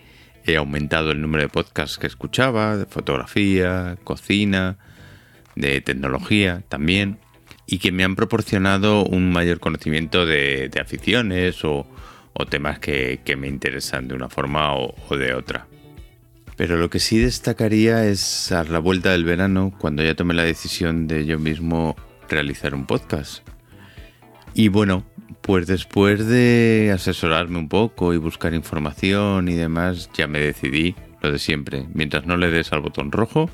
he 0.45 0.57
aumentado 0.57 1.11
el 1.11 1.21
número 1.21 1.43
de 1.43 1.49
podcasts 1.49 1.97
que 1.97 2.07
escuchaba, 2.07 2.77
de 2.77 2.85
fotografía, 2.85 3.97
cocina, 4.03 4.77
de 5.55 5.81
tecnología 5.81 6.63
también, 6.67 7.19
y 7.65 7.77
que 7.77 7.91
me 7.91 8.03
han 8.03 8.15
proporcionado 8.15 9.05
un 9.05 9.31
mayor 9.31 9.59
conocimiento 9.59 10.25
de, 10.25 10.69
aficiones 10.81 11.63
o, 11.63 11.87
o 12.33 12.45
temas 12.45 12.79
que, 12.79 13.19
me 13.37 13.47
interesan 13.47 14.07
de 14.07 14.15
una 14.15 14.29
forma 14.29 14.75
o, 14.75 15.17
de 15.17 15.33
otra. 15.33 15.67
Pero 16.55 16.77
lo 16.77 16.89
que 16.89 16.99
sí 16.99 17.17
destacaría 17.17 18.05
es 18.05 18.51
a 18.51 18.63
la 18.63 18.79
vuelta 18.79 19.11
del 19.11 19.23
verano, 19.23 19.73
cuando 19.79 20.03
ya 20.03 20.15
tomé 20.15 20.33
la 20.33 20.43
decisión 20.43 21.07
de 21.07 21.25
yo 21.25 21.39
mismo 21.39 21.95
realizar 22.29 22.75
un 22.75 22.85
podcast. 22.85 23.47
Y 24.53 24.67
bueno, 24.67 25.03
pues 25.41 25.65
después 25.65 26.27
de 26.27 26.91
asesorarme 26.93 27.57
un 27.57 27.69
poco 27.69 28.13
y 28.13 28.17
buscar 28.17 28.53
información 28.53 29.49
y 29.49 29.55
demás, 29.55 30.09
ya 30.13 30.27
me 30.27 30.39
decidí, 30.39 30.95
lo 31.21 31.31
de 31.31 31.39
siempre, 31.39 31.87
mientras 31.93 32.25
no 32.25 32.37
le 32.37 32.51
des 32.51 32.71
al 32.71 32.81
botón 32.81 33.11
rojo, 33.11 33.49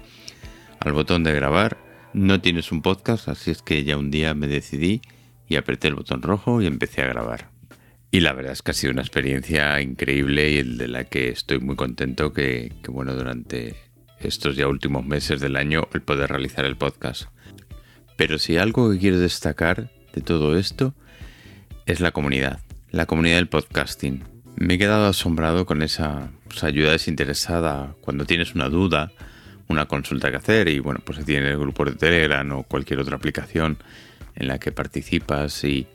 al 0.79 0.91
botón 0.91 1.23
de 1.23 1.33
grabar, 1.33 1.77
no 2.13 2.41
tienes 2.41 2.71
un 2.71 2.81
podcast, 2.81 3.29
así 3.29 3.51
es 3.51 3.61
que 3.61 3.83
ya 3.83 3.97
un 3.97 4.11
día 4.11 4.33
me 4.33 4.47
decidí 4.47 5.01
y 5.47 5.55
apreté 5.55 5.87
el 5.87 5.95
botón 5.95 6.21
rojo 6.21 6.61
y 6.61 6.67
empecé 6.67 7.01
a 7.01 7.07
grabar. 7.07 7.58
Y 8.11 8.21
la 8.21 8.33
verdad 8.33 8.53
es 8.53 8.61
que 8.63 8.71
ha 8.71 8.73
sido 8.73 8.91
una 8.91 9.01
experiencia 9.01 9.79
increíble 9.81 10.49
y 10.49 10.63
de 10.63 10.87
la 10.87 11.03
que 11.03 11.29
estoy 11.29 11.59
muy 11.59 11.75
contento 11.75 12.33
que, 12.33 12.71
bueno, 12.87 13.13
durante 13.13 13.75
estos 14.19 14.55
ya 14.55 14.67
últimos 14.67 15.05
meses 15.05 15.39
del 15.39 15.55
año 15.55 15.87
el 15.93 16.01
poder 16.01 16.31
realizar 16.31 16.65
el 16.65 16.75
podcast. 16.75 17.29
Pero 18.17 18.39
si 18.39 18.57
algo 18.57 18.91
que 18.91 18.97
quiero 18.97 19.19
destacar 19.19 19.91
de 20.13 20.21
todo 20.21 20.57
esto 20.57 20.95
es 21.85 21.99
la 21.99 22.11
comunidad, 22.11 22.59
la 22.89 23.05
comunidad 23.05 23.35
del 23.35 23.47
podcasting. 23.47 24.23
Me 24.55 24.73
he 24.73 24.77
quedado 24.77 25.05
asombrado 25.05 25.65
con 25.65 25.83
esa 25.83 26.31
pues, 26.47 26.63
ayuda 26.63 26.91
desinteresada 26.91 27.95
cuando 28.01 28.25
tienes 28.25 28.55
una 28.55 28.69
duda, 28.69 29.11
una 29.67 29.85
consulta 29.85 30.31
que 30.31 30.37
hacer 30.37 30.67
y 30.67 30.79
bueno, 30.79 30.99
pues 31.05 31.23
tienes 31.23 31.51
el 31.51 31.59
grupo 31.59 31.85
de 31.85 31.93
Telegram 31.93 32.51
o 32.53 32.63
cualquier 32.63 32.99
otra 32.99 33.15
aplicación 33.15 33.77
en 34.35 34.47
la 34.47 34.59
que 34.59 34.71
participas 34.71 35.63
y 35.63 35.87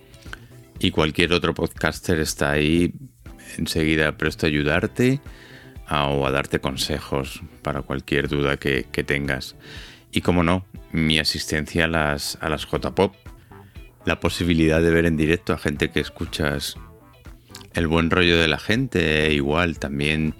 y 0.79 0.91
cualquier 0.91 1.33
otro 1.33 1.55
podcaster 1.55 2.19
está 2.19 2.51
ahí 2.51 2.95
enseguida 3.59 4.17
presto 4.17 4.47
a 4.47 4.49
ayudarte 4.49 5.21
o 5.91 6.27
a 6.27 6.31
darte 6.31 6.61
consejos 6.61 7.43
para 7.63 7.83
cualquier 7.83 8.29
duda 8.29 8.57
que, 8.57 8.85
tengas. 9.07 9.57
Y 10.13 10.21
como 10.21 10.43
no, 10.43 10.65
mi 10.93 11.19
asistencia 11.19 11.85
a 11.85 11.89
las, 11.89 12.39
a 12.41 12.49
las 12.49 12.65
J-Pop, 12.65 13.15
la 14.05 14.21
posibilidad 14.21 14.81
de 14.81 14.91
ver 14.91 15.07
en 15.07 15.17
directo 15.17 15.53
a 15.53 15.59
gente 15.59 15.91
que 15.91 16.01
escuchas 16.01 16.77
el 17.75 17.87
buen 17.87 18.11
rollo 18.11 18.39
de 18.39 18.49
la 18.49 18.59
gente, 18.59 19.33
igual 19.33 19.79
también 19.79 20.35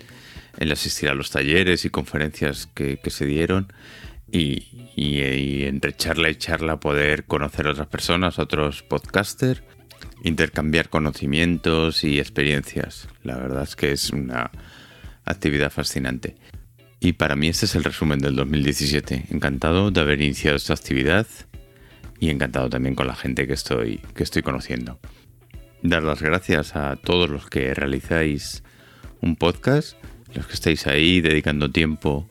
el 0.59 0.71
asistir 0.73 1.09
a 1.09 1.15
los 1.15 1.31
talleres 1.31 1.85
y 1.85 1.91
conferencias 1.91 2.69
que, 2.75 2.99
se 3.07 3.27
dieron. 3.27 3.73
Y, 4.31 4.63
entre 5.67 5.95
charla 5.95 6.29
y 6.29 6.35
charla 6.35 6.81
poder 6.81 7.25
conocer 7.25 7.67
a 7.67 7.71
otras 7.71 7.87
personas, 7.89 8.39
otros 8.39 8.83
podcasters 8.83 9.63
intercambiar 10.23 10.89
conocimientos 10.89 12.05
y 12.05 12.19
experiencias. 12.19 13.09
La 13.23 13.37
verdad 13.37 13.63
es 13.63 13.77
que 13.77 13.93
es 13.93 14.11
una 14.11 14.51
actividad 15.25 15.71
fascinante. 15.71 16.37
Y 17.01 17.15
para 17.15 17.37
mí 17.37 17.49
este 17.49 17.67
es 17.67 17.75
el 17.75 17.85
resumen 17.85 18.19
del 18.19 18.37
2017. 18.37 19.27
Encantado 19.31 19.91
de 19.91 20.01
haber 20.01 20.23
iniciado 20.23 20.57
esta 20.57 20.75
actividad 20.75 21.27
y 22.19 22.31
encantado 22.31 22.71
también 22.71 22.95
con 22.95 23.07
la 23.07 23.15
gente 23.15 23.47
que 23.47 23.53
estoy, 23.53 23.99
que 24.15 24.23
estoy 24.23 24.43
conociendo. 24.43 24.99
Dar 25.83 26.03
las 26.03 26.23
gracias 26.23 26.77
a 26.77 26.97
todos 26.97 27.29
los 27.29 27.51
que 27.51 27.75
realizáis 27.75 28.63
un 29.21 29.37
podcast, 29.37 29.97
los 30.35 30.47
que 30.47 30.55
estáis 30.55 30.87
ahí 30.87 31.21
dedicando 31.21 31.71
tiempo 31.71 32.27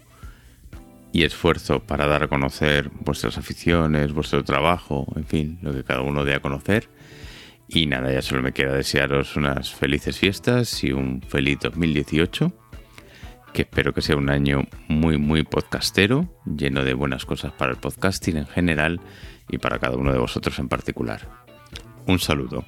y 1.11 1.23
esfuerzo 1.23 1.79
para 1.79 2.07
dar 2.07 2.23
a 2.23 2.27
conocer 2.27 2.89
vuestras 2.89 3.37
aficiones, 3.37 4.13
vuestro 4.13 4.43
trabajo, 4.43 5.05
en 5.15 5.25
fin, 5.25 5.59
lo 5.61 5.71
que 5.71 5.83
cada 5.83 6.01
uno 6.01 6.25
dé 6.25 6.33
a 6.33 6.41
conocer. 6.41 6.89
Y 7.75 7.87
nada, 7.87 8.13
ya 8.13 8.21
solo 8.21 8.43
me 8.43 8.51
queda 8.51 8.75
desearos 8.75 9.35
unas 9.35 9.73
felices 9.73 10.19
fiestas 10.19 10.83
y 10.83 10.91
un 10.91 11.23
feliz 11.23 11.57
2018. 11.63 12.53
que 13.51 13.63
espero 13.63 13.93
que 13.93 14.01
sea 14.01 14.15
un 14.15 14.29
año 14.29 14.67
muy, 14.87 15.17
muy 15.17 15.41
podcastero, 15.43 16.27
lleno 16.45 16.83
de 16.83 16.93
buenas 16.93 17.25
cosas 17.25 17.51
para 17.51 17.71
el 17.71 17.77
podcasting 17.77 18.37
en 18.37 18.45
general 18.45 19.01
y 19.49 19.57
para 19.57 19.79
cada 19.79 19.97
uno 19.97 20.13
de 20.13 20.19
vosotros 20.19 20.59
en 20.59 20.69
particular. 20.69 21.27
Un 22.05 22.19
saludo. 22.19 22.63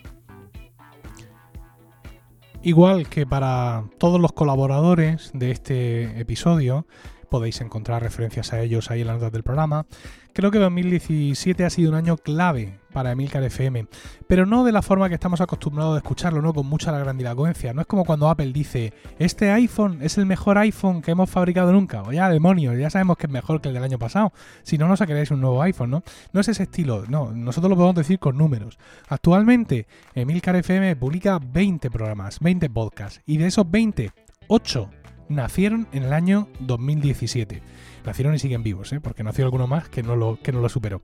Igual 2.63 3.07
que 3.07 3.27
para 3.27 3.83
todos 3.99 4.19
los 4.19 4.31
colaboradores 4.31 5.29
de 5.35 5.51
este 5.51 6.19
episodio, 6.19 6.87
podéis 7.29 7.61
encontrar 7.61 8.01
referencias 8.01 8.53
a 8.53 8.61
ellos 8.61 8.89
ahí 8.89 9.01
en 9.01 9.07
las 9.07 9.17
notas 9.17 9.33
del 9.33 9.43
programa. 9.43 9.85
Creo 10.33 10.49
que 10.49 10.57
2017 10.57 11.63
ha 11.63 11.69
sido 11.69 11.91
un 11.91 11.95
año 11.95 12.17
clave 12.17 12.79
para 12.95 13.11
Emilcar 13.11 13.43
FM, 13.43 13.87
pero 14.25 14.45
no 14.45 14.63
de 14.63 14.71
la 14.71 14.81
forma 14.81 15.09
que 15.09 15.15
estamos 15.15 15.41
acostumbrados 15.41 15.95
a 15.95 15.97
escucharlo, 15.97 16.41
¿no? 16.41 16.53
Con 16.53 16.65
mucha 16.65 16.97
grandilocuencia. 16.97 17.73
No 17.73 17.81
es 17.81 17.87
como 17.87 18.05
cuando 18.05 18.29
Apple 18.29 18.53
dice, 18.53 18.93
este 19.19 19.51
iPhone 19.51 19.99
es 20.01 20.17
el 20.17 20.25
mejor 20.25 20.57
iPhone 20.57 21.01
que 21.01 21.11
hemos 21.11 21.29
fabricado 21.29 21.73
nunca. 21.73 22.03
O 22.03 22.13
ya, 22.13 22.29
demonios, 22.29 22.77
ya 22.77 22.89
sabemos 22.89 23.17
que 23.17 23.27
es 23.27 23.33
mejor 23.33 23.59
que 23.59 23.67
el 23.67 23.73
del 23.73 23.83
año 23.83 23.99
pasado. 23.99 24.31
Si 24.63 24.77
no, 24.77 24.87
no 24.87 24.95
sacaréis 24.95 25.29
un 25.29 25.41
nuevo 25.41 25.61
iPhone, 25.61 25.89
¿no? 25.89 26.03
No 26.31 26.39
es 26.39 26.47
ese 26.47 26.63
estilo, 26.63 27.03
no. 27.09 27.33
Nosotros 27.33 27.69
lo 27.69 27.75
podemos 27.75 27.95
decir 27.95 28.17
con 28.17 28.37
números. 28.37 28.79
Actualmente, 29.09 29.87
Emilcar 30.13 30.55
FM 30.55 30.95
publica 30.95 31.37
20 31.39 31.91
programas, 31.91 32.39
20 32.39 32.69
podcasts, 32.69 33.21
y 33.25 33.35
de 33.35 33.47
esos 33.47 33.69
20, 33.69 34.13
8 34.47 34.89
nacieron 35.27 35.87
en 35.91 36.03
el 36.03 36.13
año 36.13 36.47
2017. 36.61 37.61
Nacieron 38.05 38.35
y 38.35 38.39
siguen 38.39 38.63
vivos, 38.63 38.93
¿eh? 38.93 39.01
porque 39.01 39.23
nació 39.23 39.43
alguno 39.43 39.67
más 39.67 39.89
que 39.89 40.01
no 40.03 40.15
lo, 40.15 40.39
que 40.41 40.51
no 40.51 40.61
lo 40.61 40.69
superó. 40.69 41.01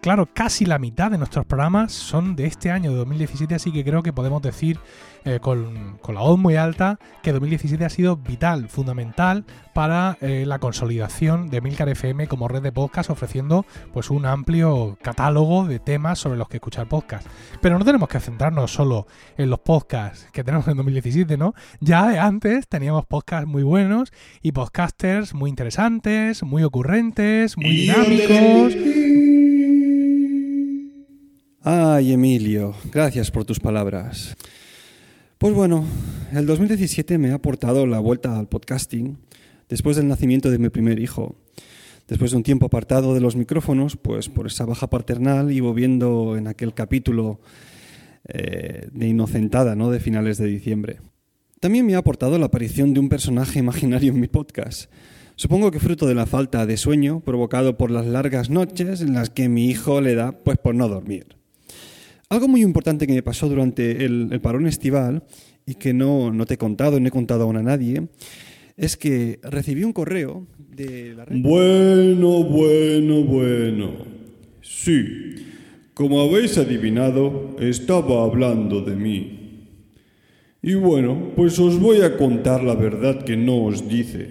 Claro, 0.00 0.28
casi 0.32 0.64
la 0.66 0.78
mitad 0.78 1.10
de 1.10 1.18
nuestros 1.18 1.46
programas 1.46 1.92
son 1.92 2.36
de 2.36 2.46
este 2.46 2.70
año, 2.70 2.92
de 2.92 2.98
2017, 2.98 3.56
así 3.56 3.72
que 3.72 3.84
creo 3.84 4.04
que 4.04 4.12
podemos 4.12 4.40
decir 4.40 4.78
eh, 5.24 5.40
con, 5.40 5.98
la 6.06 6.20
voz 6.20 6.38
muy 6.38 6.54
alta 6.54 7.00
que 7.20 7.32
2017 7.32 7.84
ha 7.84 7.90
sido 7.90 8.16
vital, 8.16 8.68
fundamental 8.68 9.44
para 9.74 10.16
eh, 10.20 10.44
la 10.46 10.60
consolidación 10.60 11.48
de 11.48 11.60
Milcar 11.60 11.88
FM 11.88 12.28
como 12.28 12.46
red 12.46 12.62
de 12.62 12.70
podcast, 12.70 13.10
ofreciendo 13.10 13.66
pues 13.92 14.08
un 14.08 14.24
amplio 14.24 14.96
catálogo 15.02 15.66
de 15.66 15.80
temas 15.80 16.20
sobre 16.20 16.38
los 16.38 16.48
que 16.48 16.58
escuchar 16.58 16.88
podcast. 16.88 17.26
Pero 17.60 17.76
no 17.76 17.84
tenemos 17.84 18.08
que 18.08 18.20
centrarnos 18.20 18.72
solo 18.72 19.08
en 19.36 19.50
los 19.50 19.58
podcasts 19.58 20.28
que 20.32 20.44
tenemos 20.44 20.68
en 20.68 20.76
2017, 20.76 21.36
¿no? 21.36 21.54
Ya 21.80 22.06
de 22.06 22.20
antes 22.20 22.68
teníamos 22.68 23.04
podcasts 23.06 23.48
muy 23.48 23.64
buenos 23.64 24.12
y 24.40 24.52
podcasters 24.52 25.34
muy 25.34 25.50
interesantes, 25.50 26.44
muy 26.44 26.62
ocurrentes, 26.62 27.56
muy 27.56 27.76
dinámicos. 27.76 29.25
Ay, 31.68 32.12
Emilio, 32.12 32.76
gracias 32.92 33.32
por 33.32 33.44
tus 33.44 33.58
palabras. 33.58 34.36
Pues 35.36 35.52
bueno, 35.52 35.84
el 36.32 36.46
2017 36.46 37.18
me 37.18 37.32
ha 37.32 37.34
aportado 37.34 37.88
la 37.88 37.98
vuelta 37.98 38.38
al 38.38 38.46
podcasting 38.46 39.18
después 39.68 39.96
del 39.96 40.06
nacimiento 40.06 40.48
de 40.48 40.60
mi 40.60 40.68
primer 40.68 41.00
hijo. 41.00 41.34
Después 42.06 42.30
de 42.30 42.36
un 42.36 42.44
tiempo 42.44 42.66
apartado 42.66 43.14
de 43.14 43.20
los 43.20 43.34
micrófonos, 43.34 43.96
pues 43.96 44.28
por 44.28 44.46
esa 44.46 44.64
baja 44.64 44.88
paternal 44.88 45.50
y 45.50 45.60
viendo 45.60 46.36
en 46.36 46.46
aquel 46.46 46.72
capítulo 46.72 47.40
eh, 48.28 48.86
de 48.92 49.08
Inocentada, 49.08 49.74
¿no? 49.74 49.90
De 49.90 49.98
finales 49.98 50.38
de 50.38 50.46
diciembre. 50.46 51.00
También 51.58 51.84
me 51.84 51.96
ha 51.96 51.98
aportado 51.98 52.38
la 52.38 52.46
aparición 52.46 52.94
de 52.94 53.00
un 53.00 53.08
personaje 53.08 53.58
imaginario 53.58 54.12
en 54.12 54.20
mi 54.20 54.28
podcast. 54.28 54.88
Supongo 55.34 55.72
que 55.72 55.80
fruto 55.80 56.06
de 56.06 56.14
la 56.14 56.26
falta 56.26 56.64
de 56.64 56.76
sueño 56.76 57.18
provocado 57.24 57.76
por 57.76 57.90
las 57.90 58.06
largas 58.06 58.50
noches 58.50 59.00
en 59.00 59.14
las 59.14 59.30
que 59.30 59.48
mi 59.48 59.68
hijo 59.68 60.00
le 60.00 60.14
da 60.14 60.30
pues 60.30 60.58
por 60.58 60.76
no 60.76 60.86
dormir. 60.86 61.36
Algo 62.28 62.48
muy 62.48 62.62
importante 62.62 63.06
que 63.06 63.12
me 63.12 63.22
pasó 63.22 63.48
durante 63.48 64.04
el, 64.04 64.40
parón 64.42 64.66
estival 64.66 65.22
y 65.64 65.76
que 65.76 65.94
no, 65.94 66.32
no, 66.32 66.44
te 66.44 66.54
he 66.54 66.58
contado, 66.58 66.98
no 66.98 67.06
he 67.06 67.10
contado 67.10 67.44
aún 67.44 67.56
a 67.56 67.62
nadie, 67.62 68.08
es 68.76 68.96
que 68.96 69.38
recibí 69.42 69.84
un 69.84 69.92
correo 69.92 70.46
de 70.58 71.14
la 71.14 71.24
red. 71.24 71.40
Bueno, 71.40 72.42
bueno, 72.44 73.22
bueno. 73.22 73.92
Sí, 74.60 75.04
como 75.94 76.20
habéis 76.20 76.58
adivinado, 76.58 77.56
estaba 77.60 78.24
hablando 78.24 78.80
de 78.80 78.96
mí. 78.96 79.36
Y 80.62 80.74
bueno, 80.74 81.30
pues 81.36 81.58
os 81.60 81.78
voy 81.78 82.02
a 82.02 82.16
contar 82.16 82.64
la 82.64 82.74
verdad 82.74 83.22
que 83.22 83.36
no 83.36 83.66
os 83.66 83.88
dice. 83.88 84.30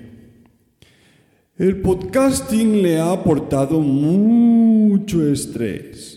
El 1.58 1.82
podcasting 1.82 2.82
le 2.84 3.00
ha 3.00 3.14
aportado 3.14 3.80
mucho 3.80 5.26
estrés. 5.26 6.15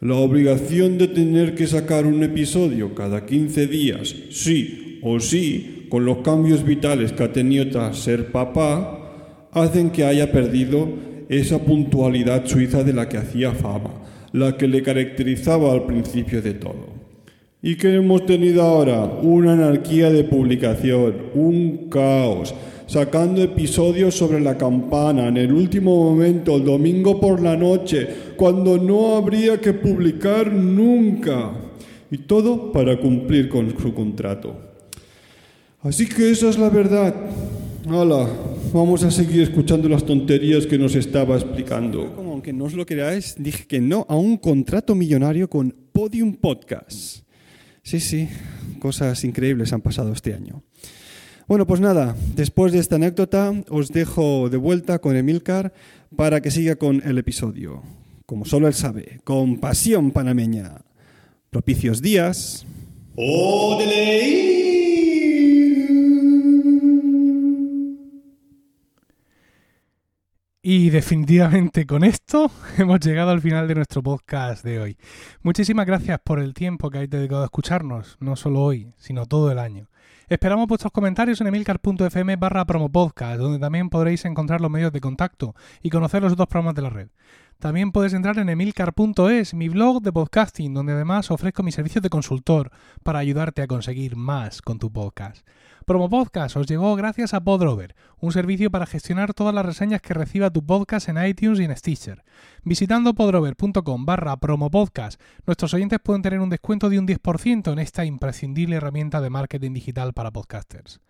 La 0.00 0.14
obligación 0.14 0.96
de 0.96 1.08
tener 1.08 1.56
que 1.56 1.66
sacar 1.66 2.06
un 2.06 2.22
episodio 2.22 2.94
cada 2.94 3.26
15 3.26 3.66
días, 3.66 4.14
sí 4.30 5.00
o 5.02 5.18
sí, 5.18 5.86
con 5.88 6.04
los 6.04 6.18
cambios 6.18 6.64
vitales 6.64 7.12
que 7.12 7.24
ha 7.24 7.32
tenido 7.32 7.68
tras 7.68 7.98
ser 7.98 8.30
papá, 8.30 9.48
hacen 9.50 9.90
que 9.90 10.04
haya 10.04 10.30
perdido 10.30 10.88
esa 11.28 11.58
puntualidad 11.58 12.46
suiza 12.46 12.84
de 12.84 12.92
la 12.92 13.08
que 13.08 13.16
hacía 13.16 13.50
fama, 13.50 13.90
la 14.32 14.56
que 14.56 14.68
le 14.68 14.84
caracterizaba 14.84 15.72
al 15.72 15.84
principio 15.84 16.42
de 16.42 16.54
todo. 16.54 16.86
¿Y 17.60 17.74
qué 17.74 17.96
hemos 17.96 18.24
tenido 18.24 18.62
ahora? 18.62 19.02
Una 19.04 19.54
anarquía 19.54 20.10
de 20.10 20.22
publicación, 20.22 21.14
un 21.34 21.88
caos, 21.90 22.54
sacando 22.88 23.42
episodios 23.42 24.16
sobre 24.16 24.40
la 24.40 24.56
campana 24.56 25.28
en 25.28 25.36
el 25.36 25.52
último 25.52 26.10
momento, 26.10 26.56
el 26.56 26.64
domingo 26.64 27.20
por 27.20 27.40
la 27.40 27.56
noche, 27.56 28.08
cuando 28.36 28.78
no 28.78 29.16
habría 29.16 29.60
que 29.60 29.74
publicar 29.74 30.50
nunca. 30.50 31.52
Y 32.10 32.18
todo 32.18 32.72
para 32.72 32.98
cumplir 32.98 33.50
con 33.50 33.78
su 33.78 33.92
contrato. 33.92 34.56
Así 35.82 36.08
que 36.08 36.30
esa 36.30 36.48
es 36.48 36.58
la 36.58 36.70
verdad. 36.70 37.14
Hala, 37.86 38.26
vamos 38.72 39.04
a 39.04 39.10
seguir 39.10 39.42
escuchando 39.42 39.88
las 39.90 40.04
tonterías 40.04 40.66
que 40.66 40.78
nos 40.78 40.94
estaba 40.94 41.36
explicando. 41.36 42.14
Como 42.16 42.32
aunque 42.32 42.54
no 42.54 42.64
os 42.64 42.72
lo 42.72 42.86
creáis, 42.86 43.36
dije 43.38 43.66
que 43.66 43.80
no 43.80 44.06
a 44.08 44.16
un 44.16 44.38
contrato 44.38 44.94
millonario 44.94 45.48
con 45.50 45.74
Podium 45.92 46.34
Podcast. 46.34 47.22
Sí, 47.82 48.00
sí, 48.00 48.28
cosas 48.80 49.22
increíbles 49.24 49.72
han 49.74 49.82
pasado 49.82 50.12
este 50.12 50.32
año. 50.32 50.62
Bueno, 51.48 51.66
pues 51.66 51.80
nada, 51.80 52.14
después 52.36 52.74
de 52.74 52.78
esta 52.78 52.96
anécdota 52.96 53.54
os 53.70 53.88
dejo 53.88 54.50
de 54.50 54.58
vuelta 54.58 54.98
con 54.98 55.16
Emilcar 55.16 55.72
para 56.14 56.42
que 56.42 56.50
siga 56.50 56.76
con 56.76 57.00
el 57.06 57.16
episodio. 57.16 57.82
Como 58.26 58.44
solo 58.44 58.68
él 58.68 58.74
sabe, 58.74 59.22
con 59.24 59.56
pasión 59.56 60.10
panameña. 60.10 60.82
Propicios 61.48 62.02
días. 62.02 62.66
¡Oh, 63.16 63.78
Y 70.60 70.90
definitivamente 70.90 71.86
con 71.86 72.04
esto 72.04 72.50
hemos 72.76 73.00
llegado 73.00 73.30
al 73.30 73.40
final 73.40 73.66
de 73.68 73.76
nuestro 73.76 74.02
podcast 74.02 74.62
de 74.62 74.80
hoy. 74.80 74.98
Muchísimas 75.40 75.86
gracias 75.86 76.20
por 76.22 76.40
el 76.40 76.52
tiempo 76.52 76.90
que 76.90 76.98
habéis 76.98 77.10
dedicado 77.10 77.40
a 77.40 77.46
escucharnos, 77.46 78.18
no 78.20 78.36
solo 78.36 78.60
hoy, 78.64 78.92
sino 78.98 79.24
todo 79.24 79.50
el 79.50 79.58
año. 79.58 79.88
Esperamos 80.28 80.66
vuestros 80.66 80.92
comentarios 80.92 81.40
en 81.40 81.46
emilcar.fm 81.46 82.36
barra 82.36 82.66
promopodcast, 82.66 83.40
donde 83.40 83.58
también 83.58 83.88
podréis 83.88 84.26
encontrar 84.26 84.60
los 84.60 84.70
medios 84.70 84.92
de 84.92 85.00
contacto 85.00 85.54
y 85.80 85.88
conocer 85.88 86.22
los 86.22 86.34
otros 86.34 86.48
programas 86.48 86.74
de 86.74 86.82
la 86.82 86.90
red. 86.90 87.08
También 87.58 87.92
puedes 87.92 88.12
entrar 88.12 88.38
en 88.38 88.50
emilcar.es, 88.50 89.54
mi 89.54 89.70
blog 89.70 90.02
de 90.02 90.12
podcasting, 90.12 90.74
donde 90.74 90.92
además 90.92 91.30
ofrezco 91.30 91.62
mis 91.62 91.74
servicios 91.74 92.02
de 92.02 92.10
consultor 92.10 92.70
para 93.02 93.20
ayudarte 93.20 93.62
a 93.62 93.66
conseguir 93.66 94.16
más 94.16 94.60
con 94.60 94.78
tu 94.78 94.92
podcast. 94.92 95.46
Promo 95.88 96.10
Podcast 96.10 96.54
os 96.58 96.66
llegó 96.66 96.94
gracias 96.96 97.32
a 97.32 97.42
Podrover, 97.42 97.96
un 98.20 98.30
servicio 98.30 98.70
para 98.70 98.84
gestionar 98.84 99.32
todas 99.32 99.54
las 99.54 99.64
reseñas 99.64 100.02
que 100.02 100.12
reciba 100.12 100.50
tu 100.50 100.62
podcast 100.62 101.08
en 101.08 101.16
iTunes 101.24 101.60
y 101.60 101.64
en 101.64 101.74
Stitcher. 101.74 102.24
Visitando 102.62 103.14
podrover.com 103.14 104.04
barra 104.04 104.36
promopodcast, 104.36 105.18
nuestros 105.46 105.72
oyentes 105.72 105.98
pueden 106.04 106.20
tener 106.20 106.40
un 106.40 106.50
descuento 106.50 106.90
de 106.90 106.98
un 106.98 107.08
10% 107.08 107.72
en 107.72 107.78
esta 107.78 108.04
imprescindible 108.04 108.76
herramienta 108.76 109.22
de 109.22 109.30
marketing 109.30 109.72
digital 109.72 110.12
para 110.12 110.30
podcasters. 110.30 111.00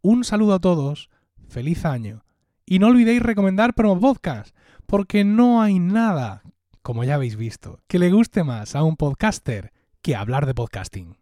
Un 0.00 0.24
saludo 0.24 0.54
a 0.54 0.58
todos, 0.58 1.10
feliz 1.46 1.84
año. 1.84 2.24
Y 2.64 2.78
no 2.78 2.86
olvidéis 2.86 3.22
recomendar 3.22 3.74
Promo 3.74 4.00
Podcast, 4.00 4.56
porque 4.86 5.24
no 5.24 5.60
hay 5.60 5.78
nada, 5.78 6.44
como 6.80 7.04
ya 7.04 7.16
habéis 7.16 7.36
visto, 7.36 7.78
que 7.88 7.98
le 7.98 8.10
guste 8.10 8.42
más 8.42 8.74
a 8.74 8.84
un 8.84 8.96
podcaster 8.96 9.74
que 10.00 10.16
hablar 10.16 10.46
de 10.46 10.54
podcasting. 10.54 11.18